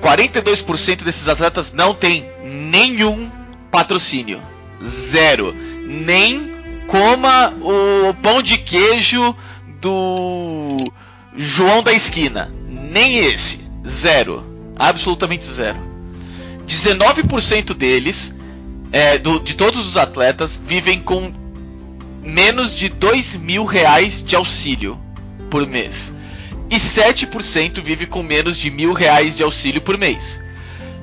42% 0.00 1.02
desses 1.02 1.26
atletas 1.26 1.72
não 1.72 1.92
tem 1.92 2.30
nenhum 2.44 3.28
patrocínio. 3.72 4.40
Zero. 4.80 5.52
Nem 5.52 6.53
coma 6.86 7.54
o 7.60 8.14
pão 8.14 8.42
de 8.42 8.58
queijo 8.58 9.34
do 9.80 10.78
João 11.36 11.82
da 11.82 11.92
esquina. 11.92 12.52
Nem 12.68 13.18
esse. 13.18 13.60
Zero. 13.86 14.44
Absolutamente 14.76 15.46
zero. 15.46 15.78
19% 16.66 17.74
deles, 17.74 18.34
é, 18.90 19.18
do, 19.18 19.38
de 19.38 19.54
todos 19.54 19.86
os 19.86 19.96
atletas, 19.96 20.60
vivem 20.66 21.00
com 21.00 21.32
menos 22.22 22.74
de 22.74 22.88
2 22.88 23.36
mil 23.36 23.64
reais 23.64 24.22
de 24.22 24.34
auxílio 24.34 24.98
por 25.50 25.66
mês. 25.66 26.12
e 26.70 26.76
7% 26.76 27.82
vive 27.82 28.06
com 28.06 28.22
menos 28.22 28.56
de 28.56 28.70
mil 28.70 28.92
reais 28.92 29.36
de 29.36 29.42
auxílio 29.42 29.80
por 29.80 29.98
mês. 29.98 30.40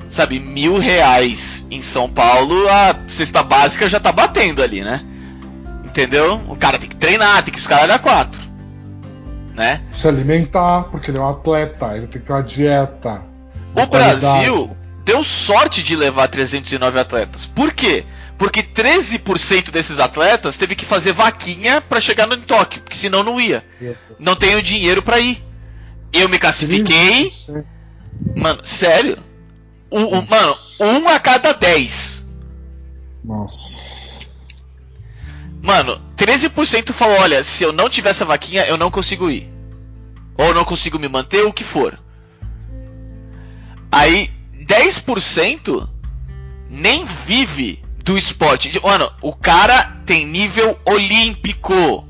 Sabe, 0.08 0.38
mil 0.38 0.76
reais 0.76 1.64
em 1.70 1.80
São 1.80 2.10
Paulo, 2.10 2.68
a 2.68 3.04
cesta 3.06 3.42
básica 3.42 3.88
já 3.88 3.98
tá 3.98 4.12
batendo 4.12 4.62
ali, 4.62 4.82
né? 4.82 5.02
Entendeu? 5.92 6.40
O 6.48 6.56
cara 6.56 6.78
tem 6.78 6.88
que 6.88 6.96
treinar, 6.96 7.42
tem 7.42 7.52
que 7.52 7.60
escalar 7.60 7.90
a 7.90 7.98
quatro. 7.98 8.40
Né? 9.54 9.82
Se 9.92 10.08
alimentar, 10.08 10.84
porque 10.84 11.10
ele 11.10 11.18
é 11.18 11.20
um 11.20 11.28
atleta, 11.28 11.94
ele 11.94 12.06
tem 12.06 12.18
que 12.22 12.26
ter 12.26 12.32
uma 12.32 12.42
dieta. 12.42 13.22
O 13.74 13.86
Brasil 13.86 14.74
deu 15.04 15.22
sorte 15.22 15.82
de 15.82 15.94
levar 15.94 16.28
309 16.28 16.98
atletas. 16.98 17.44
Por 17.44 17.74
quê? 17.74 18.06
Porque 18.38 18.62
13% 18.62 19.70
desses 19.70 20.00
atletas 20.00 20.56
teve 20.56 20.74
que 20.74 20.86
fazer 20.86 21.12
vaquinha 21.12 21.82
para 21.82 22.00
chegar 22.00 22.26
no 22.26 22.38
Tóquio, 22.38 22.80
porque 22.80 22.96
senão 22.96 23.22
não 23.22 23.38
ia. 23.38 23.62
Não 24.18 24.34
tenho 24.34 24.62
dinheiro 24.62 25.02
para 25.02 25.20
ir. 25.20 25.44
Eu 26.10 26.26
me 26.26 26.38
classifiquei. 26.38 27.30
Mano, 28.34 28.64
sério? 28.64 29.18
Um, 29.90 30.04
um, 30.04 30.26
mano, 30.26 30.54
um 30.80 31.06
a 31.06 31.20
cada 31.20 31.52
10. 31.52 32.24
Nossa. 33.22 33.91
Mano, 35.62 36.02
13% 36.16 36.92
falou: 36.92 37.20
olha, 37.20 37.42
se 37.44 37.62
eu 37.62 37.72
não 37.72 37.88
tiver 37.88 38.10
essa 38.10 38.24
vaquinha, 38.24 38.66
eu 38.66 38.76
não 38.76 38.90
consigo 38.90 39.30
ir. 39.30 39.48
Ou 40.36 40.52
não 40.52 40.64
consigo 40.64 40.98
me 40.98 41.08
manter, 41.08 41.46
o 41.46 41.52
que 41.52 41.62
for. 41.62 41.98
Aí, 43.90 44.30
10% 44.66 45.88
nem 46.68 47.04
vive 47.04 47.82
do 48.02 48.18
esporte. 48.18 48.80
Mano, 48.82 49.10
o 49.20 49.32
cara 49.32 49.84
tem 50.04 50.26
nível 50.26 50.76
olímpico. 50.84 52.08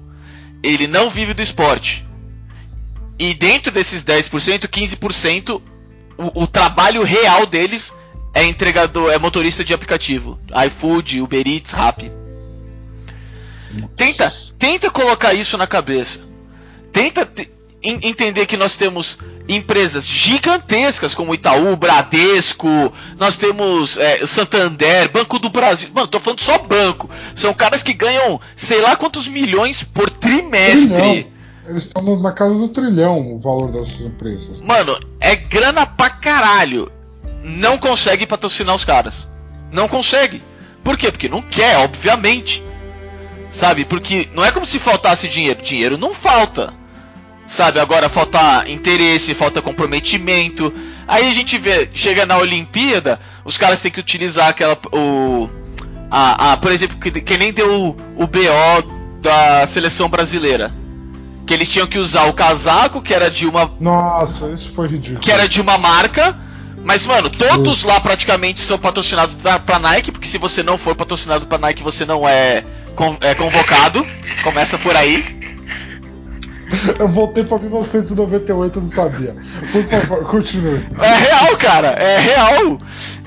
Ele 0.62 0.87
não 0.87 1.11
vive 1.11 1.35
do 1.35 1.43
esporte. 1.43 2.07
E 3.19 3.35
dentro 3.35 3.71
desses 3.71 4.03
10%, 4.05 4.67
15%, 4.67 5.61
o, 6.17 6.43
o 6.45 6.47
trabalho 6.47 7.03
real 7.03 7.45
deles 7.45 7.95
é 8.33 8.45
entregador, 8.45 9.11
é 9.11 9.19
motorista 9.19 9.62
de 9.62 9.75
aplicativo. 9.75 10.41
iFood, 10.67 11.21
Uber 11.21 11.47
Eats, 11.47 11.73
Rappi. 11.73 12.22
Tenta, 13.97 14.33
tenta 14.59 14.91
colocar 14.91 15.35
isso 15.35 15.57
na 15.57 15.67
cabeça. 15.67 16.21
Tenta 16.93 17.29
entender 17.83 18.47
que 18.47 18.57
nós 18.57 18.77
temos 18.77 19.19
empresas 19.49 20.07
gigantescas 20.07 21.15
como 21.15 21.35
Itaú, 21.35 21.75
Bradesco, 21.77 22.93
nós 23.19 23.37
temos 23.37 23.99
é, 23.99 24.25
Santander, 24.25 25.11
Banco 25.11 25.39
do 25.39 25.51
Brasil. 25.51 25.91
Mano, 25.93 26.07
tô 26.07 26.21
falando 26.21 26.41
só 26.41 26.59
banco. 26.59 27.11
São 27.35 27.53
caras 27.53 27.83
que 27.83 27.93
ganham 27.93 28.41
sei 28.55 28.81
lá 28.81 28.95
quantos 28.95 29.27
milhões 29.27 29.83
por 29.83 30.09
trimestre. 30.11 30.95
Trilhão. 30.95 31.33
Eles 31.67 31.85
estão 31.85 32.21
na 32.21 32.33
casa 32.33 32.57
do 32.59 32.69
trilhão 32.69 33.35
o 33.35 33.39
valor 33.39 33.71
dessas 33.71 34.01
empresas. 34.01 34.61
Mano, 34.61 34.99
é 35.21 35.37
grana 35.37 35.87
pra 35.87 36.11
caralho. 36.11 36.91
Não 37.43 37.79
consegue 37.79 38.27
patrocinar 38.27 38.75
os 38.75 38.85
caras. 38.85 39.29
Não 39.73 39.89
consegue. 39.89 40.43
Por 40.83 40.97
quê? 40.97 41.11
Porque 41.11 41.29
não 41.29 41.41
quer, 41.41 41.79
obviamente. 41.79 42.63
Sabe? 43.53 43.85
Porque 43.85 44.31
não 44.35 44.43
é 44.43 44.51
como 44.51 44.65
se 44.65 44.79
faltasse 44.79 45.29
dinheiro. 45.29 45.61
Dinheiro 45.61 45.99
não 45.99 46.15
falta. 46.15 46.73
Sabe? 47.47 47.79
Agora 47.79 48.09
falta 48.09 48.65
interesse, 48.67 49.35
falta 49.35 49.61
comprometimento. 49.61 50.73
Aí 51.07 51.29
a 51.29 51.35
gente 51.35 51.59
vê, 51.59 51.91
chega 51.93 52.25
na 52.25 52.38
Olimpíada, 52.38 53.21
os 53.45 53.59
caras 53.59 53.83
têm 53.83 53.93
que 53.93 54.01
utilizar 54.01 54.49
aquela. 54.49 54.79
O, 54.91 55.51
a, 56.11 56.53
a, 56.53 56.57
por 56.57 56.73
exemplo, 56.73 56.97
que, 56.97 57.11
que 57.21 57.37
nem 57.37 57.53
deu 57.53 57.71
o, 57.71 57.88
o 58.17 58.27
BO 58.27 59.21
da 59.21 59.67
seleção 59.67 60.09
brasileira 60.09 60.73
que 61.47 61.53
eles 61.53 61.69
tinham 61.69 61.87
que 61.87 61.99
usar 61.99 62.25
o 62.25 62.33
casaco, 62.33 63.03
que 63.03 63.12
era 63.12 63.31
de 63.31 63.47
uma. 63.47 63.71
Nossa, 63.79 64.49
isso 64.49 64.71
foi 64.71 64.88
ridículo. 64.88 65.21
Que 65.21 65.31
era 65.31 65.47
de 65.47 65.61
uma 65.61 65.77
marca. 65.77 66.38
Mas, 66.85 67.07
mano, 67.07 67.31
todos 67.31 67.85
lá 67.85 68.01
praticamente 68.01 68.61
são 68.61 68.79
patrocinados 68.79 69.37
pra, 69.37 69.59
pra 69.59 69.79
Nike, 69.79 70.11
porque 70.11 70.27
se 70.27 70.38
você 70.38 70.62
não 70.62 70.77
for 70.77 70.97
patrocinado 70.97 71.47
pra 71.47 71.59
Nike, 71.59 71.83
você 71.83 72.05
não 72.05 72.27
é, 72.27 72.65
é 73.20 73.35
convocado. 73.35 74.07
Começa 74.42 74.78
por 74.78 74.96
aí. 74.96 75.42
Eu 76.98 77.07
voltei 77.07 77.44
pra 77.44 77.59
1998 77.59 78.78
e 78.78 78.83
não 78.83 78.88
sabia. 78.88 79.37
Por 79.70 79.85
favor, 79.85 80.24
continue. 80.31 80.85
É 81.00 81.14
real, 81.14 81.57
cara, 81.57 81.88
é 81.88 82.18
real. 82.18 82.78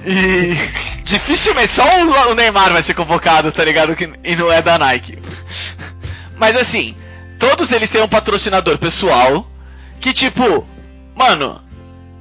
E 0.06 0.58
dificilmente 1.06 1.70
só 1.70 1.84
o 2.32 2.36
Neymar 2.36 2.72
vai 2.74 2.82
ser 2.82 2.94
convocado, 2.94 3.52
tá 3.52 3.64
ligado? 3.64 3.96
E 4.24 4.36
não 4.36 4.52
é 4.52 4.62
da 4.62 4.78
Nike. 4.78 5.20
Mas 6.38 6.58
assim, 6.58 6.96
todos 7.40 7.72
eles 7.72 7.90
têm 7.90 8.02
um 8.02 8.08
patrocinador 8.08 8.78
pessoal 8.78 9.48
que, 10.02 10.12
tipo, 10.12 10.68
mano, 11.16 11.62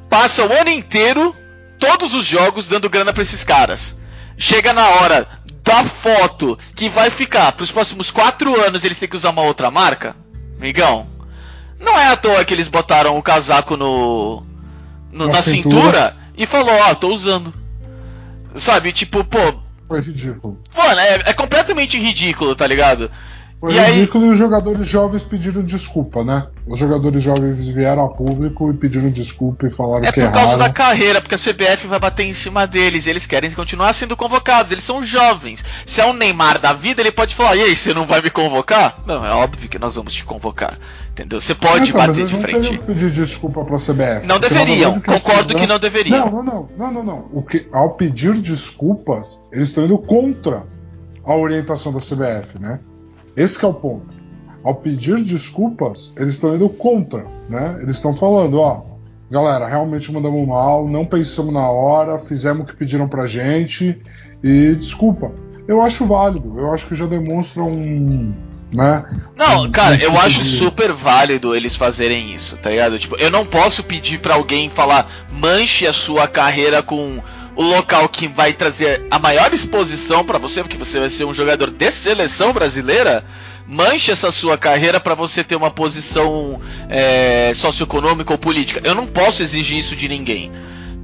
passa 0.09 0.46
o 0.46 0.52
ano 0.52 0.70
inteiro, 0.70 1.35
todos 1.78 2.14
os 2.14 2.26
jogos, 2.26 2.68
dando 2.68 2.90
grana 2.90 3.12
pra 3.12 3.22
esses 3.22 3.42
caras. 3.42 3.96
Chega 4.37 4.72
na 4.72 4.87
hora 4.87 5.26
da 5.75 5.83
foto 5.83 6.57
que 6.77 6.89
vai 6.89 7.11
ficar 7.11 7.51
pros 7.53 7.73
próximos 7.73 8.09
quatro 8.09 8.61
anos 8.63 8.85
eles 8.85 8.97
têm 8.97 9.09
que 9.09 9.17
usar 9.17 9.31
uma 9.31 9.43
outra 9.43 9.73
marca, 9.73 10.15
migão. 10.61 11.09
Não 11.81 11.99
é 11.99 12.07
à 12.07 12.17
toa 12.17 12.45
que 12.45 12.55
eles 12.55 12.69
botaram 12.69 13.19
o 13.19 13.23
casaco 13.23 13.77
no, 13.77 14.45
no 15.11 15.27
na, 15.27 15.33
na 15.33 15.43
cintura. 15.43 15.81
cintura. 15.81 16.17
e 16.37 16.47
falou, 16.47 16.75
ó, 16.75 16.93
oh, 16.93 16.95
tô 16.95 17.09
usando. 17.09 17.53
Sabe, 18.55 18.93
tipo, 18.93 19.25
pô. 19.25 19.39
Foi 19.89 20.01
ridículo. 20.01 20.57
Mano, 20.77 21.01
é, 21.01 21.15
é 21.27 21.33
completamente 21.33 21.99
ridículo, 21.99 22.55
tá 22.55 22.69
ligado? 22.69 23.11
Foi 23.64 23.74
e 23.74 23.81
ridículo 23.81 24.24
aí... 24.24 24.31
e 24.31 24.33
os 24.35 24.38
jogadores 24.38 24.87
jovens 24.87 25.22
pediram 25.22 25.62
desculpa, 25.62 26.22
né? 26.22 26.48
Os 26.66 26.79
jogadores 26.79 27.22
jovens 27.22 27.66
vieram 27.66 28.05
a 28.05 28.09
público 28.11 28.70
e 28.70 28.74
pediram 28.74 29.11
desculpa 29.11 29.66
e 29.66 29.70
falaram 29.70 30.07
é 30.07 30.12
que 30.12 30.20
É 30.20 30.27
por 30.27 30.35
causa 30.35 30.59
da 30.59 30.68
carreira, 30.68 31.18
porque 31.22 31.35
a 31.35 31.38
CBF 31.38 31.87
vai 31.87 31.98
bater 31.98 32.24
em 32.24 32.35
cima 32.35 32.66
deles, 32.66 33.07
eles 33.07 33.24
querem 33.24 33.50
continuar 33.53 33.94
sendo 33.94 34.14
convocados, 34.18 34.70
eles 34.70 34.85
são 34.85 35.03
jovens. 35.03 35.64
Se 35.87 36.03
é 36.03 36.05
um 36.05 36.12
Neymar 36.12 36.59
da 36.59 36.74
vida, 36.74 37.00
ele 37.00 37.11
pode 37.11 37.35
falar: 37.35 37.57
"E 37.57 37.62
aí, 37.62 37.74
você 37.74 37.94
não 37.94 38.05
vai 38.05 38.20
me 38.20 38.29
convocar?" 38.29 39.03
Não, 39.07 39.24
é 39.24 39.31
óbvio 39.31 39.66
que 39.66 39.79
nós 39.79 39.94
vamos 39.94 40.12
te 40.12 40.24
convocar. 40.24 40.79
Entendeu? 41.12 41.40
Você 41.40 41.55
pode 41.55 41.88
então, 41.88 42.07
bater 42.07 42.27
de 42.27 42.35
frente. 42.35 42.72
Não 42.72 42.79
pedir 42.85 43.11
desculpa 43.11 43.64
para 43.64 43.77
a 43.77 43.79
CBF. 43.79 44.27
Não 44.27 44.38
deveriam, 44.38 45.00
que 45.00 45.07
concordo 45.07 45.42
fizeram... 45.42 45.61
que 45.61 45.66
não 45.66 45.79
deveriam. 45.79 46.27
Não, 46.27 46.42
não, 46.42 46.44
não, 46.44 46.68
não, 46.77 46.92
não, 46.92 47.05
não. 47.05 47.29
O 47.33 47.42
que 47.42 47.66
ao 47.72 47.94
pedir 47.94 48.35
desculpas, 48.35 49.40
eles 49.50 49.68
estão 49.68 49.87
indo 49.87 49.96
contra 49.96 50.66
a 51.24 51.35
orientação 51.35 51.90
da 51.90 52.00
CBF, 52.00 52.59
né? 52.61 52.81
Esse 53.37 53.64
é 53.64 53.68
o 53.68 53.75
ponto 53.75 54.14
ao 54.64 54.75
pedir 54.75 55.23
desculpas, 55.23 56.12
eles 56.16 56.33
estão 56.33 56.55
indo 56.55 56.68
contra, 56.70 57.27
né? 57.51 57.79
Eles 57.83 57.97
estão 57.97 58.14
falando, 58.14 58.59
ó, 58.59 58.83
galera, 59.31 59.66
realmente 59.66 60.11
mandamos 60.11 60.49
mal, 60.49 60.88
não 60.88 61.05
pensamos 61.05 61.53
na 61.53 61.68
hora, 61.68 62.18
fizemos 62.18 62.62
o 62.62 62.66
que 62.66 62.75
pediram 62.75 63.07
pra 63.07 63.27
gente 63.27 64.01
e 64.42 64.75
desculpa. 64.75 65.31
Eu 65.68 65.83
acho 65.83 66.07
válido, 66.07 66.59
eu 66.59 66.73
acho 66.73 66.87
que 66.87 66.94
já 66.94 67.05
demonstra 67.05 67.62
um, 67.62 68.35
né? 68.73 69.05
Não, 69.37 69.70
cara, 69.70 70.03
eu 70.03 70.18
acho 70.18 70.42
super 70.42 70.92
válido 70.92 71.55
eles 71.55 71.77
fazerem 71.77 72.35
isso, 72.35 72.57
tá 72.57 72.70
ligado? 72.70 72.99
Tipo, 72.99 73.16
eu 73.16 73.31
não 73.31 73.44
posso 73.44 73.85
pedir 73.85 74.18
para 74.18 74.35
alguém 74.35 74.70
falar 74.70 75.11
manche 75.31 75.87
a 75.87 75.92
sua 75.92 76.27
carreira 76.27 76.83
com 76.83 77.20
o 77.57 77.62
local 77.62 78.09
que 78.09 78.27
vai 78.27 78.53
trazer 78.53 79.07
a 79.11 79.19
maior 79.19 79.53
exposição 79.53 80.25
para 80.25 80.38
você, 80.38 80.62
porque 80.62 80.77
você 80.77 80.99
vai 80.99 81.11
ser 81.11 81.25
um 81.25 81.33
jogador 81.33 81.71
de 81.71 81.90
seleção 81.90 82.53
brasileira 82.53 83.25
manche 83.67 84.12
essa 84.12 84.31
sua 84.31 84.59
carreira 84.59 85.01
para 85.01 85.14
você 85.14 85.43
ter 85.43 85.57
uma 85.57 85.71
posição 85.71 86.61
é, 86.88 87.53
socioeconômica 87.55 88.33
ou 88.33 88.38
política. 88.38 88.81
Eu 88.85 88.95
não 88.95 89.07
posso 89.07 89.43
exigir 89.43 89.79
isso 89.79 89.97
de 89.97 90.09
ninguém, 90.09 90.53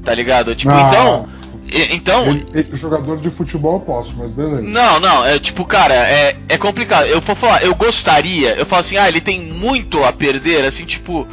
tá 0.04 0.14
ligado? 0.14 0.54
Tipo, 0.54 0.72
ah, 0.72 0.86
então. 0.86 1.28
Então. 1.72 2.24
jogador 2.72 3.18
de 3.18 3.30
futebol 3.30 3.74
eu 3.74 3.80
posso, 3.80 4.16
mas 4.18 4.32
beleza. 4.32 4.62
Não, 4.62 4.98
não, 4.98 5.24
é 5.24 5.38
tipo, 5.38 5.64
cara, 5.64 5.94
é, 5.94 6.36
é 6.48 6.58
complicado. 6.58 7.06
Eu 7.06 7.20
vou 7.20 7.36
falar, 7.36 7.62
eu 7.62 7.74
gostaria, 7.74 8.56
eu 8.56 8.66
falo 8.66 8.80
assim, 8.80 8.96
ah, 8.96 9.08
ele 9.08 9.20
tem 9.20 9.40
muito 9.40 10.02
a 10.04 10.12
perder, 10.12 10.64
assim, 10.64 10.84
tipo. 10.84 11.26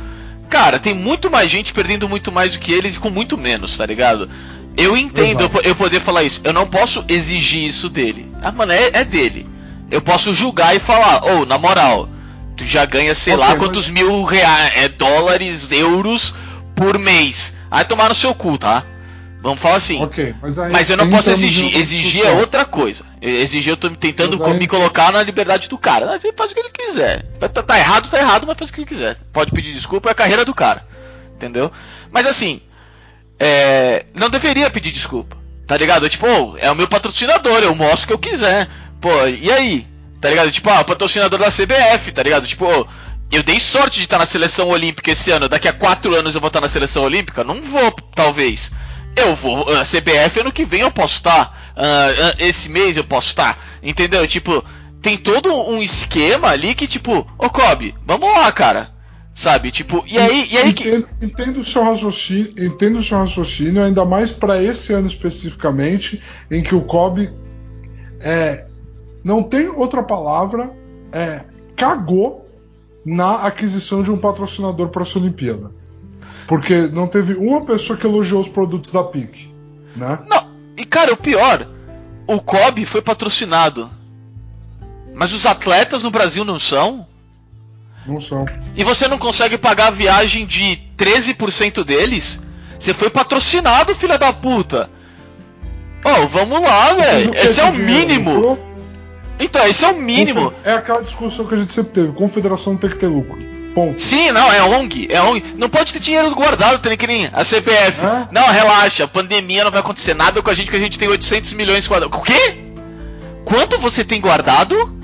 Cara, 0.49 0.80
tem 0.80 0.93
muito 0.93 1.30
mais 1.30 1.49
gente 1.49 1.73
perdendo 1.73 2.08
muito 2.08 2.32
mais 2.32 2.53
do 2.53 2.60
que 2.60 2.71
eles 2.71 2.95
e 2.95 2.99
com 2.99 3.10
muito 3.10 3.38
menos, 3.38 3.75
tá 3.75 3.86
ligado? 3.86 4.30
Eu 4.77 4.95
entendo 4.95 5.41
eu, 5.41 5.61
eu, 5.63 5.75
poder 5.75 5.99
falar 5.99 6.23
isso. 6.23 6.41
Eu 6.43 6.53
não 6.53 6.67
posso 6.67 7.03
exigir 7.07 7.65
isso 7.65 7.89
dele. 7.89 8.31
Ah, 8.41 8.51
mano, 8.51 8.71
é, 8.71 8.91
é 8.93 9.03
dele 9.03 9.57
eu 9.89 10.01
posso 10.01 10.33
julgar 10.33 10.75
e 10.75 10.79
falar, 10.79 11.23
ou, 11.23 11.41
oh, 11.41 11.45
na 11.45 11.57
moral, 11.57 12.09
tu 12.55 12.65
já 12.65 12.85
ganha 12.85 13.15
sei 13.15 13.35
okay, 13.35 13.45
lá 13.45 13.55
quantos 13.55 13.89
mas... 13.89 14.01
mil 14.01 14.23
reais, 14.23 14.73
é, 14.75 14.89
dólares, 14.89 15.71
euros 15.71 16.35
por 16.75 16.97
mês. 16.97 17.55
Aí 17.71 17.85
tomar 17.85 18.09
no 18.09 18.15
seu 18.15 18.33
cu, 18.35 18.57
tá? 18.57 18.83
Vamos 19.39 19.61
falar 19.61 19.75
assim. 19.75 20.03
Okay, 20.03 20.35
mas, 20.41 20.57
aí, 20.57 20.71
mas, 20.71 20.89
eu 20.89 20.97
não 20.97 21.09
posso 21.09 21.29
exigir. 21.29 21.75
Exigir 21.75 22.25
é 22.25 22.31
outra 22.31 22.65
coisa. 22.65 23.05
Exigir, 23.21 23.71
eu 23.71 23.77
tô 23.77 23.89
tentando 23.89 24.43
aí... 24.43 24.53
me 24.55 24.67
colocar 24.67 25.11
na 25.11 25.21
liberdade 25.23 25.69
do 25.69 25.77
cara. 25.77 26.19
Ele 26.21 26.33
faz 26.35 26.51
o 26.51 26.53
que 26.53 26.59
ele 26.59 26.69
quiser. 26.69 27.23
Tá, 27.39 27.47
tá, 27.47 27.63
tá, 27.63 27.77
errado, 27.77 28.09
tá 28.09 28.17
errado, 28.17 28.45
mas 28.47 28.57
faz 28.57 28.69
o 28.69 28.73
que 28.73 28.81
ele 28.81 28.87
quiser. 28.87 29.15
Pode 29.31 29.51
pedir 29.51 29.73
desculpa, 29.73 30.09
é 30.09 30.11
a 30.11 30.15
carreira 30.15 30.43
do 30.43 30.55
cara. 30.55 30.85
Entendeu? 31.35 31.71
Mas 32.11 32.25
assim, 32.25 32.61
é, 33.39 34.06
não 34.13 34.30
deveria 34.30 34.69
pedir 34.69 34.91
desculpa. 34.91 35.38
Tá 35.67 35.76
ligado? 35.76 36.08
Tipo, 36.08 36.26
oh, 36.28 36.58
é 36.58 36.71
o 36.71 36.76
meu 36.76 36.88
patrocinador, 36.88 37.60
eu 37.60 37.76
mostro 37.76 38.04
o 38.04 38.08
que 38.08 38.13
eu 38.13 38.32
quiser. 38.32 38.69
Pô, 39.02 39.10
e 39.28 39.52
aí? 39.52 39.86
Tá 40.21 40.30
ligado? 40.30 40.50
Tipo, 40.50 40.69
ah, 40.69 40.84
patrocinador 40.84 41.39
da 41.39 41.52
CBF, 41.52 42.12
tá 42.13 42.23
ligado? 42.23 42.47
Tipo, 42.47 42.88
eu 43.32 43.43
dei 43.43 43.60
sorte 43.60 43.97
de 43.97 44.06
estar 44.06 44.17
na 44.17 44.26
seleção 44.26 44.69
olímpica 44.69 45.12
esse 45.12 45.30
ano. 45.32 45.50
Daqui 45.50 45.67
a 45.67 45.73
quatro 45.73 46.15
anos 46.15 46.34
eu 46.34 46.41
vou 46.41 46.47
estar 46.47 46.62
na 46.62 46.69
seleção 46.69 47.04
olímpica? 47.04 47.43
Não 47.43 47.62
vou, 47.62 47.91
talvez. 48.15 48.71
Eu 49.15 49.36
vou. 49.36 49.67
A 49.78 49.82
CBF 49.82 50.39
ano 50.39 50.52
que 50.52 50.63
vem 50.63 50.82
eu 50.82 50.91
posso 50.91 51.15
estar. 51.15 51.73
Uh, 51.76 52.36
esse 52.39 52.69
mês 52.69 52.95
eu 52.95 53.04
posso 53.04 53.28
estar. 53.28 53.62
Entendeu? 53.84 54.26
Tipo, 54.26 54.63
tem 55.02 55.17
todo 55.17 55.54
um 55.54 55.82
esquema 55.82 56.50
ali 56.50 56.73
que, 56.73 56.88
tipo, 56.88 57.28
ô 57.38 57.50
Kobe, 57.50 57.93
vamos 58.06 58.32
lá, 58.32 58.52
cara. 58.52 58.91
Sabe? 59.38 59.69
Tipo, 59.69 60.04
e 60.08 60.17
aí, 60.17 60.47
e 60.50 60.58
aí 60.58 60.69
entendo, 60.71 61.08
que. 61.19 61.26
Entendo 61.28 61.60
o 61.60 61.63
seu 61.63 61.84
raciocínio, 61.84 62.52
entendo 62.58 62.97
o 62.97 63.04
seu 63.04 63.19
raciocínio, 63.19 63.84
ainda 63.84 64.04
mais 64.04 64.32
para 64.32 64.60
esse 64.63 64.91
ano 64.93 65.06
especificamente, 65.06 66.23
em 66.50 66.63
que 66.63 66.73
o 66.73 66.82
Kobe 66.82 67.32
é, 68.19 68.65
não 69.23 69.43
tem 69.43 69.67
outra 69.67 70.02
palavra, 70.02 70.73
é, 71.12 71.45
cagou 71.76 72.50
na 73.06 73.43
aquisição 73.43 74.02
de 74.02 74.10
um 74.10 74.17
patrocinador 74.17 74.89
para 74.89 75.04
essa 75.04 75.19
Olimpíada. 75.19 75.71
Porque 76.47 76.88
não 76.88 77.06
teve 77.06 77.36
uma 77.36 77.63
pessoa 77.63 77.95
que 77.95 78.08
elogiou 78.08 78.41
os 78.41 78.50
produtos 78.50 78.91
da 78.91 79.04
PIC. 79.04 79.54
Né? 79.95 80.17
Não, 80.28 80.50
e 80.76 80.84
cara, 80.84 81.13
o 81.13 81.17
pior, 81.17 81.69
o 82.26 82.41
Kobe 82.41 82.88
foi 82.88 83.04
patrocinado. 83.04 83.88
Mas 85.13 85.32
os 85.32 85.45
atletas 85.45 86.02
no 86.02 86.10
Brasil 86.10 86.43
não 86.43 86.58
são? 86.58 87.06
Não 88.07 88.21
são. 88.21 88.45
E 88.75 88.83
você 88.83 89.07
não 89.07 89.17
consegue 89.17 89.57
pagar 89.57 89.87
a 89.87 89.91
viagem 89.91 90.45
de 90.45 90.79
13% 90.97 91.83
deles? 91.83 92.41
Você 92.79 92.93
foi 92.93 93.09
patrocinado, 93.09 93.93
filha 93.95 94.17
da 94.17 94.31
puta. 94.31 94.89
Oh, 96.03 96.27
vamos 96.27 96.61
lá, 96.61 96.93
velho. 96.93 97.35
Esse 97.35 97.59
é 97.59 97.65
o 97.65 97.73
mínimo. 97.73 98.57
Então, 99.39 99.65
esse 99.67 99.83
é 99.83 99.89
o 99.89 99.97
mínimo. 99.97 100.53
É 100.63 100.73
aquela 100.73 101.01
discussão 101.01 101.45
que 101.45 101.53
a 101.53 101.57
gente 101.57 101.73
sempre 101.73 101.91
teve. 101.91 102.13
Confederação 102.13 102.77
tem 102.77 102.89
que 102.89 102.95
ter 102.95 103.07
lucro. 103.07 103.37
Ponto. 103.75 104.01
Sim, 104.01 104.31
não, 104.31 104.51
é 104.51 104.63
ONG, 104.63 105.07
é 105.11 105.21
ONG. 105.21 105.53
Não 105.55 105.69
pode 105.69 105.93
ter 105.93 105.99
dinheiro 105.99 106.33
guardado, 106.33 106.79
tem 106.79 106.97
que 106.97 107.05
nem 107.05 107.29
a 107.31 107.43
CPF. 107.43 108.03
É? 108.03 108.27
Não, 108.31 108.47
relaxa, 108.47 109.07
pandemia 109.07 109.63
não 109.63 109.69
vai 109.69 109.81
acontecer 109.81 110.15
nada 110.15 110.41
com 110.41 110.49
a 110.49 110.55
gente, 110.55 110.71
que 110.71 110.77
a 110.77 110.79
gente 110.79 110.97
tem 110.97 111.07
800 111.07 111.53
milhões 111.53 111.87
guardados. 111.87 112.17
O 112.17 112.23
quê? 112.23 112.57
Quanto 113.45 113.77
você 113.77 114.03
tem 114.03 114.19
guardado? 114.19 114.96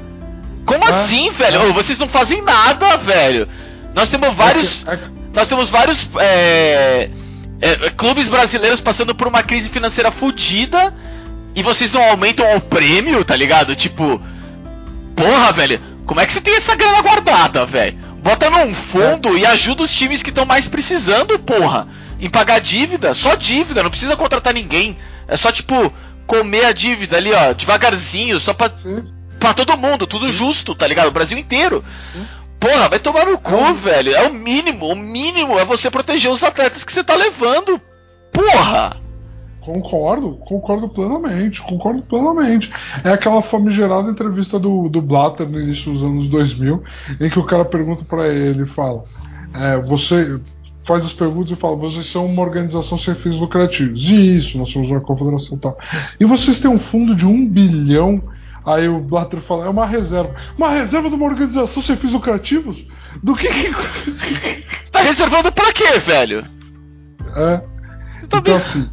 Como 0.65 0.84
é? 0.84 0.88
assim, 0.88 1.30
velho? 1.30 1.58
É. 1.58 1.65
Oh, 1.65 1.73
vocês 1.73 1.99
não 1.99 2.08
fazem 2.08 2.41
nada, 2.41 2.97
velho. 2.97 3.47
Nós 3.93 4.10
temos 4.10 4.36
vários. 4.36 4.86
É 4.88 4.97
nós 5.34 5.47
temos 5.47 5.69
vários. 5.69 6.08
É, 6.19 7.10
é, 7.62 7.89
clubes 7.91 8.30
brasileiros 8.30 8.80
passando 8.80 9.15
por 9.15 9.28
uma 9.28 9.41
crise 9.41 9.69
financeira 9.69 10.12
fodida 10.12 10.93
e 11.56 11.63
vocês 11.63 11.91
não 11.91 12.04
aumentam 12.04 12.56
o 12.56 12.62
prêmio, 12.62 13.23
tá 13.23 13.36
ligado? 13.36 13.76
Tipo, 13.76 14.21
porra, 15.15 15.52
velho, 15.52 15.82
como 16.06 16.19
é 16.19 16.26
que 16.26 16.34
você 16.34 16.41
tem 16.41 16.56
essa 16.56 16.76
grana 16.76 17.02
guardada, 17.02 17.65
velho? 17.65 17.97
Bota 18.21 18.49
num 18.49 18.73
fundo 18.73 19.30
é. 19.36 19.39
e 19.39 19.45
ajuda 19.45 19.84
os 19.84 19.93
times 19.93 20.23
que 20.23 20.30
estão 20.30 20.45
mais 20.45 20.67
precisando, 20.67 21.38
porra. 21.39 21.88
Em 22.19 22.30
pagar 22.30 22.60
dívida, 22.60 23.13
só 23.13 23.36
dívida, 23.36 23.84
não 23.84 23.89
precisa 23.89 24.15
contratar 24.15 24.54
ninguém. 24.54 24.97
É 25.28 25.36
só, 25.36 25.52
tipo, 25.52 25.93
comer 26.26 26.65
a 26.65 26.71
dívida 26.71 27.17
ali, 27.17 27.32
ó, 27.34 27.54
devagarzinho, 27.54 28.39
só 28.39 28.54
pra, 28.54 28.71
pra 29.43 29.53
todo 29.53 29.77
mundo, 29.77 30.08
tudo 30.08 30.32
justo, 30.32 30.73
tá 30.73 30.88
ligado? 30.88 31.08
O 31.08 31.12
Brasil 31.12 31.38
inteiro. 31.38 31.84
Sim. 32.13 32.25
Porra, 32.58 32.88
vai 32.88 32.99
tomar 32.99 33.25
no 33.25 33.38
cu, 33.38 33.56
é 33.56 33.73
velho. 33.73 34.15
É 34.15 34.27
o 34.29 34.34
mínimo, 34.34 34.88
o 34.88 34.95
mínimo 34.95 35.60
é 35.60 35.65
você 35.65 35.91
proteger 35.91 36.32
os 36.32 36.45
atletas 36.45 36.86
que 36.86 36.93
você 36.93 37.03
tá 37.03 37.13
levando. 37.13 37.79
Porra! 38.32 38.95
Concordo, 39.60 40.38
concordo 40.45 40.88
plenamente, 40.89 41.62
concordo 41.62 42.01
plenamente. 42.03 42.71
É 43.03 43.12
aquela 43.12 43.41
famigerada 43.41 44.10
entrevista 44.10 44.58
do, 44.58 44.88
do 44.88 45.01
Blatter 45.01 45.47
no 45.47 45.60
início 45.60 45.91
dos 45.91 46.03
anos 46.03 46.29
2000, 46.29 46.84
em 47.19 47.29
que 47.29 47.39
o 47.39 47.45
cara 47.45 47.65
pergunta 47.65 48.06
para 48.06 48.27
ele 48.27 48.65
fala: 48.65 49.03
é, 49.53 49.77
Você 49.82 50.39
faz 50.86 51.03
as 51.03 51.13
perguntas 51.13 51.51
e 51.51 51.56
fala: 51.56 51.75
Vocês 51.75 52.08
são 52.08 52.25
uma 52.25 52.41
organização 52.41 52.97
sem 52.97 53.13
fins 53.13 53.38
lucrativos. 53.39 54.10
E 54.10 54.38
isso, 54.38 54.58
nós 54.58 54.69
somos 54.69 54.89
uma 54.89 55.01
confederação 55.01 55.58
tal. 55.58 55.77
E 56.17 56.23
vocês 56.23 56.62
têm 56.62 56.71
um 56.71 56.79
fundo 56.79 57.13
de 57.13 57.25
um 57.25 57.45
bilhão. 57.45 58.21
Aí 58.65 58.88
o 58.88 58.99
Blatter 58.99 59.39
fala: 59.39 59.65
É 59.65 59.69
uma 59.69 59.86
reserva. 59.86 60.34
Uma 60.58 60.69
reserva 60.69 61.10
de 61.10 61.15
uma 61.15 61.26
organização 61.26 61.82
sem 61.82 61.95
fins 61.95 62.12
lucrativos? 62.12 62.88
Do 63.21 63.36
que. 63.36 63.47
Você 63.49 64.63
tá 64.91 65.02
reservando 65.02 65.52
pra 65.52 65.71
quê, 65.73 65.99
velho? 65.99 66.45
É. 67.36 67.58
Tá 67.58 68.38
então, 68.38 68.41
bem... 68.41 68.56
assim 68.56 68.89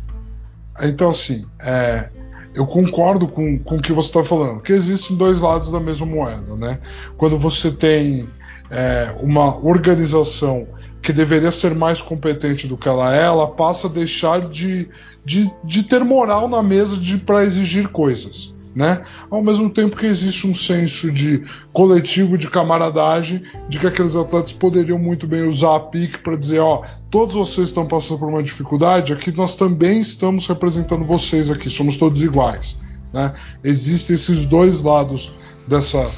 então, 0.82 1.10
assim, 1.10 1.44
é, 1.60 2.08
eu 2.54 2.66
concordo 2.66 3.28
com, 3.28 3.58
com 3.58 3.76
o 3.76 3.82
que 3.82 3.92
você 3.92 4.08
está 4.08 4.24
falando, 4.24 4.62
que 4.62 4.72
existem 4.72 5.16
dois 5.16 5.40
lados 5.40 5.70
da 5.70 5.80
mesma 5.80 6.06
moeda, 6.06 6.56
né? 6.56 6.78
Quando 7.16 7.38
você 7.38 7.70
tem 7.70 8.28
é, 8.70 9.14
uma 9.20 9.58
organização 9.58 10.66
que 11.02 11.12
deveria 11.12 11.50
ser 11.50 11.74
mais 11.74 12.00
competente 12.00 12.66
do 12.66 12.76
que 12.76 12.88
ela 12.88 13.14
é, 13.14 13.22
ela 13.22 13.48
passa 13.48 13.86
a 13.86 13.90
deixar 13.90 14.40
de, 14.40 14.88
de, 15.24 15.50
de 15.64 15.82
ter 15.82 16.04
moral 16.04 16.48
na 16.48 16.62
mesa 16.62 16.96
para 17.24 17.42
exigir 17.42 17.88
coisas 17.88 18.54
né? 18.74 19.02
Ao 19.28 19.42
mesmo 19.42 19.68
tempo 19.68 19.96
que 19.96 20.06
existe 20.06 20.46
um 20.46 20.54
senso 20.54 21.10
de 21.10 21.44
coletivo, 21.72 22.38
de 22.38 22.48
camaradagem, 22.48 23.42
de 23.68 23.78
que 23.78 23.86
aqueles 23.86 24.14
atletas 24.14 24.52
poderiam 24.52 24.98
muito 24.98 25.26
bem 25.26 25.48
usar 25.48 25.76
a 25.76 25.80
PIC 25.80 26.18
para 26.18 26.36
dizer, 26.36 26.60
ó, 26.60 26.82
todos 27.10 27.34
vocês 27.34 27.68
estão 27.68 27.86
passando 27.86 28.20
por 28.20 28.28
uma 28.28 28.42
dificuldade, 28.42 29.12
aqui 29.12 29.32
nós 29.32 29.56
também 29.56 30.00
estamos 30.00 30.46
representando 30.46 31.04
vocês 31.04 31.50
aqui, 31.50 31.68
somos 31.68 31.96
todos 31.96 32.22
iguais, 32.22 32.78
né? 33.12 33.34
Existem 33.64 34.14
esses 34.14 34.46
dois 34.46 34.82
lados 34.82 35.34
dessa, 35.66 36.08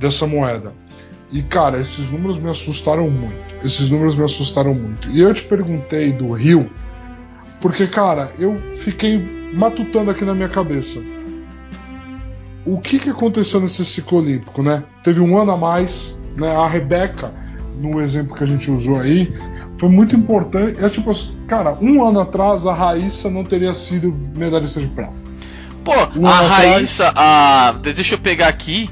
dessa 0.00 0.26
moeda. 0.26 0.72
E 1.30 1.42
cara, 1.42 1.78
esses 1.78 2.10
números 2.10 2.38
me 2.38 2.48
assustaram 2.48 3.10
muito. 3.10 3.36
Esses 3.62 3.90
números 3.90 4.16
me 4.16 4.24
assustaram 4.24 4.72
muito. 4.72 5.10
E 5.10 5.20
eu 5.20 5.34
te 5.34 5.44
perguntei 5.44 6.10
do 6.10 6.32
Rio, 6.32 6.70
porque 7.60 7.86
cara, 7.86 8.32
eu 8.38 8.56
fiquei 8.78 9.22
matutando 9.52 10.10
aqui 10.10 10.24
na 10.24 10.34
minha 10.34 10.48
cabeça 10.48 11.02
o 12.68 12.78
que, 12.78 12.98
que 12.98 13.10
aconteceu 13.10 13.60
nesse 13.60 13.84
ciclo 13.84 14.18
olímpico, 14.18 14.62
né? 14.62 14.84
Teve 15.02 15.20
um 15.20 15.36
ano 15.38 15.52
a 15.52 15.56
mais, 15.56 16.18
né? 16.36 16.54
A 16.54 16.66
Rebeca, 16.66 17.32
no 17.80 18.00
exemplo 18.00 18.36
que 18.36 18.44
a 18.44 18.46
gente 18.46 18.70
usou 18.70 19.00
aí, 19.00 19.32
foi 19.78 19.88
muito 19.88 20.14
importante. 20.14 20.84
É 20.84 20.88
tipo, 20.88 21.10
cara, 21.46 21.76
um 21.80 22.04
ano 22.06 22.20
atrás 22.20 22.66
a 22.66 22.74
Raíssa 22.74 23.30
não 23.30 23.44
teria 23.44 23.72
sido 23.72 24.14
medalhista 24.34 24.80
de 24.80 24.88
prata. 24.88 25.14
Pô, 25.84 25.92
um 26.18 26.26
a 26.26 26.40
Raíssa, 26.40 27.08
atrás... 27.08 27.76
a... 27.76 27.92
deixa 27.94 28.14
eu 28.14 28.18
pegar 28.18 28.48
aqui. 28.48 28.90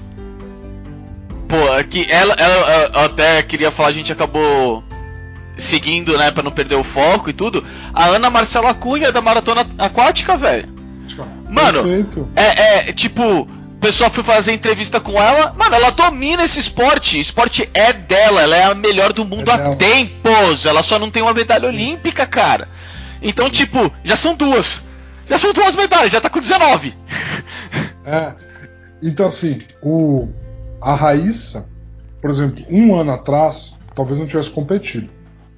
Pô, 1.46 1.72
aqui 1.74 2.06
ela, 2.10 2.34
ela, 2.34 2.54
ela 2.54 3.04
até 3.04 3.42
queria 3.42 3.70
falar, 3.70 3.90
a 3.90 3.92
gente 3.92 4.10
acabou 4.10 4.82
seguindo, 5.56 6.16
né, 6.18 6.30
para 6.30 6.42
não 6.42 6.50
perder 6.50 6.76
o 6.76 6.84
foco 6.84 7.30
e 7.30 7.32
tudo. 7.32 7.64
A 7.92 8.06
Ana 8.06 8.30
Marcela 8.30 8.74
Cunha 8.74 9.12
da 9.12 9.20
maratona 9.20 9.66
aquática, 9.78 10.36
velho. 10.36 10.74
Mano, 11.48 11.84
Perfeito. 11.84 12.28
é, 12.34 12.88
é 12.88 12.92
tipo, 12.92 13.48
pessoal 13.86 14.10
foi 14.10 14.24
fazer 14.24 14.52
entrevista 14.52 15.00
com 15.00 15.12
ela. 15.12 15.54
Mano, 15.56 15.76
ela 15.76 15.90
domina 15.90 16.42
esse 16.42 16.58
esporte. 16.58 17.18
O 17.18 17.20
esporte 17.20 17.70
é 17.72 17.92
dela. 17.92 18.42
Ela 18.42 18.56
é 18.56 18.64
a 18.64 18.74
melhor 18.74 19.12
do 19.12 19.24
mundo 19.24 19.48
é 19.48 19.54
há 19.54 19.56
dela. 19.58 19.76
tempos. 19.76 20.66
Ela 20.66 20.82
só 20.82 20.98
não 20.98 21.08
tem 21.08 21.22
uma 21.22 21.32
medalha 21.32 21.68
olímpica, 21.68 22.26
cara. 22.26 22.68
Então, 23.22 23.48
tipo, 23.48 23.92
já 24.02 24.16
são 24.16 24.34
duas. 24.34 24.82
Já 25.28 25.38
são 25.38 25.52
duas 25.52 25.76
medalhas, 25.76 26.10
já 26.10 26.20
tá 26.20 26.28
com 26.28 26.40
19. 26.40 26.94
É. 28.08 28.36
Então, 29.02 29.26
assim, 29.26 29.58
o, 29.82 30.28
a 30.80 30.94
Raíssa, 30.94 31.68
por 32.22 32.30
exemplo, 32.30 32.64
um 32.70 32.94
ano 32.94 33.10
atrás, 33.10 33.76
talvez 33.96 34.16
não 34.16 34.28
tivesse 34.28 34.48
competido. 34.50 35.10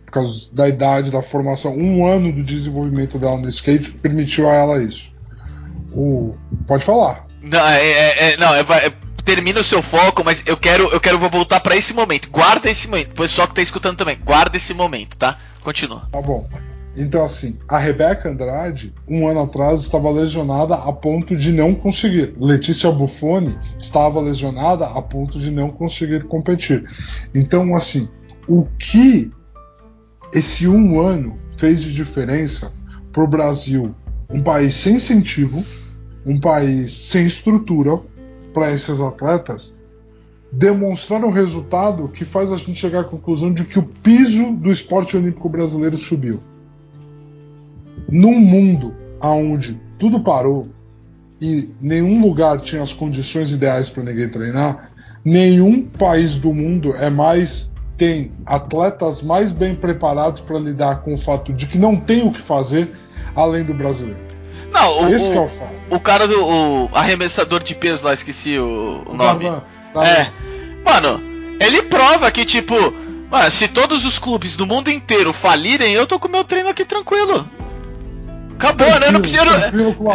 Por 0.06 0.12
causa 0.12 0.48
da 0.50 0.66
idade, 0.66 1.10
da 1.10 1.20
formação. 1.20 1.76
Um 1.76 2.06
ano 2.06 2.32
do 2.32 2.42
desenvolvimento 2.42 3.18
dela 3.18 3.36
no 3.36 3.50
skate 3.50 3.90
permitiu 3.90 4.48
a 4.48 4.54
ela 4.54 4.82
isso. 4.82 5.12
O, 5.92 6.34
pode 6.66 6.82
falar. 6.86 7.27
Não, 7.42 7.66
é, 7.66 7.86
é, 7.86 8.32
é 8.32 8.36
não 8.36 8.54
é, 8.54 8.60
é, 8.60 8.92
termina 9.24 9.60
o 9.60 9.64
seu 9.64 9.82
foco, 9.82 10.22
mas 10.24 10.42
eu 10.46 10.56
quero, 10.56 10.88
eu 10.88 11.00
quero 11.00 11.18
voltar 11.18 11.60
para 11.60 11.76
esse 11.76 11.94
momento. 11.94 12.30
Guarda 12.30 12.70
esse 12.70 12.88
momento. 12.88 13.10
O 13.10 13.22
pessoal 13.22 13.46
que 13.48 13.54
tá 13.54 13.62
escutando 13.62 13.96
também, 13.96 14.18
guarda 14.24 14.56
esse 14.56 14.72
momento, 14.74 15.16
tá? 15.16 15.38
Continua. 15.62 16.08
Tá 16.10 16.20
bom. 16.20 16.48
Então, 16.96 17.22
assim, 17.22 17.58
a 17.68 17.78
Rebeca 17.78 18.28
Andrade, 18.28 18.92
um 19.06 19.28
ano 19.28 19.42
atrás, 19.42 19.80
estava 19.80 20.10
lesionada 20.10 20.74
a 20.74 20.92
ponto 20.92 21.36
de 21.36 21.52
não 21.52 21.72
conseguir. 21.72 22.34
Letícia 22.40 22.90
Buffoni 22.90 23.56
estava 23.78 24.20
lesionada 24.20 24.84
a 24.86 25.00
ponto 25.00 25.38
de 25.38 25.50
não 25.50 25.70
conseguir 25.70 26.24
competir. 26.24 26.84
Então, 27.32 27.76
assim, 27.76 28.08
o 28.48 28.66
que 28.78 29.30
esse 30.34 30.66
um 30.66 31.00
ano 31.00 31.38
fez 31.56 31.80
de 31.82 31.92
diferença 31.92 32.72
para 33.12 33.22
o 33.22 33.28
Brasil, 33.28 33.94
um 34.28 34.42
país 34.42 34.74
sem 34.74 34.96
incentivo, 34.96 35.64
um 36.28 36.38
país 36.38 36.92
sem 36.92 37.24
estrutura 37.24 37.98
para 38.52 38.70
esses 38.70 39.00
atletas, 39.00 39.74
demonstrar 40.52 41.24
um 41.24 41.30
resultado 41.30 42.06
que 42.08 42.24
faz 42.24 42.52
a 42.52 42.56
gente 42.56 42.74
chegar 42.74 43.00
à 43.00 43.04
conclusão 43.04 43.50
de 43.50 43.64
que 43.64 43.78
o 43.78 43.82
piso 43.82 44.52
do 44.52 44.70
esporte 44.70 45.16
olímpico 45.16 45.48
brasileiro 45.48 45.96
subiu. 45.96 46.40
Num 48.08 48.38
mundo 48.38 48.94
onde 49.22 49.80
tudo 49.98 50.20
parou 50.20 50.68
e 51.40 51.70
nenhum 51.80 52.20
lugar 52.20 52.60
tinha 52.60 52.82
as 52.82 52.92
condições 52.92 53.50
ideais 53.50 53.88
para 53.88 54.02
ninguém 54.02 54.28
treinar, 54.28 54.92
nenhum 55.24 55.82
país 55.82 56.36
do 56.36 56.52
mundo 56.52 56.94
é 56.94 57.08
mais 57.08 57.70
tem 57.96 58.30
atletas 58.46 59.22
mais 59.22 59.50
bem 59.50 59.74
preparados 59.74 60.40
para 60.40 60.58
lidar 60.58 61.02
com 61.02 61.14
o 61.14 61.18
fato 61.18 61.52
de 61.52 61.66
que 61.66 61.78
não 61.78 61.96
tem 61.96 62.24
o 62.24 62.30
que 62.30 62.40
fazer 62.40 62.88
além 63.34 63.64
do 63.64 63.74
brasileiro. 63.74 64.27
Não, 64.72 65.04
o, 65.04 65.08
Esse 65.08 65.30
que 65.30 65.36
é 65.36 65.40
o, 65.40 65.96
o 65.96 66.00
cara 66.00 66.26
do 66.26 66.44
o 66.44 66.90
arremessador 66.92 67.62
de 67.62 67.74
peso 67.74 68.04
lá, 68.04 68.12
esqueci 68.12 68.58
o, 68.58 69.02
o 69.06 69.14
nome. 69.14 69.46
É. 69.46 70.28
Mano, 70.84 71.20
ele 71.60 71.82
prova 71.82 72.30
que, 72.30 72.44
tipo, 72.44 72.74
mano, 73.30 73.50
se 73.50 73.68
todos 73.68 74.04
os 74.04 74.18
clubes 74.18 74.56
do 74.56 74.66
mundo 74.66 74.90
inteiro 74.90 75.32
falirem, 75.32 75.92
eu 75.92 76.06
tô 76.06 76.18
com 76.18 76.28
o 76.28 76.30
meu 76.30 76.44
treino 76.44 76.68
aqui 76.68 76.84
tranquilo. 76.84 77.48
Acabou, 78.54 78.88
né? 78.98 79.06
Eu 79.06 79.12
não 79.12 79.20
preciso. 79.20 79.44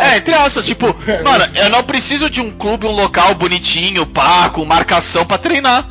É, 0.01 0.17
entre 0.17 0.33
aspas, 0.33 0.65
tipo, 0.65 0.93
É. 1.07 1.23
mano, 1.23 1.45
eu 1.55 1.69
não 1.69 1.81
preciso 1.83 2.29
de 2.29 2.41
um 2.41 2.51
clube, 2.51 2.85
um 2.85 2.91
local 2.91 3.33
bonitinho, 3.35 4.05
pá, 4.05 4.49
com 4.49 4.65
marcação 4.65 5.25
pra 5.25 5.37
treinar. 5.37 5.87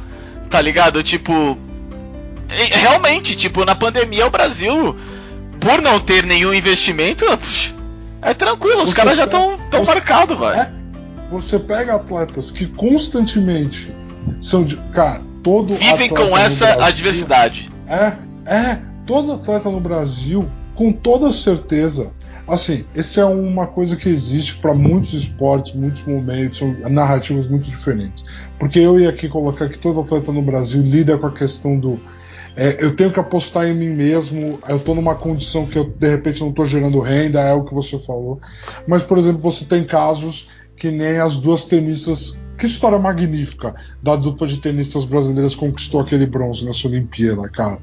Tá 0.51 0.61
ligado? 0.61 1.03
Tipo. 1.03 1.59
Realmente, 2.49 3.35
tipo, 3.35 3.65
na 3.65 3.75
pandemia 3.75 4.27
o 4.27 4.31
Brasil, 4.31 4.95
por 5.59 5.81
não 5.81 5.99
ter 5.99 6.27
nenhum 6.27 6.53
investimento, 6.53 7.25
pff, 7.25 7.73
é 8.23 8.35
tranquilo, 8.35 8.83
os 8.83 8.95
caras 8.95 9.17
já 9.17 9.25
estão 9.25 9.59
tão 9.71 9.85
marcados, 9.85 10.39
velho. 10.39 10.53
É, 10.61 10.73
você 11.31 11.59
pega 11.59 11.95
atletas 11.95 12.51
que 12.51 12.67
constantemente 12.67 13.95
são 14.41 14.65
de. 14.65 14.77
Cara, 14.93 15.23
todo. 15.43 15.75
Vivem 15.75 16.09
com 16.09 16.37
essa 16.37 16.67
Brasil- 16.67 16.85
adversidade. 16.85 17.71
É, 17.87 18.13
é. 18.47 18.79
Todo 19.07 19.33
atleta 19.33 19.69
no 19.69 19.81
Brasil, 19.81 20.49
com 20.75 20.93
toda 20.93 21.33
certeza. 21.33 22.13
Assim, 22.47 22.85
essa 22.95 23.21
é 23.21 23.25
uma 23.25 23.67
coisa 23.67 23.97
que 23.97 24.09
existe 24.09 24.57
para 24.57 24.75
muitos 24.75 25.13
esportes, 25.13 25.75
muitos 25.75 26.03
momentos, 26.05 26.59
são 26.59 26.75
narrativas 26.91 27.47
muito 27.47 27.69
diferentes. 27.69 28.25
Porque 28.59 28.79
eu 28.79 28.99
ia 28.99 29.11
aqui 29.11 29.29
colocar 29.29 29.69
que 29.69 29.79
todo 29.79 30.01
atleta 30.01 30.33
no 30.33 30.43
Brasil 30.43 30.83
lida 30.83 31.17
com 31.17 31.27
a 31.27 31.33
questão 31.33 31.79
do. 31.79 32.01
É, 32.57 32.77
eu 32.85 32.95
tenho 32.95 33.11
que 33.11 33.19
apostar 33.19 33.67
em 33.67 33.75
mim 33.75 33.91
mesmo, 33.91 34.59
eu 34.69 34.79
tô 34.79 34.95
numa 34.95 35.15
condição 35.15 35.67
que 35.67 35.79
eu 35.79 35.85
de 35.85 36.09
repente 36.09 36.43
não 36.43 36.53
tô 36.53 36.65
gerando 36.65 37.01
renda, 37.01 37.41
é 37.41 37.53
o 37.53 37.65
que 37.65 37.75
você 37.75 37.99
falou. 37.99 38.41
Mas, 38.87 39.03
por 39.03 39.17
exemplo, 39.17 39.41
você 39.41 39.65
tem 39.65 39.85
casos 39.85 40.51
que 40.77 40.91
nem 40.91 41.19
as 41.19 41.37
duas 41.37 41.65
tenistas. 41.65 42.39
Que 42.59 42.67
história 42.67 42.99
magnífica 42.99 43.75
da 44.03 44.15
dupla 44.15 44.47
de 44.47 44.59
tenistas 44.59 45.05
brasileiras 45.05 45.55
conquistou 45.55 46.01
aquele 46.01 46.27
bronze 46.27 46.65
nessa 46.65 46.87
Olimpíada, 46.87 47.49
cara. 47.49 47.79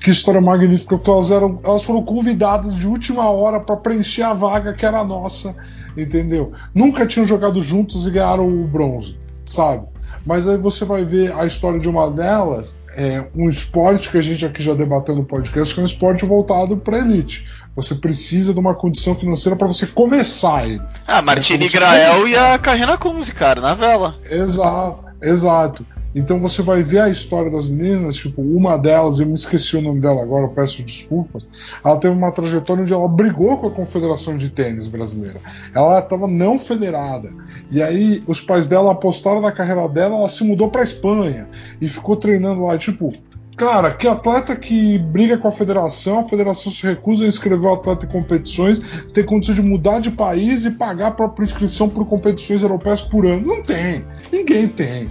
Que 0.00 0.10
história 0.10 0.40
magnífica, 0.40 0.96
porque 0.96 1.10
elas, 1.10 1.30
eram, 1.30 1.60
elas 1.62 1.84
foram 1.84 2.02
convidadas 2.02 2.74
de 2.74 2.88
última 2.88 3.30
hora 3.30 3.60
para 3.60 3.76
preencher 3.76 4.22
a 4.22 4.32
vaga 4.32 4.72
que 4.72 4.84
era 4.84 5.04
nossa, 5.04 5.54
entendeu? 5.96 6.52
Nunca 6.74 7.06
tinham 7.06 7.26
jogado 7.26 7.60
juntos 7.60 8.06
e 8.06 8.10
ganharam 8.10 8.48
o 8.48 8.66
bronze, 8.66 9.18
sabe? 9.44 9.86
Mas 10.26 10.48
aí 10.48 10.56
você 10.56 10.84
vai 10.84 11.04
ver 11.04 11.32
a 11.34 11.46
história 11.46 11.78
de 11.78 11.88
uma 11.88 12.10
delas, 12.10 12.76
é 12.96 13.22
um 13.34 13.48
esporte 13.48 14.10
que 14.10 14.18
a 14.18 14.20
gente 14.20 14.44
aqui 14.44 14.60
já 14.62 14.74
debateu 14.74 15.14
no 15.14 15.24
podcast, 15.24 15.72
que 15.72 15.78
é 15.78 15.82
um 15.82 15.86
esporte 15.86 16.26
voltado 16.26 16.76
para 16.76 16.98
elite. 16.98 17.46
Você 17.76 17.94
precisa 17.94 18.52
de 18.52 18.58
uma 18.58 18.74
condição 18.74 19.14
financeira 19.14 19.54
para 19.56 19.66
você 19.68 19.86
começar 19.86 20.66
ele. 20.66 20.82
Ah, 21.06 21.22
Martini 21.22 21.66
É 21.66 21.68
Grael 21.68 22.14
fosse- 22.20 22.32
e 22.32 22.36
a 22.36 22.58
Carrena 22.58 22.98
Kunze, 22.98 23.32
cara, 23.32 23.60
na 23.60 23.74
vela. 23.74 24.16
Exato, 24.28 25.04
exato. 25.22 25.86
Então 26.16 26.40
você 26.40 26.62
vai 26.62 26.82
ver 26.82 27.00
a 27.00 27.10
história 27.10 27.50
das 27.50 27.68
meninas, 27.68 28.16
tipo, 28.16 28.40
uma 28.40 28.78
delas, 28.78 29.20
eu 29.20 29.26
me 29.26 29.34
esqueci 29.34 29.76
o 29.76 29.82
nome 29.82 30.00
dela 30.00 30.22
agora, 30.22 30.46
eu 30.46 30.48
peço 30.48 30.82
desculpas. 30.82 31.46
Ela 31.84 31.98
teve 31.98 32.14
uma 32.14 32.32
trajetória 32.32 32.82
onde 32.82 32.92
ela 32.94 33.06
brigou 33.06 33.58
com 33.58 33.66
a 33.66 33.70
Confederação 33.70 34.34
de 34.34 34.48
Tênis 34.48 34.88
Brasileira. 34.88 35.38
Ela 35.74 35.98
estava 35.98 36.26
não 36.26 36.58
federada. 36.58 37.30
E 37.70 37.82
aí 37.82 38.24
os 38.26 38.40
pais 38.40 38.66
dela 38.66 38.92
apostaram 38.92 39.42
na 39.42 39.52
carreira 39.52 39.86
dela, 39.88 40.16
ela 40.16 40.28
se 40.28 40.42
mudou 40.42 40.70
para 40.70 40.82
Espanha 40.82 41.50
e 41.82 41.86
ficou 41.86 42.16
treinando 42.16 42.64
lá, 42.64 42.78
tipo, 42.78 43.12
Cara, 43.56 43.90
que 43.90 44.06
atleta 44.06 44.54
que 44.54 44.98
briga 44.98 45.38
com 45.38 45.48
a 45.48 45.50
federação, 45.50 46.18
a 46.18 46.22
federação 46.22 46.70
se 46.70 46.86
recusa 46.86 47.24
a 47.24 47.26
inscrever 47.26 47.70
o 47.70 47.72
atleta 47.72 48.04
em 48.04 48.08
competições, 48.08 48.78
ter 49.14 49.24
condição 49.24 49.54
de 49.54 49.62
mudar 49.62 49.98
de 49.98 50.10
país 50.10 50.66
e 50.66 50.72
pagar 50.72 51.06
a 51.06 51.10
própria 51.10 51.42
inscrição 51.42 51.88
por 51.88 52.06
competições 52.06 52.60
europeias 52.60 53.00
por 53.00 53.24
ano. 53.24 53.46
Não 53.46 53.62
tem. 53.62 54.04
Ninguém 54.30 54.68
tem. 54.68 55.10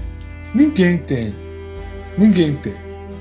Ninguém 0.56 0.98
tem. 0.98 1.36
Ninguém 2.18 2.56
tem. 2.56 2.74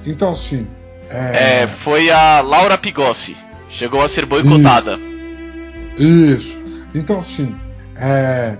Então, 0.07 0.31
assim. 0.31 0.69
É, 1.11 1.67
foi 1.67 2.09
a 2.09 2.41
Laura 2.41 2.79
Pigossi. 2.79 3.37
Chegou 3.69 4.01
a 4.01 4.09
ser 4.09 4.25
boicotada. 4.25 4.99
Isso. 5.99 6.63
Então, 6.95 7.19
assim, 7.19 7.57
é, 7.97 8.57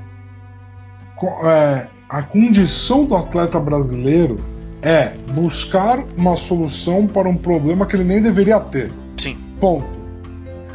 é, 1.45 1.89
a 2.09 2.23
condição 2.23 3.05
do 3.05 3.17
atleta 3.17 3.61
brasileiro 3.61 4.45
é 4.83 5.11
buscar 5.33 6.01
uma 6.17 6.37
solução 6.37 7.07
para 7.07 7.29
um 7.29 7.37
problema 7.37 7.87
que 7.87 7.95
ele 7.95 8.05
nem 8.05 8.21
deveria 8.21 8.59
ter. 8.59 8.93
Sim. 9.17 9.37
Ponto. 9.61 9.87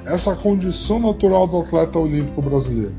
Essa 0.06 0.30
é 0.30 0.34
a 0.34 0.38
condição 0.38 1.00
natural 1.00 1.48
do 1.48 1.60
atleta 1.60 2.00
olímpico 2.00 2.42
brasileiro. 2.42 2.96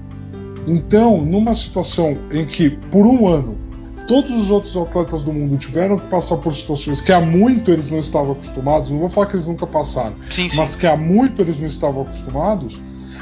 Então, 0.67 1.23
numa 1.25 1.55
situação 1.55 2.19
em 2.31 2.45
que, 2.45 2.71
por 2.71 3.07
um 3.07 3.27
ano, 3.27 3.70
todos 4.07 4.31
os 4.31 4.51
outros 4.51 4.77
atletas 4.77 5.23
do 5.23 5.33
mundo 5.33 5.57
tiveram 5.57 5.97
que 5.97 6.07
passar 6.07 6.37
por 6.37 6.55
situações 6.55 7.01
que 7.01 7.13
há 7.13 7.21
muito 7.21 7.71
eles 7.71 7.91
não 7.91 7.99
estavam 7.99 8.33
acostumados, 8.33 8.91
não 8.91 8.99
vou 8.99 9.09
falar 9.09 9.27
que 9.27 9.37
eles 9.37 9.47
nunca 9.47 9.67
passaram, 9.67 10.17
Sim, 10.29 10.49
sim. 10.49 10.57
mas 10.57 10.75
que 10.75 10.87
há 10.87 10.97
muito 10.97 11.41
eles 11.43 11.59
não 11.59 11.67
estavam 11.67 12.03
acostumados, 12.03 12.81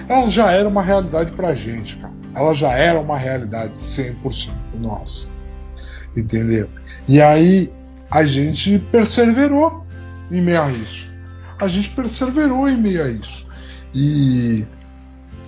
ela 0.09 0.27
já 0.29 0.51
era 0.51 0.69
uma 0.69 0.83
realidade 0.83 1.33
pra 1.33 1.55
gente, 1.55 1.97
cara. 1.97 2.13
Ela 2.35 2.55
já 2.55 2.73
era 2.73 3.01
uma 3.01 3.19
realidade 3.19 3.73
100% 3.79 4.51
nossa. 4.79 5.29
Entendeu? 6.17 6.69
E 7.07 7.21
aí 7.21 7.73
a 8.11 8.23
gente 8.25 8.79
perseverou 8.79 9.85
em 10.31 10.41
meio 10.41 10.63
a 10.63 10.71
isso. 10.71 11.09
A 11.61 11.67
gente 11.69 11.91
perseverou 11.91 12.69
em 12.69 12.77
meio 12.77 13.03
a 13.05 13.09
isso. 13.09 13.47
E 13.95 14.65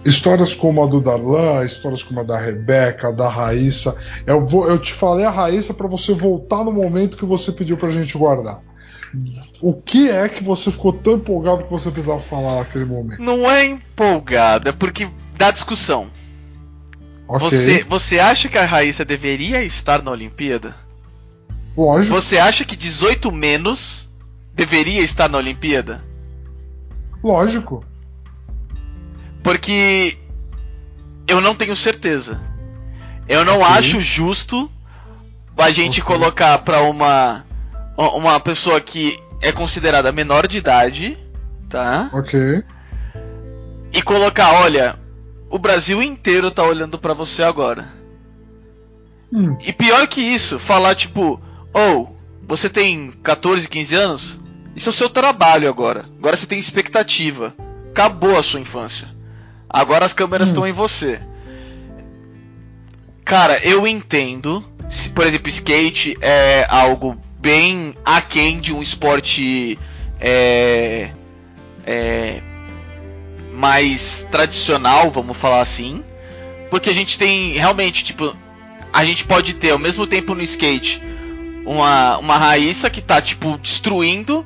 histórias 0.04 0.54
como 0.54 0.82
a 0.82 0.86
do 0.86 1.00
Darlan, 1.00 1.64
histórias 1.64 2.02
como 2.02 2.20
a 2.20 2.22
da 2.22 2.38
Rebeca, 2.38 3.08
a 3.08 3.12
da 3.12 3.28
Raíssa. 3.28 3.96
Eu, 4.26 4.44
vou, 4.46 4.68
eu 4.68 4.78
te 4.78 4.92
falei 4.92 5.24
a 5.24 5.30
Raíssa 5.30 5.74
para 5.74 5.86
você 5.88 6.12
voltar 6.12 6.64
no 6.64 6.72
momento 6.72 7.16
que 7.16 7.24
você 7.24 7.52
pediu 7.52 7.76
pra 7.76 7.90
gente 7.90 8.16
guardar. 8.16 8.62
O 9.60 9.74
que 9.74 10.08
é 10.08 10.28
que 10.28 10.42
você 10.42 10.70
ficou 10.70 10.92
tão 10.92 11.14
empolgado 11.14 11.64
que 11.64 11.70
você 11.70 11.90
precisava 11.90 12.20
falar 12.20 12.56
naquele 12.60 12.84
momento? 12.84 13.20
Não 13.20 13.50
é 13.50 13.64
empolgada, 13.64 14.72
porque 14.72 15.10
dá 15.36 15.50
discussão. 15.50 16.08
Ok, 17.26 17.48
Você, 17.50 17.84
você 17.84 18.18
acha 18.18 18.48
que 18.48 18.58
a 18.58 18.64
Raíssa 18.64 19.04
deveria 19.04 19.62
estar 19.62 20.02
na 20.02 20.10
Olimpíada? 20.10 20.74
lógico, 21.76 22.14
Você 22.14 22.38
acha 22.38 22.64
que 22.64 22.76
18 22.76 23.30
menos 23.32 24.08
deveria 24.54 25.02
estar 25.02 25.28
na 25.28 25.38
Olimpíada? 25.38 26.02
lógico. 27.22 27.84
Porque 29.42 30.16
eu 31.26 31.40
não 31.40 31.54
tenho 31.54 31.74
certeza. 31.76 32.40
Eu 33.28 33.44
não 33.44 33.60
Ok. 33.60 33.66
acho 33.76 34.00
justo 34.00 34.70
a 35.56 35.70
gente 35.70 36.00
Ok. 36.00 36.14
colocar 36.16 36.58
pra 36.58 36.82
uma 36.82 37.44
uma 37.96 38.40
pessoa 38.40 38.80
que 38.80 39.18
é 39.42 39.52
considerada 39.52 40.10
menor 40.10 40.46
de 40.46 40.56
idade, 40.58 41.18
tá? 41.68 42.08
Ok. 42.14 42.62
E 43.92 44.00
colocar, 44.00 44.52
olha, 44.54 44.98
o 45.50 45.58
Brasil 45.58 46.02
inteiro 46.02 46.50
tá 46.50 46.62
olhando 46.62 46.98
pra 46.98 47.12
você 47.12 47.42
agora. 47.42 47.88
Hum, 49.32 49.56
E 49.66 49.72
pior 49.72 50.06
que 50.08 50.20
isso, 50.22 50.58
falar 50.58 50.94
tipo, 50.94 51.40
ou 51.74 52.16
você 52.42 52.70
tem 52.70 53.12
14, 53.22 53.68
15 53.68 53.94
anos, 53.94 54.40
isso 54.74 54.88
é 54.88 54.92
o 54.92 54.94
seu 54.94 55.10
trabalho 55.10 55.68
agora. 55.68 56.06
Agora 56.18 56.36
você 56.36 56.46
tem 56.46 56.58
expectativa. 56.58 57.54
Acabou 57.90 58.38
a 58.38 58.42
sua 58.42 58.60
infância. 58.60 59.08
Agora 59.72 60.04
as 60.04 60.12
câmeras 60.12 60.48
Hum. 60.48 60.52
estão 60.52 60.66
em 60.66 60.72
você. 60.72 61.20
Cara, 63.24 63.58
eu 63.62 63.86
entendo. 63.86 64.64
Se, 64.88 65.10
por 65.10 65.24
exemplo, 65.24 65.48
skate 65.48 66.16
é 66.20 66.66
algo 66.68 67.16
bem 67.38 67.94
aquém 68.04 68.58
de 68.58 68.74
um 68.74 68.82
esporte 68.82 69.78
é, 70.20 71.12
é, 71.86 72.42
mais 73.54 74.26
tradicional, 74.32 75.10
vamos 75.12 75.36
falar 75.36 75.60
assim. 75.60 76.02
Porque 76.70 76.90
a 76.90 76.94
gente 76.94 77.16
tem 77.16 77.52
realmente, 77.52 78.02
tipo, 78.02 78.34
a 78.92 79.04
gente 79.04 79.24
pode 79.24 79.54
ter 79.54 79.70
ao 79.70 79.78
mesmo 79.78 80.06
tempo 80.08 80.34
no 80.34 80.42
skate 80.42 81.00
uma, 81.64 82.18
uma 82.18 82.36
Raíssa 82.36 82.90
que 82.90 83.00
tá, 83.00 83.20
tipo, 83.20 83.56
destruindo 83.58 84.44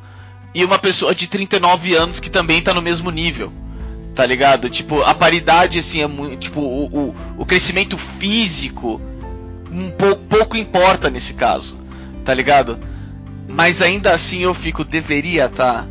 e 0.54 0.62
uma 0.62 0.78
pessoa 0.78 1.14
de 1.14 1.26
39 1.26 1.94
anos 1.94 2.20
que 2.20 2.30
também 2.30 2.60
tá 2.60 2.74
no 2.74 2.82
mesmo 2.82 3.10
nível. 3.10 3.50
Tá 4.14 4.24
ligado? 4.24 4.70
Tipo, 4.70 5.02
a 5.02 5.12
paridade, 5.14 5.78
assim, 5.80 6.00
é 6.00 6.06
muito. 6.06 6.36
Tipo, 6.38 6.60
o, 6.60 6.86
o, 7.08 7.14
o 7.38 7.44
crescimento 7.46 7.98
físico 7.98 9.00
um 9.72 9.90
pouco, 9.90 10.22
pouco 10.28 10.56
importa 10.56 11.10
nesse 11.10 11.34
caso. 11.34 11.76
Tá 12.24 12.32
ligado? 12.32 12.78
Mas 13.48 13.82
ainda 13.82 14.12
assim 14.12 14.40
eu 14.40 14.54
fico, 14.54 14.84
deveria 14.84 15.48
tá. 15.48 15.86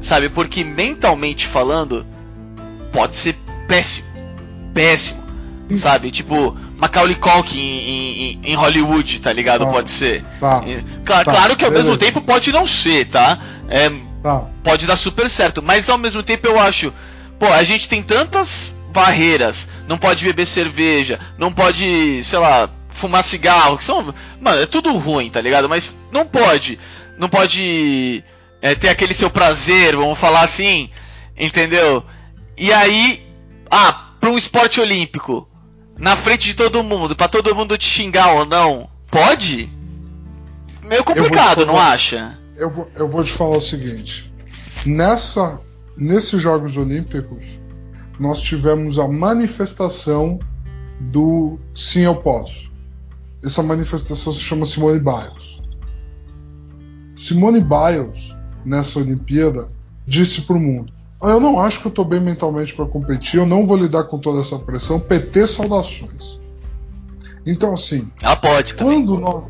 Sabe? 0.00 0.28
Porque 0.28 0.62
mentalmente 0.62 1.46
falando, 1.48 2.06
pode 2.92 3.16
ser 3.16 3.34
péssimo. 3.66 4.06
Péssimo. 4.72 5.18
sabe? 5.76 6.10
Tipo, 6.12 6.56
Macaulay 6.78 7.16
Culkin 7.16 7.58
em, 7.58 8.22
em, 8.22 8.40
em 8.44 8.54
Hollywood, 8.54 9.20
tá 9.20 9.32
ligado? 9.32 9.64
Tá. 9.66 9.72
Pode 9.72 9.90
ser. 9.90 10.24
Tá. 10.38 10.62
E- 10.64 10.84
cla- 11.04 11.24
Tá, 11.24 11.32
claro 11.32 11.56
que 11.56 11.64
ao 11.64 11.70
mesmo 11.72 11.96
beleza. 11.96 12.12
tempo 12.12 12.24
pode 12.24 12.52
não 12.52 12.66
ser, 12.68 13.06
tá? 13.06 13.36
É, 13.68 13.90
Tá. 14.22 14.42
pode 14.64 14.86
dar 14.86 14.96
super 14.96 15.28
certo, 15.28 15.60
mas 15.62 15.88
ao 15.90 15.98
mesmo 15.98 16.22
tempo 16.22 16.46
eu 16.46 16.58
acho, 16.58 16.92
pô, 17.38 17.46
a 17.46 17.62
gente 17.64 17.88
tem 17.88 18.02
tantas 18.02 18.74
barreiras, 18.92 19.68
não 19.86 19.98
pode 19.98 20.24
beber 20.24 20.46
cerveja, 20.46 21.20
não 21.38 21.52
pode, 21.52 22.22
sei 22.24 22.38
lá, 22.38 22.68
fumar 22.88 23.22
cigarro, 23.22 23.76
que 23.78 23.84
são, 23.84 24.14
mano, 24.40 24.62
é 24.62 24.66
tudo 24.66 24.92
ruim, 24.96 25.30
tá 25.30 25.40
ligado? 25.40 25.68
Mas 25.68 25.96
não 26.10 26.26
pode, 26.26 26.78
não 27.18 27.28
pode 27.28 28.24
é, 28.60 28.74
ter 28.74 28.88
aquele 28.88 29.14
seu 29.14 29.30
prazer, 29.30 29.94
vamos 29.94 30.18
falar 30.18 30.40
assim, 30.42 30.90
entendeu? 31.36 32.04
E 32.56 32.72
aí, 32.72 33.24
ah, 33.70 34.12
pra 34.20 34.30
um 34.30 34.36
esporte 34.38 34.80
olímpico, 34.80 35.48
na 35.96 36.16
frente 36.16 36.46
de 36.48 36.54
todo 36.54 36.82
mundo, 36.82 37.14
pra 37.14 37.28
todo 37.28 37.54
mundo 37.54 37.76
te 37.78 37.84
xingar 37.88 38.32
ou 38.32 38.44
não, 38.46 38.88
pode? 39.10 39.70
Meio 40.82 41.04
complicado, 41.04 41.66
não 41.66 41.74
fazer- 41.76 41.92
acha? 41.92 42.38
Eu 42.56 42.70
vou, 42.70 42.90
eu 42.96 43.06
vou 43.08 43.22
te 43.22 43.32
falar 43.32 43.58
o 43.58 43.60
seguinte. 43.60 44.32
Nessa, 44.84 45.60
nesses 45.98 46.40
Jogos 46.40 46.76
Olímpicos, 46.76 47.60
nós 48.18 48.40
tivemos 48.40 48.98
a 48.98 49.06
manifestação 49.06 50.38
do 51.00 51.58
Sim 51.74 52.02
Eu 52.02 52.16
Posso. 52.16 52.72
Essa 53.44 53.62
manifestação 53.62 54.32
se 54.32 54.40
chama 54.40 54.64
Simone 54.64 54.98
Biles. 54.98 55.60
Simone 57.14 57.60
Biles, 57.60 58.36
nessa 58.64 58.98
Olimpíada, 58.98 59.70
disse 60.06 60.42
para 60.42 60.56
o 60.56 60.60
mundo: 60.60 60.92
"Ah, 61.20 61.30
Eu 61.30 61.40
não 61.40 61.60
acho 61.60 61.80
que 61.80 61.86
eu 61.86 61.90
estou 61.90 62.04
bem 62.04 62.20
mentalmente 62.20 62.74
para 62.74 62.86
competir, 62.86 63.38
eu 63.38 63.46
não 63.46 63.66
vou 63.66 63.76
lidar 63.76 64.04
com 64.04 64.18
toda 64.18 64.40
essa 64.40 64.58
pressão. 64.58 64.98
PT, 64.98 65.46
saudações. 65.46 66.40
Então, 67.46 67.72
assim, 67.72 68.10
Ela 68.22 68.36
pode 68.36 68.74
também. 68.74 69.04
quando 69.06 69.18
nós. 69.20 69.44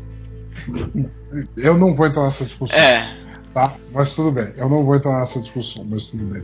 Eu 1.57 1.77
não 1.77 1.93
vou 1.93 2.05
entrar 2.07 2.23
nessa 2.23 2.43
discussão 2.43 2.77
É, 2.77 3.17
tá? 3.53 3.75
Mas 3.91 4.13
tudo 4.13 4.31
bem. 4.31 4.53
Eu 4.57 4.69
não 4.69 4.83
vou 4.83 4.95
entrar 4.95 5.19
nessa 5.19 5.39
discussão, 5.41 5.85
mas 5.87 6.05
tudo 6.05 6.23
bem. 6.25 6.43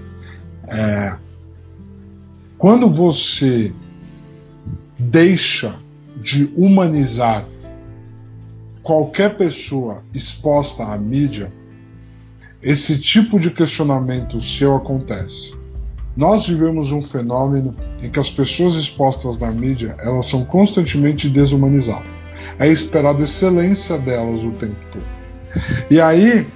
É, 0.68 1.16
quando 2.58 2.90
você 2.90 3.74
deixa 4.98 5.78
de 6.18 6.52
humanizar 6.56 7.46
qualquer 8.82 9.36
pessoa 9.38 10.04
exposta 10.14 10.84
à 10.84 10.98
mídia, 10.98 11.52
esse 12.62 13.00
tipo 13.00 13.40
de 13.40 13.52
questionamento 13.52 14.40
seu 14.40 14.76
acontece. 14.76 15.54
Nós 16.16 16.48
vivemos 16.48 16.92
um 16.92 17.02
fenômeno 17.02 17.76
em 18.02 18.10
que 18.10 18.20
as 18.20 18.30
pessoas 18.30 18.76
expostas 18.76 19.38
na 19.38 19.52
mídia 19.52 19.96
elas 20.00 20.28
são 20.28 20.46
constantemente 20.46 21.30
desumanizadas. 21.30 22.08
É 22.58 22.68
esperada 22.68 23.22
excelência 23.22 23.98
delas 23.98 24.44
o 24.44 24.52
tempo 24.52 24.78
todo. 24.94 25.04
E 25.90 26.00
aí 26.00 26.48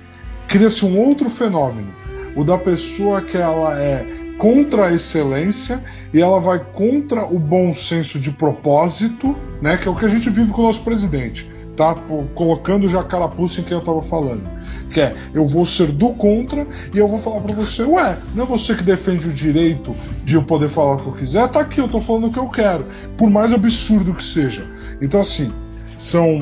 cria-se 0.49 0.83
um 0.83 0.99
outro 0.99 1.29
fenômeno, 1.29 1.93
o 2.35 2.43
da 2.43 2.57
pessoa 2.57 3.21
que 3.21 3.37
ela 3.37 3.79
é 3.79 4.05
contra 4.39 4.87
a 4.87 4.93
excelência 4.93 5.83
e 6.13 6.21
ela 6.21 6.39
vai 6.39 6.59
contra 6.59 7.23
o 7.25 7.37
bom 7.37 7.73
senso 7.73 8.19
de 8.19 8.31
propósito, 8.31 9.35
né, 9.61 9.77
que 9.77 9.87
é 9.87 9.91
o 9.91 9.95
que 9.95 10.05
a 10.05 10.09
gente 10.09 10.29
vive 10.29 10.51
com 10.51 10.61
o 10.61 10.65
nosso 10.65 10.81
presidente, 10.81 11.47
tá? 11.75 11.93
Colocando 12.33 12.87
já 12.87 13.01
a 13.01 13.03
carapuça 13.03 13.59
em 13.59 13.63
quem 13.63 13.77
eu 13.77 13.83
tava 13.83 14.01
falando, 14.01 14.49
que 14.89 15.01
é 15.01 15.13
eu 15.33 15.45
vou 15.45 15.65
ser 15.65 15.87
do 15.87 16.13
contra 16.13 16.65
e 16.93 16.97
eu 16.97 17.07
vou 17.07 17.19
falar 17.19 17.41
pra 17.41 17.53
você, 17.53 17.83
ué, 17.83 18.17
não 18.33 18.45
é 18.45 18.47
você 18.47 18.73
que 18.73 18.83
defende 18.83 19.27
o 19.27 19.33
direito 19.33 19.93
de 20.23 20.35
eu 20.35 20.43
poder 20.43 20.69
falar 20.69 20.93
o 20.93 20.97
que 20.97 21.07
eu 21.07 21.13
quiser, 21.13 21.47
tá 21.49 21.59
aqui, 21.59 21.79
eu 21.79 21.87
tô 21.87 21.99
falando 21.99 22.27
o 22.27 22.31
que 22.31 22.39
eu 22.39 22.49
quero, 22.49 22.85
por 23.17 23.29
mais 23.29 23.53
absurdo 23.53 24.15
que 24.15 24.23
seja. 24.23 24.65
Então 25.01 25.19
assim, 25.19 25.51
são 25.97 26.39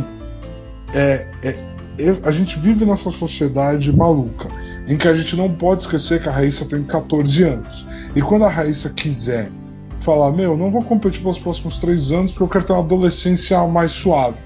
é, 0.94 1.28
é, 1.44 1.77
a 2.24 2.32
gente 2.32 2.60
vive 2.60 2.86
nessa 2.86 3.10
sociedade 3.10 3.96
maluca, 3.96 4.48
em 4.88 4.98
que 4.98 5.08
a 5.08 5.14
gente 5.14 5.36
não 5.36 5.54
pode 5.54 5.82
esquecer 5.82 6.22
que 6.22 6.30
a 6.30 6.32
Raíssa 6.32 6.66
tem 6.66 6.84
14 6.84 7.44
anos. 7.44 7.86
E 8.16 8.22
quando 8.22 8.46
a 8.46 8.50
Raíssa 8.50 8.90
quiser 8.90 9.52
falar, 10.00 10.32
meu, 10.32 10.56
não 10.56 10.72
vou 10.72 10.84
competir 10.84 11.22
pelos 11.22 11.40
próximos 11.40 11.78
três 11.78 12.12
anos 12.12 12.32
porque 12.32 12.44
eu 12.44 12.50
quero 12.50 12.66
ter 12.66 12.74
uma 12.74 12.84
adolescência 12.84 13.66
mais 13.68 13.92
suave. 13.92 14.38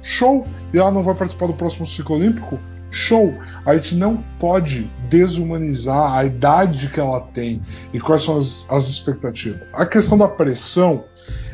Show! 0.00 0.46
E 0.72 0.78
ela 0.78 0.90
não 0.90 1.02
vai 1.02 1.14
participar 1.14 1.46
do 1.46 1.54
próximo 1.54 1.84
ciclo 1.84 2.16
olímpico? 2.16 2.58
Show! 2.90 3.34
A 3.66 3.74
gente 3.76 3.96
não 3.96 4.22
pode 4.38 4.90
desumanizar 5.08 6.12
a 6.12 6.24
idade 6.24 6.88
que 6.88 7.00
ela 7.00 7.20
tem 7.20 7.60
e 7.92 8.00
quais 8.00 8.22
são 8.22 8.38
as, 8.38 8.66
as 8.70 8.88
expectativas. 8.88 9.62
A 9.72 9.84
questão 9.84 10.16
da 10.16 10.28
pressão, 10.28 11.04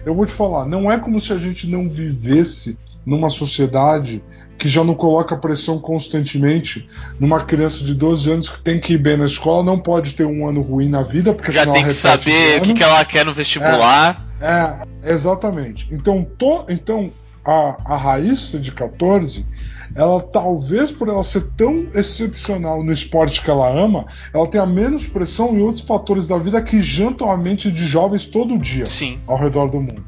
eu 0.04 0.14
vou 0.14 0.26
te 0.26 0.32
falar, 0.32 0.66
não 0.66 0.90
é 0.90 0.98
como 0.98 1.20
se 1.20 1.32
a 1.32 1.36
gente 1.36 1.66
não 1.66 1.90
vivesse 1.90 2.78
numa 3.04 3.28
sociedade 3.28 4.22
que 4.58 4.68
já 4.68 4.82
não 4.82 4.94
coloca 4.94 5.36
pressão 5.36 5.78
constantemente 5.78 6.88
numa 7.20 7.40
criança 7.40 7.84
de 7.84 7.94
12 7.94 8.30
anos 8.30 8.48
que 8.48 8.60
tem 8.60 8.80
que 8.80 8.94
ir 8.94 8.98
bem 8.98 9.16
na 9.16 9.26
escola, 9.26 9.62
não 9.62 9.78
pode 9.78 10.14
ter 10.14 10.24
um 10.24 10.46
ano 10.46 10.62
ruim 10.62 10.88
na 10.88 11.02
vida, 11.02 11.32
porque 11.32 11.52
já 11.52 11.60
senão 11.60 11.74
tem 11.74 11.82
ela 11.82 11.90
que 11.90 11.96
saber 11.96 12.60
o 12.60 12.64
que, 12.64 12.74
que 12.74 12.82
ela 12.82 13.04
quer 13.04 13.24
no 13.24 13.32
vestibular. 13.32 14.24
É, 14.40 15.12
exatamente. 15.12 15.88
Então, 15.90 16.26
to, 16.38 16.64
então 16.68 17.12
a, 17.44 17.76
a 17.84 17.96
Raíssa 17.96 18.58
de 18.58 18.72
14, 18.72 19.46
ela 19.94 20.20
talvez 20.20 20.90
por 20.90 21.08
ela 21.08 21.22
ser 21.22 21.50
tão 21.56 21.86
excepcional 21.94 22.82
no 22.82 22.92
esporte 22.92 23.42
que 23.42 23.50
ela 23.50 23.68
ama, 23.68 24.06
ela 24.32 24.46
tenha 24.46 24.66
menos 24.66 25.06
pressão 25.06 25.54
em 25.54 25.60
outros 25.60 25.82
fatores 25.82 26.26
da 26.26 26.36
vida 26.38 26.60
que 26.60 26.82
jantam 26.82 27.30
a 27.30 27.36
mente 27.36 27.70
de 27.70 27.84
jovens 27.84 28.26
todo 28.26 28.58
dia 28.58 28.86
Sim. 28.86 29.18
ao 29.26 29.38
redor 29.38 29.68
do 29.68 29.80
mundo. 29.80 30.04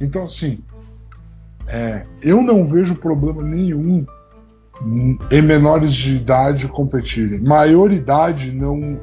Então, 0.00 0.22
assim, 0.22 0.58
é, 1.68 2.06
eu 2.22 2.42
não 2.42 2.64
vejo 2.64 2.94
problema 2.96 3.42
nenhum 3.42 4.04
em 5.30 5.42
menores 5.42 5.92
de 5.92 6.16
idade 6.16 6.68
competirem. 6.68 7.40
Maioridade 7.40 8.50
não, 8.50 8.98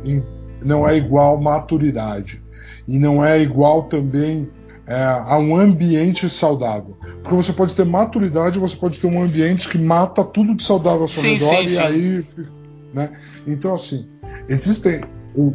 não 0.64 0.88
é 0.88 0.97
igual 0.97 1.39
maturidade. 1.39 2.43
E 2.88 2.99
não 2.99 3.24
é 3.24 3.39
igual 3.41 3.84
também 3.84 4.49
é, 4.86 5.01
a 5.01 5.38
um 5.38 5.55
ambiente 5.55 6.30
saudável. 6.30 6.97
Porque 7.22 7.36
você 7.36 7.53
pode 7.53 7.74
ter 7.74 7.86
maturidade, 7.86 8.59
você 8.59 8.76
pode 8.76 8.99
ter 8.99 9.07
um 9.07 9.22
ambiente 9.22 9.70
que 9.70 9.78
mata 9.78 10.24
tudo 10.24 10.55
de 10.55 10.64
saudável 10.64 11.03
ao 11.03 11.07
seu 11.07 11.24
Sim, 11.24 11.34
redor, 11.34 11.57
sim, 11.57 11.64
e 11.64 11.70
sim. 11.70 11.80
aí. 11.80 12.26
Né? 12.93 13.12
Então, 13.47 13.74
assim, 13.74 14.07
existem. 14.49 15.01
O, 15.36 15.53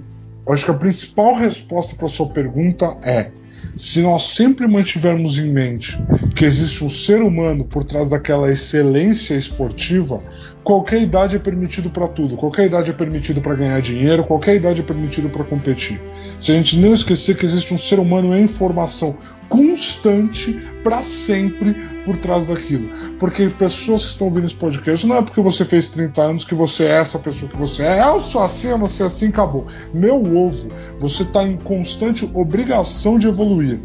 acho 0.49 0.65
que 0.65 0.71
a 0.71 0.75
principal 0.75 1.35
resposta 1.35 1.95
para 1.95 2.09
sua 2.09 2.29
pergunta 2.29 2.97
é: 3.03 3.31
se 3.77 4.01
nós 4.01 4.23
sempre 4.23 4.67
mantivermos 4.67 5.39
em 5.39 5.51
mente 5.51 5.99
que 6.35 6.45
existe 6.45 6.83
um 6.83 6.89
ser 6.89 7.21
humano 7.21 7.65
por 7.65 7.85
trás 7.85 8.09
daquela 8.09 8.51
excelência 8.51 9.35
esportiva, 9.35 10.23
qualquer 10.65 11.03
idade 11.03 11.37
é 11.37 11.39
permitido 11.39 11.91
para 11.91 12.09
tudo, 12.09 12.37
qualquer 12.37 12.67
idade 12.67 12.91
é 12.91 12.95
permitido 12.95 13.41
para 13.41 13.55
ganhar 13.55 13.81
dinheiro, 13.81 14.25
qualquer 14.25 14.57
idade 14.57 14.81
é 14.81 14.85
permitido 14.85 15.29
para 15.29 15.45
competir. 15.45 16.01
Se 16.39 16.53
a 16.53 16.55
gente 16.55 16.79
não 16.79 16.95
esquecer 16.95 17.37
que 17.37 17.45
existe 17.45 17.75
um 17.75 17.79
ser 17.79 17.99
humano 17.99 18.35
em 18.35 18.47
formação 18.47 19.17
constante 19.49 20.53
para 20.83 21.03
sempre 21.03 21.75
por 22.05 22.17
trás 22.17 22.47
daquilo. 22.47 22.89
Porque 23.19 23.49
pessoas 23.49 24.03
que 24.03 24.11
estão 24.11 24.29
ouvindo 24.29 24.45
esse 24.45 24.55
podcast 24.55 25.07
não 25.07 25.17
é 25.17 25.23
porque 25.23 25.41
você 25.41 25.65
fez 25.65 25.89
30 25.89 26.23
anos 26.23 26.45
que 26.45 26.55
você 26.55 26.85
é 26.85 27.01
essa 27.01 27.19
pessoa 27.19 27.51
que 27.51 27.57
você 27.57 27.83
é. 27.83 28.03
Eu 28.03 28.21
sou 28.21 28.43
assim, 28.43 28.69
eu 28.69 28.79
é 28.81 28.85
assim, 28.85 29.29
acabou. 29.29 29.67
Meu 29.93 30.17
ovo, 30.17 30.71
você 30.99 31.23
está 31.23 31.43
em 31.43 31.57
constante 31.57 32.31
obrigação 32.35 33.19
de 33.19 33.27
evoluir. 33.27 33.81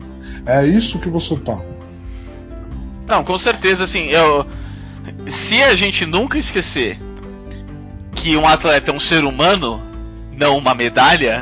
É 0.46 0.66
isso 0.66 1.00
que 1.00 1.10
você 1.10 1.36
tá. 1.38 1.60
Não, 3.08 3.24
com 3.24 3.38
certeza, 3.38 3.84
assim, 3.84 4.06
eu. 4.06 4.46
Se 5.28 5.62
a 5.62 5.76
gente 5.76 6.06
nunca 6.06 6.38
esquecer 6.38 6.98
que 8.16 8.38
um 8.38 8.48
atleta 8.48 8.92
é 8.92 8.94
um 8.94 9.00
ser 9.00 9.24
humano, 9.24 9.82
não 10.32 10.58
uma 10.58 10.74
medalha, 10.74 11.42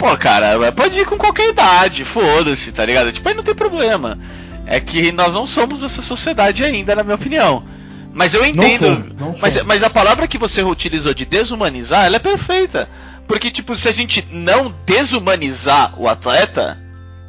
pô, 0.00 0.16
cara, 0.16 0.72
pode 0.72 0.98
ir 0.98 1.04
com 1.04 1.18
qualquer 1.18 1.50
idade, 1.50 2.06
foda-se, 2.06 2.72
tá 2.72 2.86
ligado? 2.86 3.12
Tipo, 3.12 3.28
aí 3.28 3.34
não 3.34 3.42
tem 3.42 3.54
problema. 3.54 4.18
É 4.64 4.80
que 4.80 5.12
nós 5.12 5.34
não 5.34 5.44
somos 5.44 5.82
essa 5.82 6.00
sociedade 6.00 6.64
ainda, 6.64 6.96
na 6.96 7.02
minha 7.04 7.16
opinião. 7.16 7.62
Mas 8.10 8.32
eu 8.32 8.42
entendo. 8.42 8.94
somos, 8.94 9.14
não 9.14 9.26
mas, 9.42 9.52
somos. 9.52 9.62
mas 9.68 9.82
a 9.82 9.90
palavra 9.90 10.26
que 10.26 10.38
você 10.38 10.62
utilizou 10.62 11.12
de 11.12 11.26
desumanizar, 11.26 12.06
ela 12.06 12.16
é 12.16 12.18
perfeita. 12.18 12.88
Porque, 13.28 13.50
tipo, 13.50 13.76
se 13.76 13.88
a 13.88 13.92
gente 13.92 14.26
não 14.32 14.74
desumanizar 14.86 15.92
o 16.00 16.08
atleta, 16.08 16.80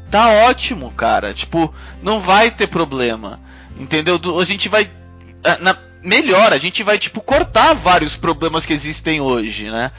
tá 0.10 0.30
ótimo, 0.48 0.92
cara. 0.92 1.34
Tipo, 1.34 1.74
não 2.02 2.22
vai 2.22 2.50
ter 2.52 2.68
problema. 2.68 3.38
Entendeu? 3.78 4.18
A 4.40 4.46
gente 4.46 4.70
vai. 4.70 4.90
ah, 5.44 5.58
na- 5.60 5.78
melhor, 6.02 6.54
a 6.54 6.58
gente 6.58 6.84
vai, 6.84 6.98
tipo, 6.98 7.20
cortar 7.20 7.74
vários 7.76 8.16
problemas 8.16 8.66
que 8.66 8.74
existem 8.74 9.20
hoje, 9.20 9.70
né? 9.70 9.92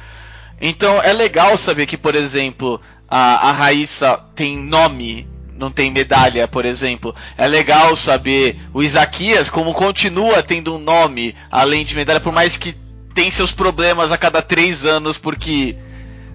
Então 0.64 1.02
é 1.02 1.12
legal 1.12 1.56
saber 1.56 1.86
que, 1.86 1.96
por 1.96 2.14
exemplo, 2.14 2.80
a, 3.08 3.48
a 3.48 3.52
Raíssa 3.52 4.16
tem 4.32 4.56
nome, 4.56 5.28
não 5.58 5.72
tem 5.72 5.90
medalha, 5.90 6.46
por 6.46 6.64
exemplo. 6.64 7.12
É 7.36 7.48
legal 7.48 7.96
saber 7.96 8.60
o 8.72 8.80
Isaquias 8.80 9.50
como 9.50 9.74
continua 9.74 10.40
tendo 10.40 10.76
um 10.76 10.78
nome 10.78 11.34
além 11.50 11.84
de 11.84 11.96
medalha, 11.96 12.20
por 12.20 12.32
mais 12.32 12.56
que 12.56 12.76
tem 13.12 13.28
seus 13.28 13.50
problemas 13.50 14.12
a 14.12 14.16
cada 14.16 14.40
três 14.40 14.86
anos, 14.86 15.18
porque, 15.18 15.76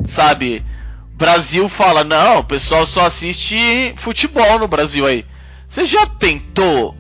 sabe, 0.06 0.62
Brasil 1.14 1.70
fala, 1.70 2.04
não, 2.04 2.40
o 2.40 2.44
pessoal 2.44 2.86
só 2.86 3.06
assiste 3.06 3.94
futebol 3.96 4.60
no 4.60 4.68
Brasil 4.68 5.08
aí. 5.08 5.26
Você 5.66 5.86
já 5.86 6.06
tentou 6.06 6.96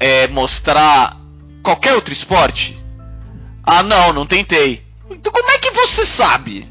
é, 0.00 0.26
mostrar 0.26 1.16
qualquer 1.62 1.94
outro 1.94 2.12
esporte? 2.12 2.76
Ah, 3.62 3.82
não, 3.84 4.12
não 4.12 4.26
tentei. 4.26 4.83
Então 5.14 5.32
como 5.32 5.50
é 5.50 5.58
que 5.58 5.70
você 5.70 6.04
sabe? 6.04 6.68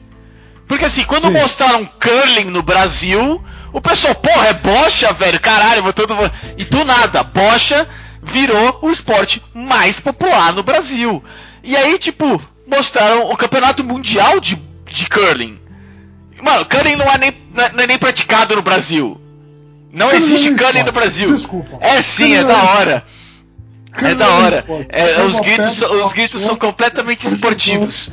Porque 0.67 0.85
assim, 0.85 1.03
quando 1.03 1.27
Sim. 1.27 1.33
mostraram 1.33 1.85
curling 1.85 2.45
no 2.45 2.63
Brasil, 2.63 3.43
o 3.71 3.81
pessoal, 3.81 4.15
porra, 4.15 4.47
é 4.47 4.53
bocha, 4.53 5.11
velho, 5.13 5.39
caralho, 5.39 5.93
todo 5.93 6.15
E 6.57 6.63
do 6.63 6.85
nada, 6.85 7.23
bocha 7.23 7.87
virou 8.21 8.79
o 8.81 8.89
esporte 8.89 9.43
mais 9.53 9.99
popular 9.99 10.53
no 10.53 10.63
Brasil. 10.63 11.23
E 11.63 11.75
aí, 11.75 11.97
tipo, 11.99 12.41
mostraram 12.65 13.29
o 13.29 13.35
campeonato 13.35 13.83
mundial 13.83 14.39
de, 14.39 14.55
de 14.85 15.09
curling. 15.09 15.59
Mano, 16.41 16.65
curling 16.65 16.95
não 16.95 17.05
é, 17.05 17.17
nem, 17.17 17.33
não 17.73 17.83
é 17.83 17.87
nem 17.87 17.97
praticado 17.97 18.55
no 18.55 18.61
Brasil. 18.61 19.19
Não 19.91 20.11
existe 20.11 20.49
não 20.49 20.57
curling 20.57 20.83
no 20.83 20.91
Brasil. 20.91 21.33
Desculpa. 21.33 21.77
É 21.81 22.01
sim, 22.01 22.33
é 22.33 22.43
da 22.43 22.57
hora. 22.57 23.05
É 24.01 24.15
da 24.15 24.29
hora. 24.29 24.65
É, 24.89 25.23
os 25.23 25.39
gritos, 25.39 25.81
os 25.81 26.13
gritos 26.13 26.41
são 26.41 26.55
completamente 26.55 27.27
esportivos. 27.27 28.09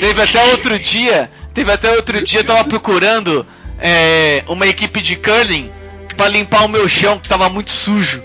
Teve 0.00 0.22
até 0.22 0.44
outro 0.52 0.78
dia, 0.78 1.30
teve 1.52 1.72
até 1.72 1.90
outro 1.90 2.24
dia, 2.24 2.40
eu 2.40 2.44
tava 2.44 2.64
procurando 2.64 3.44
é, 3.78 4.42
uma 4.48 4.66
equipe 4.66 5.00
de 5.00 5.16
curling 5.16 5.70
para 6.16 6.28
limpar 6.28 6.64
o 6.64 6.68
meu 6.68 6.88
chão 6.88 7.18
que 7.18 7.28
tava 7.28 7.48
muito 7.48 7.70
sujo. 7.70 8.22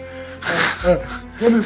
É, 0.83 0.91
é, 0.91 1.01
curling, 1.39 1.65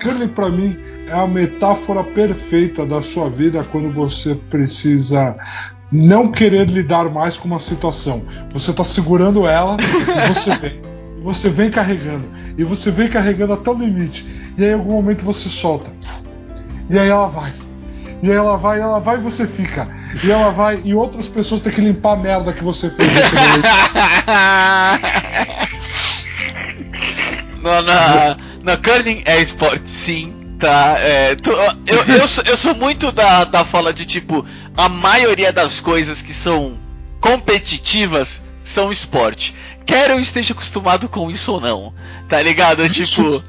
curling 0.00 0.28
pra 0.28 0.48
mim 0.48 0.78
é 1.08 1.12
a 1.12 1.26
metáfora 1.26 2.04
perfeita 2.04 2.84
da 2.84 3.00
sua 3.02 3.30
vida 3.30 3.64
quando 3.64 3.90
você 3.90 4.34
precisa 4.34 5.36
não 5.90 6.30
querer 6.30 6.68
lidar 6.68 7.10
mais 7.10 7.36
com 7.36 7.48
uma 7.48 7.58
situação. 7.58 8.24
Você 8.52 8.72
tá 8.72 8.84
segurando 8.84 9.46
ela 9.46 9.76
e 9.80 10.34
você 10.34 10.56
vem. 10.56 10.82
Você 11.22 11.48
vem 11.48 11.70
carregando. 11.70 12.28
E 12.56 12.62
você 12.62 12.90
vem 12.90 13.08
carregando 13.08 13.54
até 13.54 13.70
o 13.70 13.74
limite. 13.74 14.26
E 14.56 14.64
aí 14.64 14.70
em 14.70 14.74
algum 14.74 14.92
momento 14.92 15.24
você 15.24 15.48
solta. 15.48 15.90
E 16.88 16.98
aí 16.98 17.08
ela 17.08 17.26
vai. 17.26 17.52
E 18.22 18.30
ela 18.30 18.56
vai, 18.56 18.80
ela 18.80 18.98
vai 18.98 19.16
e 19.16 19.20
você 19.20 19.46
fica. 19.46 19.86
E 20.24 20.30
ela 20.30 20.50
vai, 20.50 20.80
e 20.84 20.94
outras 20.94 21.28
pessoas 21.28 21.60
têm 21.60 21.72
que 21.72 21.80
limpar 21.80 22.14
a 22.14 22.16
merda 22.16 22.52
que 22.52 22.64
você 22.64 22.90
fez. 22.90 23.08
não, 27.62 27.82
na, 27.82 28.36
na 28.64 28.76
curling 28.76 29.22
é 29.24 29.40
esporte, 29.40 29.88
sim. 29.88 30.34
Tá, 30.58 30.96
é, 30.98 31.36
tu, 31.36 31.52
eu, 31.86 32.04
eu, 32.16 32.26
sou, 32.26 32.42
eu 32.44 32.56
sou 32.56 32.74
muito 32.74 33.12
da, 33.12 33.44
da 33.44 33.64
fala 33.64 33.92
de 33.92 34.04
tipo, 34.04 34.44
a 34.76 34.88
maioria 34.88 35.52
das 35.52 35.78
coisas 35.78 36.20
que 36.20 36.34
são 36.34 36.76
competitivas 37.20 38.42
são 38.60 38.90
esporte. 38.90 39.54
Quer 39.86 40.10
eu 40.10 40.18
esteja 40.18 40.52
acostumado 40.52 41.08
com 41.08 41.30
isso 41.30 41.52
ou 41.52 41.60
não, 41.60 41.94
tá 42.28 42.42
ligado? 42.42 42.88
Tipo. 42.90 43.40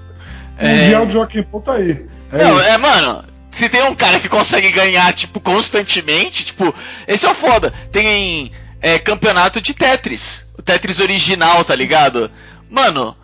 Mundial 0.61 1.03
é... 1.03 1.05
de 1.05 1.13
Joaquim 1.13 1.41
Pô 1.41 1.59
tá 1.59 1.73
aí. 1.73 2.05
É 2.31 2.43
não, 2.43 2.55
isso. 2.55 2.63
é, 2.63 2.77
mano, 2.77 3.23
se 3.51 3.67
tem 3.69 3.83
um 3.83 3.95
cara 3.95 4.19
que 4.19 4.29
consegue 4.29 4.71
ganhar, 4.71 5.11
tipo, 5.13 5.39
constantemente, 5.39 6.45
tipo, 6.45 6.73
esse 7.07 7.25
é 7.25 7.31
o 7.31 7.35
foda. 7.35 7.73
Tem 7.91 8.51
é, 8.81 8.99
campeonato 8.99 9.59
de 9.59 9.73
Tetris. 9.73 10.45
O 10.57 10.61
Tetris 10.61 10.99
original, 10.99 11.63
tá 11.63 11.75
ligado? 11.75 12.31
Mano, 12.69 13.15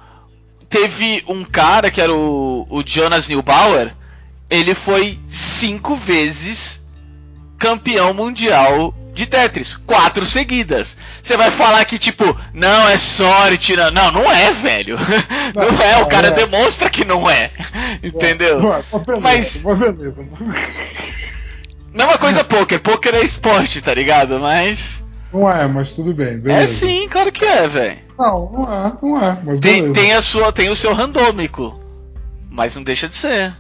teve 0.70 1.24
um 1.28 1.44
cara 1.46 1.92
que 1.92 2.02
era 2.02 2.14
o, 2.14 2.66
o 2.70 2.84
Jonas 2.86 3.30
Neubauer. 3.30 3.96
Ele 4.50 4.76
foi 4.76 5.20
cinco 5.28 5.96
vezes 5.96 6.84
campeão 7.58 8.14
mundial 8.14 8.94
de 9.16 9.26
Tetris, 9.26 9.76
quatro 9.76 10.26
seguidas. 10.26 10.98
Você 11.24 11.38
vai 11.38 11.50
falar 11.50 11.86
que, 11.86 11.98
tipo, 11.98 12.38
não, 12.54 12.90
é 12.90 12.98
sorte. 12.98 13.76
Não, 13.76 13.90
não, 13.90 14.12
não 14.12 14.32
é, 14.32 14.52
velho. 14.52 15.00
Não, 15.56 15.72
não 15.72 15.82
é, 15.82 16.02
o 16.04 16.06
cara 16.08 16.28
é. 16.28 16.32
demonstra 16.32 16.90
que 16.90 17.06
não 17.06 17.30
é. 17.30 17.50
Entendeu? 18.04 18.60
Mas. 19.22 19.64
Mesma 21.94 22.18
coisa 22.20 22.44
poker. 22.44 22.80
Poker 22.80 23.16
é 23.16 23.24
esporte, 23.24 23.82
tá 23.82 23.94
ligado? 23.94 24.40
Mas. 24.40 25.04
Não 25.34 25.50
é, 25.50 25.68
mas 25.68 25.92
tudo 25.92 26.14
bem. 26.14 26.28
É 26.28 26.38
beleza. 26.38 26.64
É 26.64 26.68
sim, 26.68 27.08
claro 27.10 27.32
que 27.32 27.44
é, 27.44 27.68
velho. 27.68 27.98
Não, 28.18 28.52
não 28.52 28.74
é, 28.74 28.94
não 29.02 29.24
é, 29.24 29.38
mas 29.44 29.60
tem, 29.60 29.92
tem, 29.92 30.14
a 30.14 30.22
sua, 30.22 30.52
tem 30.52 30.70
o 30.70 30.76
seu 30.76 30.94
randômico. 30.94 31.78
Mas 32.50 32.76
não 32.76 32.84
deixa 32.84 33.10
de 33.10 33.16
ser. 33.16 33.54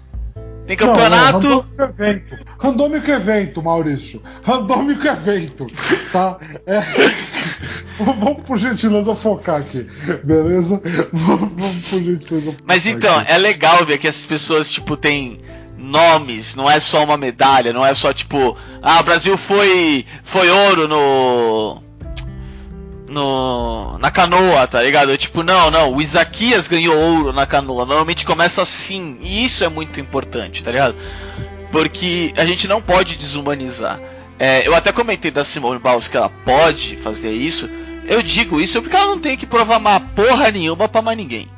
Tem 0.65 0.75
campeonato. 0.75 1.47
Não, 1.47 1.55
não, 1.55 1.61
randômico 1.61 1.83
evento. 1.83 2.35
Randômico 2.57 3.11
evento, 3.11 3.63
Maurício. 3.63 4.23
Randômico 4.41 5.05
evento. 5.05 5.67
Tá? 6.11 6.37
É... 6.65 6.79
Vamos 7.99 8.43
por 8.43 8.57
gentileza 8.57 9.15
focar 9.15 9.61
aqui, 9.61 9.87
beleza? 10.23 10.81
Vamos 11.11 11.85
por 11.89 12.03
gentileza 12.03 12.51
focar 12.51 12.65
Mas 12.65 12.85
então, 12.85 13.17
aqui. 13.17 13.31
é 13.31 13.37
legal 13.37 13.85
ver 13.85 13.97
que 13.97 14.07
essas 14.07 14.25
pessoas, 14.25 14.71
tipo, 14.71 14.97
têm 14.97 15.39
nomes, 15.77 16.55
não 16.55 16.69
é 16.69 16.79
só 16.79 17.03
uma 17.03 17.17
medalha, 17.17 17.71
não 17.71 17.85
é 17.85 17.93
só 17.93 18.11
tipo, 18.11 18.57
ah, 18.81 18.99
o 18.99 19.03
Brasil 19.03 19.37
foi 19.37 20.05
foi 20.23 20.49
ouro 20.49 20.87
no 20.87 21.81
no 23.09 23.97
na 23.99 24.11
canoa, 24.11 24.67
tá 24.67 24.81
ligado? 24.81 25.17
Tipo, 25.17 25.43
não, 25.43 25.69
não, 25.69 25.93
o 25.93 26.01
Isaquias 26.01 26.67
ganhou 26.67 26.95
ouro 26.95 27.33
na 27.33 27.45
canoa. 27.45 27.85
Normalmente 27.85 28.25
começa 28.25 28.61
assim, 28.61 29.17
e 29.21 29.45
isso 29.45 29.63
é 29.63 29.69
muito 29.69 29.99
importante, 29.99 30.63
tá 30.63 30.71
ligado? 30.71 30.95
Porque 31.71 32.33
a 32.37 32.45
gente 32.45 32.67
não 32.67 32.81
pode 32.81 33.15
desumanizar. 33.15 33.99
É, 34.37 34.67
eu 34.67 34.75
até 34.75 34.91
comentei 34.91 35.31
da 35.31 35.43
Simone 35.43 35.79
Biles 35.79 36.07
que 36.07 36.17
ela 36.17 36.29
pode 36.43 36.95
fazer 36.97 37.31
isso. 37.31 37.69
Eu 38.07 38.21
digo 38.21 38.59
isso 38.59 38.81
porque 38.81 38.95
ela 38.95 39.07
não 39.07 39.19
tem 39.19 39.37
que 39.37 39.45
provar 39.45 39.77
uma 39.77 39.99
porra 39.99 40.51
nenhuma 40.51 40.87
pra 40.87 41.01
mais 41.01 41.17
ninguém. 41.17 41.49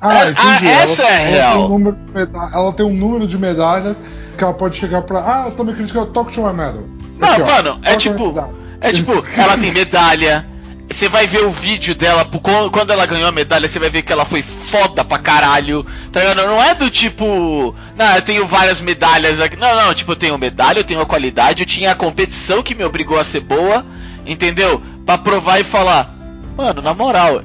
Ah, 0.00 0.26
é, 0.26 0.30
entendi. 0.30 0.66
Ah, 0.66 0.82
essa 0.82 1.02
ela, 1.02 1.10
é 1.10 1.22
ela 1.22 1.30
real. 1.30 1.68
Tem 1.68 1.76
um 1.76 2.48
ela 2.52 2.72
tem 2.72 2.86
um 2.86 2.94
número 2.94 3.26
de 3.26 3.38
medalhas 3.38 4.02
que 4.36 4.44
ela 4.44 4.52
pode 4.52 4.76
chegar 4.76 5.02
pra. 5.02 5.20
Ah, 5.20 5.44
eu 5.46 5.52
tô 5.52 5.64
me 5.64 5.72
criticando, 5.72 6.06
talk 6.06 6.32
to 6.32 6.42
my 6.42 6.52
medal. 6.52 6.84
Não, 7.18 7.46
mano, 7.46 7.80
é 7.82 7.96
tipo. 7.96 8.34
É 8.80 8.92
tipo, 8.92 9.12
ela 9.36 9.56
tem 9.56 9.72
medalha. 9.72 10.46
Você 10.88 11.08
vai 11.08 11.26
ver 11.26 11.44
o 11.44 11.50
vídeo 11.50 11.96
dela, 11.96 12.24
quando 12.70 12.92
ela 12.92 13.06
ganhou 13.06 13.28
a 13.28 13.32
medalha, 13.32 13.66
você 13.66 13.78
vai 13.78 13.90
ver 13.90 14.02
que 14.02 14.12
ela 14.12 14.24
foi 14.24 14.40
foda 14.40 15.04
pra 15.04 15.18
caralho. 15.18 15.84
Tá 16.12 16.20
ligado? 16.20 16.46
Não 16.46 16.62
é 16.62 16.74
do 16.74 16.88
tipo. 16.88 17.74
Não, 17.96 18.14
eu 18.14 18.22
tenho 18.22 18.46
várias 18.46 18.80
medalhas 18.80 19.40
aqui. 19.40 19.56
Não, 19.56 19.74
não, 19.74 19.92
tipo, 19.92 20.12
eu 20.12 20.16
tenho 20.16 20.38
medalha, 20.38 20.78
eu 20.78 20.84
tenho 20.84 21.00
a 21.00 21.06
qualidade, 21.06 21.62
eu 21.62 21.66
tinha 21.66 21.90
a 21.90 21.96
competição 21.96 22.62
que 22.62 22.74
me 22.74 22.84
obrigou 22.84 23.18
a 23.18 23.24
ser 23.24 23.40
boa, 23.40 23.84
entendeu? 24.24 24.80
Pra 25.04 25.18
provar 25.18 25.60
e 25.60 25.64
falar, 25.64 26.14
mano, 26.56 26.80
na 26.80 26.94
moral, 26.94 27.42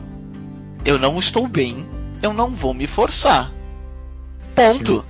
eu 0.86 1.00
não 1.00 1.18
estou 1.18 1.48
bem, 1.48 1.86
eu 2.22 2.34
não 2.34 2.52
vou 2.52 2.76
me 2.76 2.86
forçar. 2.86 3.52
Ponto. 4.54 5.04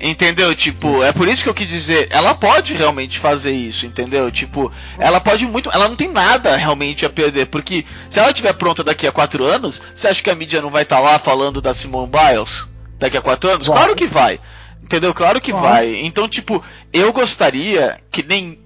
Entendeu? 0.00 0.54
Tipo, 0.54 1.02
é 1.02 1.12
por 1.12 1.26
isso 1.26 1.42
que 1.42 1.48
eu 1.48 1.54
quis 1.54 1.68
dizer, 1.68 2.06
ela 2.10 2.32
pode 2.32 2.72
realmente 2.72 3.18
fazer 3.18 3.50
isso, 3.50 3.84
entendeu? 3.84 4.30
Tipo, 4.30 4.70
ela 4.96 5.20
pode 5.20 5.44
muito, 5.44 5.70
ela 5.72 5.88
não 5.88 5.96
tem 5.96 6.08
nada 6.08 6.54
realmente 6.56 7.04
a 7.04 7.10
perder, 7.10 7.46
porque 7.46 7.84
se 8.08 8.20
ela 8.20 8.28
estiver 8.28 8.52
pronta 8.52 8.84
daqui 8.84 9.08
a 9.08 9.12
quatro 9.12 9.44
anos, 9.44 9.82
você 9.92 10.06
acha 10.06 10.22
que 10.22 10.30
a 10.30 10.36
mídia 10.36 10.62
não 10.62 10.70
vai 10.70 10.84
estar 10.84 10.96
tá 10.96 11.02
lá 11.02 11.18
falando 11.18 11.60
da 11.60 11.74
Simone 11.74 12.08
Biles 12.08 12.68
daqui 12.96 13.16
a 13.16 13.20
quatro 13.20 13.50
anos? 13.50 13.66
Vai. 13.66 13.76
Claro 13.76 13.96
que 13.96 14.06
vai. 14.06 14.40
Entendeu? 14.80 15.12
Claro 15.12 15.40
que 15.40 15.52
vai. 15.52 15.62
vai. 15.62 15.94
Então, 15.96 16.28
tipo, 16.28 16.62
eu 16.92 17.12
gostaria 17.12 18.00
que 18.08 18.22
nem 18.22 18.60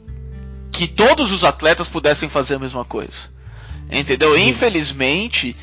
que 0.71 0.87
todos 0.87 1.33
os 1.33 1.45
atletas 1.45 1.89
pudessem 1.89 2.29
fazer 2.29 2.57
a 2.57 2.59
mesma 2.59 2.85
coisa. 2.85 3.33
Entendeu? 3.91 4.35
Sim. 4.35 4.49
Infelizmente, 4.49 5.57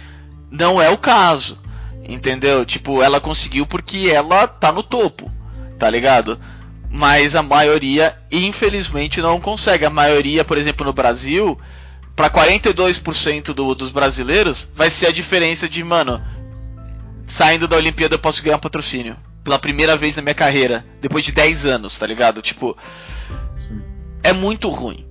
não 0.49 0.81
é 0.81 0.89
o 0.89 0.97
caso. 0.97 1.59
Entendeu? 2.07 2.65
Tipo, 2.65 3.03
ela 3.03 3.19
conseguiu 3.19 3.67
porque 3.67 4.09
ela 4.11 4.47
tá 4.47 4.71
no 4.71 4.81
topo 4.81 5.31
tá 5.79 5.89
ligado? 5.89 6.39
Mas 6.91 7.35
a 7.35 7.41
maioria, 7.41 8.15
infelizmente, 8.31 9.21
não 9.21 9.39
consegue. 9.39 9.85
A 9.85 9.89
maioria, 9.89 10.43
por 10.43 10.57
exemplo, 10.57 10.85
no 10.85 10.91
Brasil, 10.93 11.57
para 12.15 12.29
42% 12.29 13.53
do, 13.53 13.73
dos 13.73 13.91
brasileiros, 13.91 14.67
vai 14.75 14.89
ser 14.89 15.07
a 15.07 15.11
diferença 15.11 15.69
de, 15.69 15.83
mano, 15.83 16.21
saindo 17.25 17.67
da 17.67 17.77
Olimpíada 17.77 18.15
eu 18.15 18.19
posso 18.19 18.43
ganhar 18.43 18.57
um 18.57 18.59
patrocínio. 18.59 19.15
Pela 19.43 19.57
primeira 19.57 19.95
vez 19.95 20.15
na 20.15 20.21
minha 20.21 20.35
carreira, 20.35 20.85
depois 20.99 21.23
de 21.23 21.31
10 21.31 21.65
anos, 21.65 21.97
tá 21.97 22.05
ligado? 22.05 22.41
Tipo, 22.41 22.77
é 24.21 24.33
muito 24.33 24.67
ruim. 24.69 25.07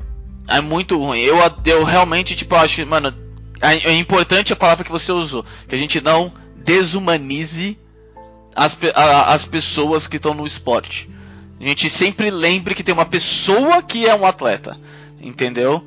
É 0.47 0.61
muito 0.61 0.99
ruim. 0.99 1.21
Eu, 1.21 1.39
eu 1.64 1.85
realmente, 1.85 2.37
tipo, 2.37 2.55
acho 2.57 2.77
que, 2.77 2.85
mano, 2.85 3.14
é, 3.61 3.91
é 3.91 3.97
importante 3.97 4.53
a 4.53 4.57
palavra 4.57 4.85
que 4.85 4.91
você 4.91 5.11
usou, 5.12 5.45
que 5.66 5.75
a 5.75 5.79
gente 5.79 6.01
não 6.01 6.33
desumanize 6.57 7.79
as, 8.59 8.77
a, 8.93 9.33
as 9.33 9.45
pessoas 9.45 10.09
que 10.09 10.17
estão 10.17 10.35
no 10.35 10.45
esporte. 10.45 11.09
A 11.61 11.65
gente 11.65 11.89
sempre 11.89 12.29
lembre 12.31 12.75
que 12.75 12.83
tem 12.83 12.93
uma 12.93 13.07
pessoa 13.07 13.83
que 13.83 14.07
é 14.07 14.15
um 14.15 14.27
atleta, 14.27 14.77
entendeu? 15.21 15.85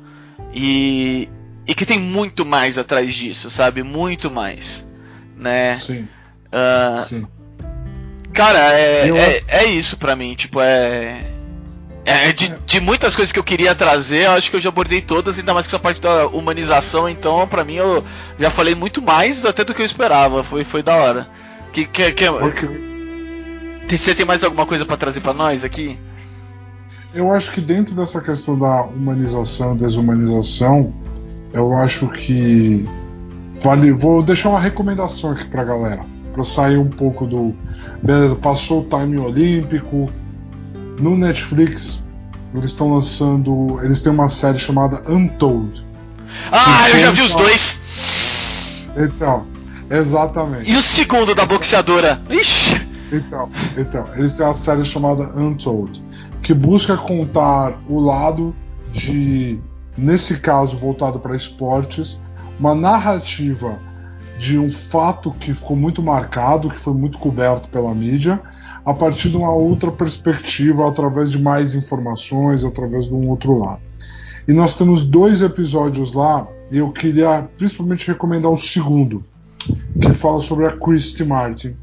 E, 0.54 1.28
e 1.66 1.74
que 1.74 1.84
tem 1.84 1.98
muito 1.98 2.46
mais 2.46 2.78
atrás 2.78 3.14
disso, 3.14 3.50
sabe? 3.50 3.82
Muito 3.82 4.30
mais, 4.30 4.86
né? 5.36 5.78
Sim. 5.78 6.08
Uh, 6.48 7.02
Sim. 7.06 7.26
Cara, 8.32 8.58
é, 8.72 9.10
é, 9.10 9.42
é 9.48 9.64
isso 9.66 9.98
pra 9.98 10.16
mim, 10.16 10.34
tipo, 10.34 10.58
é. 10.60 11.26
É, 12.04 12.32
de, 12.32 12.48
de, 12.66 12.80
muitas 12.80 13.14
coisas 13.14 13.30
que 13.30 13.38
eu 13.38 13.44
queria 13.44 13.74
trazer, 13.76 14.26
acho 14.26 14.50
que 14.50 14.56
eu 14.56 14.60
já 14.60 14.70
abordei 14.70 15.00
todas, 15.00 15.38
ainda 15.38 15.54
mais 15.54 15.66
que 15.66 15.70
essa 15.74 15.78
parte 15.78 16.00
da 16.00 16.26
humanização, 16.26 17.08
então 17.08 17.46
para 17.46 17.62
mim 17.62 17.74
eu 17.74 18.04
já 18.40 18.50
falei 18.50 18.74
muito 18.74 19.00
mais 19.00 19.44
até 19.44 19.62
do 19.62 19.72
que 19.72 19.82
eu 19.82 19.86
esperava, 19.86 20.42
foi, 20.42 20.64
foi 20.64 20.82
da 20.82 20.96
hora. 20.96 21.28
Que, 21.72 21.86
que, 21.86 22.12
que, 22.12 23.96
Você 23.96 24.14
tem 24.14 24.26
mais 24.26 24.44
alguma 24.44 24.66
coisa 24.66 24.84
para 24.84 24.96
trazer 24.96 25.20
para 25.20 25.32
nós 25.32 25.64
aqui? 25.64 25.98
Eu 27.14 27.32
acho 27.32 27.50
que 27.52 27.60
dentro 27.60 27.94
dessa 27.94 28.20
questão 28.20 28.58
da 28.58 28.82
humanização, 28.84 29.76
desumanização, 29.76 30.94
eu 31.52 31.76
acho 31.76 32.08
que 32.08 32.86
vale. 33.62 33.92
Vou 33.92 34.22
deixar 34.22 34.50
uma 34.50 34.60
recomendação 34.60 35.32
aqui 35.32 35.44
pra 35.46 35.64
galera, 35.64 36.04
para 36.32 36.44
sair 36.44 36.78
um 36.78 36.88
pouco 36.88 37.26
do. 37.26 37.54
Beleza, 38.02 38.34
passou 38.34 38.80
o 38.80 38.84
time 38.84 39.18
olímpico, 39.18 40.10
no 41.00 41.16
Netflix, 41.16 42.04
eles 42.54 42.66
estão 42.66 42.92
lançando. 42.92 43.80
Eles 43.82 44.02
têm 44.02 44.12
uma 44.12 44.28
série 44.28 44.58
chamada 44.58 45.02
Untold. 45.10 45.86
Ah, 46.50 46.88
eu 46.90 46.98
já 46.98 47.10
vi 47.10 47.22
os 47.22 47.34
dois! 47.34 47.78
Então, 48.96 49.46
exatamente. 49.98 50.70
E 50.70 50.76
o 50.76 50.82
segundo 50.82 51.34
da 51.34 51.44
boxeadora? 51.44 52.20
Ixi! 52.30 52.92
Então, 53.12 53.50
então, 53.76 54.06
eles 54.14 54.32
têm 54.32 54.46
uma 54.46 54.54
série 54.54 54.84
chamada 54.84 55.24
Untold, 55.36 56.02
que 56.42 56.54
busca 56.54 56.96
contar 56.96 57.78
o 57.86 58.00
lado 58.00 58.54
de, 58.90 59.58
nesse 59.96 60.40
caso, 60.40 60.78
voltado 60.78 61.18
para 61.18 61.36
esportes, 61.36 62.18
uma 62.58 62.74
narrativa 62.74 63.78
de 64.38 64.58
um 64.58 64.70
fato 64.70 65.30
que 65.32 65.52
ficou 65.52 65.76
muito 65.76 66.02
marcado, 66.02 66.70
que 66.70 66.78
foi 66.78 66.94
muito 66.94 67.18
coberto 67.18 67.68
pela 67.68 67.94
mídia, 67.94 68.40
a 68.84 68.94
partir 68.94 69.28
de 69.28 69.36
uma 69.36 69.52
outra 69.52 69.92
perspectiva, 69.92 70.88
através 70.88 71.30
de 71.30 71.40
mais 71.40 71.74
informações, 71.74 72.64
através 72.64 73.06
de 73.06 73.14
um 73.14 73.28
outro 73.28 73.56
lado. 73.56 73.82
E 74.48 74.52
nós 74.52 74.74
temos 74.74 75.04
dois 75.04 75.42
episódios 75.42 76.14
lá, 76.14 76.46
e 76.70 76.78
eu 76.78 76.90
queria 76.90 77.48
principalmente 77.56 78.08
recomendar 78.08 78.50
o 78.50 78.56
segundo, 78.56 79.24
que 80.00 80.12
fala 80.12 80.40
sobre 80.40 80.66
a 80.66 80.76
Christy 80.76 81.24
Martin, 81.24 81.76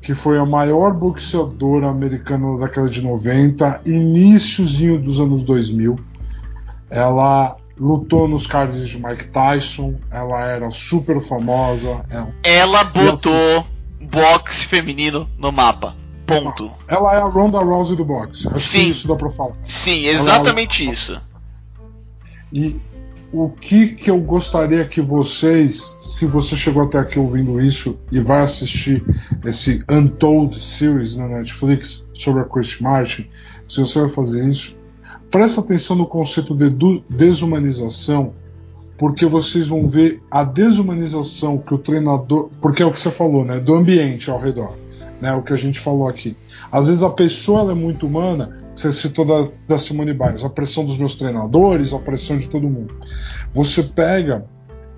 que 0.00 0.14
foi 0.14 0.38
a 0.38 0.44
maior 0.44 0.92
boxeadora 0.92 1.88
americana 1.88 2.58
da 2.58 2.66
década 2.66 2.88
de 2.88 3.02
90, 3.02 3.82
iníciozinho 3.86 5.00
dos 5.00 5.20
anos 5.20 5.42
2000. 5.42 5.98
Ela 6.90 7.56
lutou 7.78 8.28
nos 8.28 8.46
cards 8.46 8.86
de 8.86 9.02
Mike 9.02 9.28
Tyson, 9.28 9.94
ela 10.10 10.44
era 10.44 10.70
super 10.70 11.20
famosa. 11.20 12.04
Ela, 12.10 12.32
ela 12.42 12.84
botou 12.84 13.32
assim, 13.32 13.64
boxe 14.06 14.66
feminino 14.66 15.28
no 15.38 15.50
mapa. 15.50 15.96
Ponto. 16.26 16.70
Ela 16.88 17.14
é 17.14 17.18
a 17.18 17.24
Ronda 17.24 17.58
Rousey 17.58 17.96
do 17.96 18.04
boxe. 18.04 18.48
Acho 18.48 18.58
Sim. 18.58 18.88
isso 18.88 19.06
dá 19.06 19.14
pra 19.14 19.30
falar. 19.30 19.54
Sim, 19.64 20.06
exatamente 20.06 20.86
é 20.86 20.90
isso. 20.90 21.20
E 22.52 22.80
o 23.36 23.50
que 23.50 23.88
que 23.88 24.08
eu 24.08 24.20
gostaria 24.20 24.86
que 24.86 25.00
vocês, 25.00 25.96
se 25.98 26.24
você 26.24 26.54
chegou 26.54 26.84
até 26.84 26.98
aqui 26.98 27.18
ouvindo 27.18 27.60
isso 27.60 27.98
e 28.12 28.20
vai 28.20 28.42
assistir 28.42 29.04
esse 29.44 29.82
Untold 29.90 30.56
Series 30.56 31.16
na 31.16 31.26
Netflix 31.26 32.06
sobre 32.14 32.42
a 32.42 32.44
Chris 32.44 32.80
Martin, 32.80 33.28
se 33.66 33.80
você 33.80 33.98
vai 33.98 34.08
fazer 34.08 34.46
isso, 34.48 34.76
presta 35.32 35.60
atenção 35.60 35.96
no 35.96 36.06
conceito 36.06 36.54
de 36.54 36.70
desumanização, 37.10 38.34
porque 38.96 39.26
vocês 39.26 39.66
vão 39.66 39.88
ver 39.88 40.22
a 40.30 40.44
desumanização 40.44 41.58
que 41.58 41.74
o 41.74 41.78
treinador, 41.78 42.50
porque 42.60 42.84
é 42.84 42.86
o 42.86 42.92
que 42.92 43.00
você 43.00 43.10
falou, 43.10 43.44
né, 43.44 43.58
do 43.58 43.74
ambiente 43.74 44.30
ao 44.30 44.40
redor 44.40 44.83
né, 45.20 45.32
o 45.34 45.42
que 45.42 45.52
a 45.52 45.56
gente 45.56 45.80
falou 45.80 46.08
aqui. 46.08 46.36
Às 46.70 46.86
vezes 46.86 47.02
a 47.02 47.10
pessoa 47.10 47.70
é 47.70 47.74
muito 47.74 48.06
humana, 48.06 48.64
você 48.74 48.92
citou 48.92 49.24
da, 49.24 49.48
da 49.68 49.78
Simone 49.78 50.12
Biles, 50.12 50.44
a 50.44 50.50
pressão 50.50 50.84
dos 50.84 50.98
meus 50.98 51.14
treinadores, 51.14 51.92
a 51.92 51.98
pressão 51.98 52.36
de 52.36 52.48
todo 52.48 52.68
mundo. 52.68 52.94
Você 53.52 53.82
pega 53.82 54.44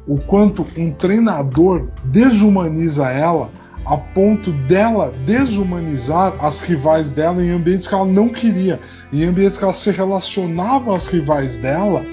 o 0.07 0.19
quanto 0.19 0.67
um 0.77 0.93
treinador 0.93 1.89
desumaniza 2.05 3.11
ela 3.11 3.51
a 3.85 3.97
ponto 3.97 4.51
dela 4.53 5.13
desumanizar 5.25 6.35
as 6.41 6.61
rivais 6.61 7.11
dela 7.11 7.43
em 7.43 7.51
ambientes 7.51 7.87
que 7.87 7.95
ela 7.95 8.05
não 8.05 8.29
queria, 8.29 8.81
em 9.13 9.25
ambientes 9.25 9.59
que 9.59 9.65
ela 9.65 9.73
se 9.73 9.91
relacionava 9.93 10.95
às 10.95 11.07
rivais 11.07 11.57
dela. 11.57 12.05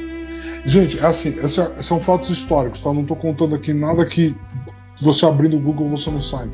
Gente, 0.65 0.99
é 0.99 1.05
assim, 1.05 1.35
é, 1.39 1.81
são 1.81 1.99
fatos 1.99 2.29
históricos, 2.29 2.79
tá? 2.79 2.93
Não 2.93 3.01
estou 3.01 3.17
contando 3.17 3.55
aqui 3.55 3.73
nada 3.73 4.05
que 4.05 4.35
você 5.03 5.25
abrindo 5.25 5.57
o 5.57 5.59
Google 5.59 5.89
você 5.89 6.09
não 6.09 6.21
sabe. 6.21 6.51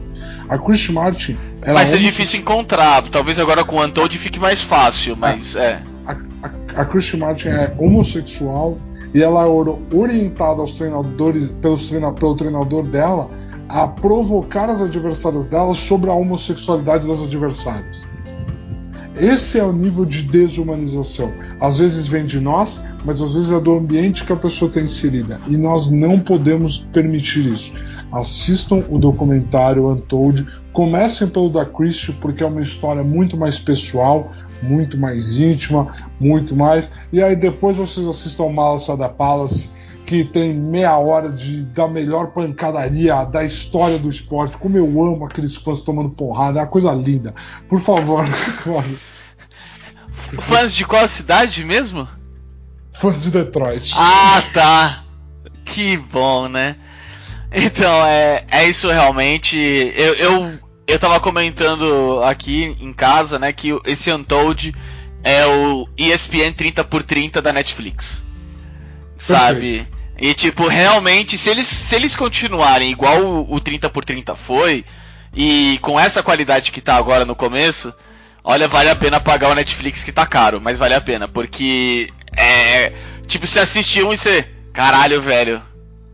A 0.48 0.58
Chris 0.58 0.90
Martin. 0.90 1.38
Vai 1.66 1.86
ser 1.86 2.00
difícil 2.00 2.40
encontrar. 2.40 3.02
Talvez 3.04 3.40
agora 3.40 3.64
com 3.64 3.78
o 3.78 3.84
Untold 3.84 4.18
fique 4.18 4.40
mais 4.40 4.62
fácil, 4.62 5.16
mas 5.16 5.56
é. 5.56 5.62
é. 5.62 5.84
A, 6.06 6.12
a, 6.44 6.82
a 6.82 6.86
Chris 6.86 7.14
Martin 7.14 7.50
é 7.50 7.74
homossexual 7.78 8.78
e 9.14 9.22
ela 9.22 9.44
é 9.44 9.96
orientada 9.96 10.62
aos 10.62 10.74
treinadores, 10.74 11.52
pelos 11.62 11.88
treina, 11.88 12.12
pelo 12.14 12.36
treinador 12.36 12.88
dela 12.88 13.30
a 13.70 13.88
provocar 13.88 14.68
as 14.70 14.82
adversárias 14.82 15.46
dela 15.46 15.76
sobre 15.76 16.10
a 16.10 16.14
homossexualidade 16.14 17.08
das 17.08 17.22
adversárias. 17.22 18.08
Esse 19.20 19.60
é 19.60 19.64
o 19.64 19.74
nível 19.74 20.06
de 20.06 20.24
desumanização. 20.24 21.32
Às 21.60 21.78
vezes 21.78 22.08
vem 22.08 22.26
de 22.26 22.40
nós, 22.40 22.84
mas 23.06 23.22
às 23.22 23.34
vezes 23.34 23.52
é 23.52 23.60
do 23.60 23.74
ambiente 23.74 24.26
que 24.26 24.34
a 24.34 24.36
pessoa 24.36 24.70
está 24.70 24.82
inserida. 24.82 25.42
E 25.48 25.58
nós 25.58 25.92
não 25.92 26.20
podemos 26.20 26.78
permitir 26.78 27.46
isso 27.46 27.74
assistam 28.12 28.84
o 28.90 28.98
documentário 28.98 29.90
Untold. 29.90 30.48
Comecem 30.74 31.28
pelo 31.28 31.50
da 31.50 31.66
Christie, 31.66 32.14
porque 32.14 32.44
é 32.44 32.46
uma 32.46 32.62
história 32.62 33.04
muito 33.04 33.36
mais 33.36 33.60
pessoal, 33.60 34.32
muito 34.62 34.98
mais 34.98 35.38
íntima, 35.38 35.94
muito 36.20 36.56
mais. 36.56 36.92
E 37.12 37.22
aí 37.22 37.36
depois 37.36 37.78
vocês 37.78 38.08
assistam 38.08 38.50
Malassa 38.50 38.96
da 38.96 39.10
Palace, 39.10 39.70
que 40.10 40.26
tem 40.26 40.56
meia 40.56 40.98
hora 40.98 41.30
de, 41.30 41.64
da 41.66 41.88
melhor 41.88 42.32
pancadaria 42.32 43.24
da 43.26 43.44
história 43.44 44.00
do 44.00 44.10
esporte. 44.10 44.58
Como 44.58 44.76
eu 44.76 44.88
amo 45.04 45.24
aqueles 45.24 45.56
fãs 45.56 45.84
tomando 45.84 46.10
porrada, 46.10 46.58
é 46.58 46.64
uma 46.64 46.68
coisa 46.68 46.92
linda. 46.94 47.32
Por 47.68 47.80
favor. 47.80 48.26
fãs 50.42 50.74
de 50.74 50.84
qual 50.84 51.08
cidade 51.08 51.64
mesmo? 51.64 52.08
Fãs 52.92 53.22
de 53.22 53.30
Detroit. 53.30 53.94
Ah, 53.96 54.42
tá. 54.52 55.04
Que 55.64 55.96
bom, 55.98 56.48
né? 56.48 56.76
Então, 57.52 58.04
é, 58.08 58.46
é 58.50 58.68
isso 58.68 58.88
realmente. 58.88 59.60
Eu, 59.96 60.16
eu, 60.16 60.60
eu 60.88 60.98
tava 60.98 61.20
comentando 61.20 62.20
aqui 62.24 62.76
em 62.82 62.92
casa, 62.92 63.38
né, 63.38 63.54
que 63.54 63.80
esse 63.86 64.12
Untold 64.12 64.74
é 65.24 65.46
o 65.46 65.88
ESPN 65.96 66.52
30x30 66.58 67.42
da 67.42 67.54
Netflix. 67.54 68.26
Sabe? 69.16 69.86
E 70.20 70.34
tipo, 70.34 70.68
realmente, 70.68 71.38
se 71.38 71.50
eles, 71.50 71.66
se 71.68 71.96
eles 71.96 72.16
continuarem 72.16 72.92
igual 72.92 73.22
o, 73.24 73.56
o 73.56 73.62
30x30 73.62 74.36
foi, 74.36 74.84
e 75.34 75.80
com 75.82 76.00
essa 76.00 76.22
qualidade 76.22 76.72
que 76.72 76.82
tá 76.82 76.96
agora 76.96 77.24
no 77.24 77.36
começo, 77.36 77.94
olha, 78.44 78.68
vale 78.68 78.90
a 78.90 78.96
pena 78.96 79.20
pagar 79.20 79.50
o 79.50 79.56
Netflix 79.56 80.04
que 80.04 80.12
tá 80.12 80.26
caro, 80.26 80.60
mas 80.60 80.78
vale 80.78 80.94
a 80.94 81.02
pena, 81.02 81.28
porque 81.28 82.10
é. 82.36 82.92
Tipo, 83.28 83.48
você 83.48 83.60
assiste 83.60 84.04
um 84.04 84.12
e 84.12 84.18
você. 84.18 84.46
Caralho, 84.74 85.22
velho, 85.22 85.62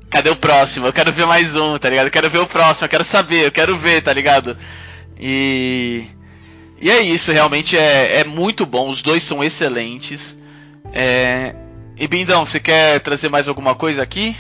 cadê 0.10 0.30
o 0.30 0.36
próximo? 0.36 0.86
Eu 0.86 0.94
quero 0.94 1.12
ver 1.12 1.26
mais 1.26 1.56
um, 1.56 1.78
tá 1.78 1.90
ligado? 1.90 2.08
Eu 2.08 2.12
quero 2.12 2.30
ver 2.30 2.40
o 2.40 2.48
próximo, 2.48 2.86
eu 2.86 2.90
quero 2.90 3.04
saber, 3.04 3.46
eu 3.46 3.52
quero 3.52 3.76
ver, 3.78 4.02
tá 4.02 4.14
ligado? 4.14 4.58
E. 5.20 6.06
E 6.80 6.90
é 6.92 7.02
isso, 7.02 7.32
realmente 7.32 7.78
é, 7.78 8.20
é 8.20 8.24
muito 8.26 8.66
bom, 8.66 8.90
os 8.90 9.02
dois 9.02 9.24
são 9.24 9.44
excelentes. 9.44 10.38
É... 10.94 11.56
E 11.98 12.08
Bindão, 12.08 12.46
você 12.46 12.60
quer 12.60 13.00
trazer 13.00 13.30
mais 13.30 13.48
alguma 13.48 13.74
coisa 13.74 14.04
aqui? 14.04 14.36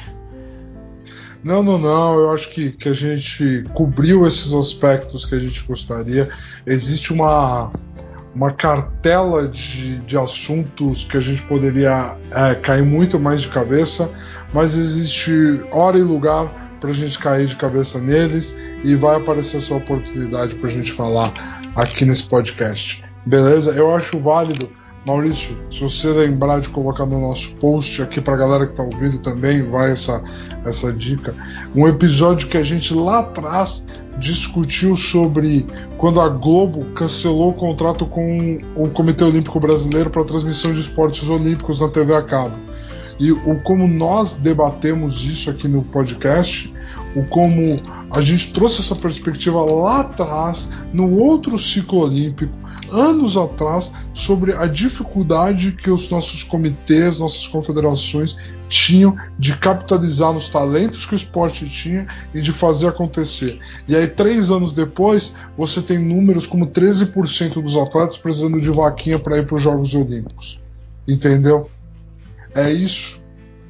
Não, 1.43 1.62
não, 1.64 1.78
não. 1.78 2.20
Eu 2.20 2.34
acho 2.34 2.49
que, 2.49 2.72
que 2.72 2.89
a 2.89 2.93
gente 2.93 3.64
cobriu 3.74 4.26
esses 4.26 4.53
aspectos 4.53 5.26
que 5.26 5.36
a 5.36 5.39
gente 5.39 5.64
gostaria. 5.64 6.30
Existe 6.66 7.14
uma, 7.14 7.72
uma 8.34 8.51
cartela 8.51 9.47
de, 9.47 9.99
de 9.99 10.18
assuntos 10.18 11.06
que 11.06 11.16
a 11.16 11.22
gente 11.22 11.43
poderia 11.43 12.18
é, 12.32 12.56
cair 12.56 12.84
muito 12.84 13.18
mais 13.18 13.41
de 13.41 13.47
cabeça, 13.47 14.12
mas 14.53 14.76
existe 14.76 15.32
hora 15.72 15.97
e 15.97 16.01
lugar 16.01 16.78
para 16.82 16.89
a 16.89 16.93
gente 16.93 17.18
cair 17.18 17.47
de 17.47 17.56
cabeça 17.56 17.99
neles 17.99 18.56
e 18.84 18.95
vai 18.95 19.16
aparecer 19.16 19.58
essa 19.58 19.74
oportunidade 19.74 20.56
para 20.56 20.68
a 20.68 20.72
gente 20.72 20.91
falar 20.91 21.32
aqui 21.76 22.03
nesse 22.03 22.24
podcast. 22.24 23.03
Beleza? 23.26 23.72
Eu 23.72 23.95
acho 23.95 24.20
válido, 24.20 24.70
Maurício, 25.06 25.56
se 25.70 25.82
você 25.82 26.08
lembrar 26.08 26.60
de 26.60 26.70
colocar 26.70 27.06
no 27.06 27.22
nosso 27.22 27.56
post 27.58 28.01
aqui 28.01 28.20
para 28.20 28.34
a 28.34 28.38
galera 28.38 28.66
que 28.66 28.72
está 28.72 28.82
ouvindo 28.82 29.20
também, 29.20 29.62
vai 29.62 29.91
essa, 29.91 30.24
essa 30.66 30.91
dica. 30.91 31.36
Um 31.76 31.88
episódio 31.88 32.47
que 32.47 32.58
a 32.58 32.64
gente 32.64 32.91
lá 32.93 33.20
atrás 33.20 33.86
discutiu 34.18 34.95
sobre 34.95 35.68
quando 35.97 36.20
a 36.20 36.28
Globo 36.28 36.86
cancelou 36.95 37.51
o 37.51 37.53
contrato 37.53 38.08
com 38.08 38.58
o 38.76 38.89
Comitê 38.89 39.24
Olímpico 39.24 39.60
Brasileiro 39.60 40.10
para 40.10 40.24
transmissão 40.24 40.74
de 40.74 40.80
esportes 40.80 41.30
olímpicos 41.30 41.80
na 41.80 41.88
TV 41.88 42.16
a 42.16 42.24
cabo 42.24 42.56
e 43.20 43.32
o 43.32 43.62
como 43.62 43.88
nós 43.88 44.36
debatemos 44.36 45.24
isso 45.24 45.49
aqui 45.49 45.68
no 45.68 45.84
podcast, 45.84 46.74
o 47.16 47.26
como 47.28 47.78
A 48.12 48.22
gente 48.22 48.53
trouxe 48.53 48.82
essa 48.82 48.95
perspectiva 48.95 49.64
lá 49.64 50.01
atrás, 50.01 50.70
no 50.93 51.18
outro 51.18 51.58
ciclo 51.58 51.99
olímpico, 51.99 52.53
anos 52.91 53.38
atrás, 53.38 53.91
sobre 54.13 54.53
a 54.53 54.65
dificuldade 54.65 55.71
que 55.71 55.89
os 55.89 56.09
nossos 56.09 56.43
comitês, 56.43 57.19
nossas 57.19 57.47
confederações 57.47 58.38
tinham 58.67 59.15
de 59.38 59.55
capitalizar 59.57 60.33
nos 60.33 60.49
talentos 60.49 61.05
que 61.05 61.13
o 61.13 61.15
esporte 61.15 61.69
tinha 61.69 62.07
e 62.33 62.41
de 62.41 62.51
fazer 62.51 62.88
acontecer. 62.88 63.59
E 63.88 63.95
aí, 63.95 64.07
três 64.07 64.51
anos 64.51 64.73
depois, 64.73 65.33
você 65.57 65.81
tem 65.81 65.99
números 65.99 66.47
como 66.47 66.67
13% 66.67 67.61
dos 67.61 67.77
atletas 67.77 68.17
precisando 68.17 68.59
de 68.59 68.69
vaquinha 68.69 69.19
para 69.19 69.38
ir 69.38 69.45
para 69.45 69.55
os 69.57 69.63
Jogos 69.63 69.93
Olímpicos. 69.93 70.61
Entendeu? 71.07 71.69
É 72.53 72.71
isso. 72.71 73.23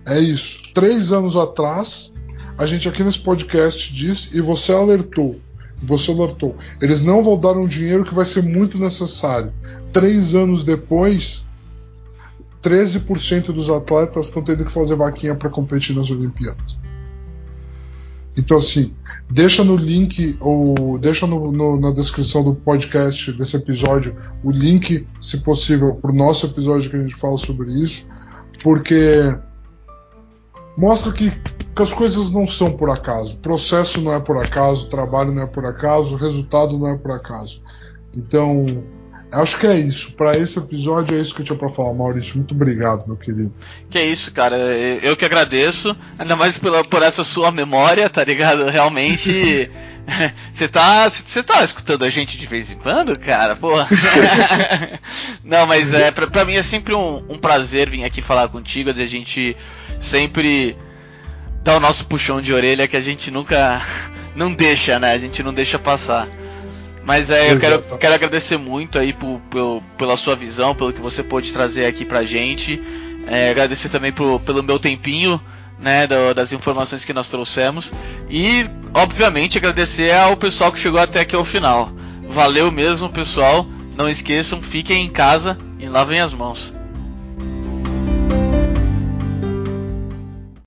É 0.05 0.19
isso. 0.19 0.61
Três 0.73 1.11
anos 1.11 1.35
atrás, 1.35 2.13
a 2.57 2.65
gente 2.65 2.87
aqui 2.87 3.03
nesse 3.03 3.19
podcast 3.19 3.91
disse, 3.93 4.37
e 4.37 4.41
você 4.41 4.71
alertou, 4.71 5.39
você 5.85 6.11
alertou, 6.11 6.55
eles 6.81 7.03
não 7.03 7.21
vão 7.21 7.39
dar 7.39 7.53
um 7.53 7.67
dinheiro 7.67 8.03
que 8.03 8.13
vai 8.13 8.25
ser 8.25 8.43
muito 8.43 8.77
necessário. 8.77 9.51
Três 9.91 10.35
anos 10.35 10.63
depois, 10.63 11.45
13% 12.61 13.53
dos 13.53 13.69
atletas 13.69 14.25
estão 14.25 14.43
tendo 14.43 14.65
que 14.65 14.71
fazer 14.71 14.95
vaquinha 14.95 15.35
para 15.35 15.49
competir 15.49 15.95
nas 15.95 16.09
Olimpíadas. 16.09 16.79
Então, 18.37 18.57
assim, 18.57 18.93
deixa 19.29 19.63
no 19.63 19.75
link, 19.75 20.35
ou 20.39 20.97
deixa 20.97 21.25
no, 21.25 21.51
no, 21.51 21.79
na 21.79 21.91
descrição 21.91 22.43
do 22.43 22.53
podcast 22.53 23.31
desse 23.31 23.55
episódio 23.55 24.15
o 24.43 24.51
link, 24.51 25.07
se 25.19 25.37
possível, 25.37 25.95
para 25.95 26.11
o 26.11 26.15
nosso 26.15 26.45
episódio 26.45 26.89
que 26.89 26.95
a 26.97 26.99
gente 26.99 27.15
fala 27.15 27.37
sobre 27.37 27.71
isso, 27.71 28.07
porque 28.61 29.33
mostra 30.77 31.11
que, 31.13 31.31
que 31.75 31.81
as 31.81 31.91
coisas 31.91 32.31
não 32.31 32.47
são 32.47 32.71
por 32.77 32.89
acaso. 32.89 33.37
Processo 33.39 33.99
não 33.99 34.13
é 34.13 34.19
por 34.19 34.37
acaso, 34.37 34.85
o 34.85 34.89
trabalho 34.89 35.33
não 35.33 35.43
é 35.43 35.45
por 35.45 35.65
acaso, 35.65 36.15
o 36.15 36.17
resultado 36.17 36.77
não 36.77 36.87
é 36.87 36.97
por 36.97 37.11
acaso. 37.11 37.61
Então, 38.15 38.65
acho 39.29 39.59
que 39.59 39.67
é 39.67 39.77
isso. 39.77 40.13
Para 40.13 40.37
esse 40.37 40.57
episódio 40.57 41.17
é 41.17 41.21
isso 41.21 41.35
que 41.35 41.41
eu 41.41 41.45
tinha 41.45 41.57
para 41.57 41.67
falar, 41.67 41.93
Maurício. 41.93 42.37
Muito 42.37 42.53
obrigado, 42.53 43.05
meu 43.05 43.17
querido. 43.17 43.53
Que 43.89 43.97
é 43.97 44.05
isso, 44.05 44.31
cara. 44.31 44.55
Eu 44.55 45.17
que 45.17 45.25
agradeço. 45.25 45.95
Ainda 46.17 46.37
mais 46.37 46.57
pela, 46.57 46.81
por 46.85 47.03
essa 47.03 47.25
sua 47.25 47.51
memória, 47.51 48.09
tá 48.09 48.23
ligado? 48.23 48.69
Realmente. 48.69 49.69
Você 50.53 50.67
tá, 50.67 51.09
você 51.09 51.41
tá 51.41 51.63
escutando 51.63 52.05
a 52.05 52.09
gente 52.11 52.37
de 52.37 52.45
vez 52.45 52.69
em 52.69 52.75
quando, 52.75 53.17
cara? 53.17 53.55
Porra. 53.55 53.87
Não, 55.43 55.65
mas 55.65 55.91
é, 55.95 56.11
pra, 56.11 56.27
pra 56.27 56.45
mim 56.45 56.53
é 56.53 56.61
sempre 56.61 56.93
um, 56.93 57.25
um 57.27 57.39
prazer 57.39 57.89
vir 57.89 58.05
aqui 58.05 58.21
falar 58.21 58.47
contigo, 58.49 58.93
de 58.93 59.01
a 59.01 59.07
gente 59.07 59.57
sempre 59.99 60.77
dar 61.65 61.77
o 61.77 61.79
nosso 61.79 62.05
puxão 62.05 62.39
de 62.39 62.53
orelha 62.53 62.87
que 62.87 62.95
a 62.95 63.01
gente 63.01 63.31
nunca. 63.31 63.81
Não 64.35 64.53
deixa, 64.53 64.99
né? 64.99 65.13
A 65.13 65.17
gente 65.17 65.41
não 65.41 65.53
deixa 65.53 65.79
passar. 65.79 66.27
Mas 67.05 67.29
é, 67.29 67.53
eu 67.53 67.57
quero, 67.57 67.81
quero 67.97 68.13
agradecer 68.13 68.57
muito 68.57 68.99
aí 68.99 69.13
por, 69.13 69.39
por, 69.49 69.81
pela 69.97 70.17
sua 70.17 70.35
visão, 70.35 70.75
pelo 70.75 70.91
que 70.91 70.99
você 70.99 71.23
pôde 71.23 71.53
trazer 71.53 71.85
aqui 71.85 72.03
pra 72.03 72.25
gente. 72.25 72.81
É, 73.27 73.49
agradecer 73.49 73.87
também 73.87 74.11
pro, 74.11 74.37
pelo 74.41 74.61
meu 74.61 74.77
tempinho 74.77 75.39
né, 75.79 76.05
do, 76.05 76.33
das 76.33 76.51
informações 76.51 77.05
que 77.05 77.13
nós 77.13 77.29
trouxemos. 77.29 77.93
E, 78.29 78.65
obviamente, 78.93 79.57
agradecer 79.57 80.13
ao 80.13 80.35
pessoal 80.35 80.69
que 80.69 80.79
chegou 80.79 80.99
até 80.99 81.21
aqui 81.21 81.33
ao 81.33 81.45
final. 81.45 81.89
Valeu 82.27 82.69
mesmo, 82.69 83.07
pessoal. 83.07 83.65
Não 83.95 84.09
esqueçam, 84.09 84.61
fiquem 84.61 85.05
em 85.05 85.09
casa 85.09 85.57
e 85.79 85.87
lavem 85.87 86.19
as 86.19 86.33
mãos. 86.33 86.74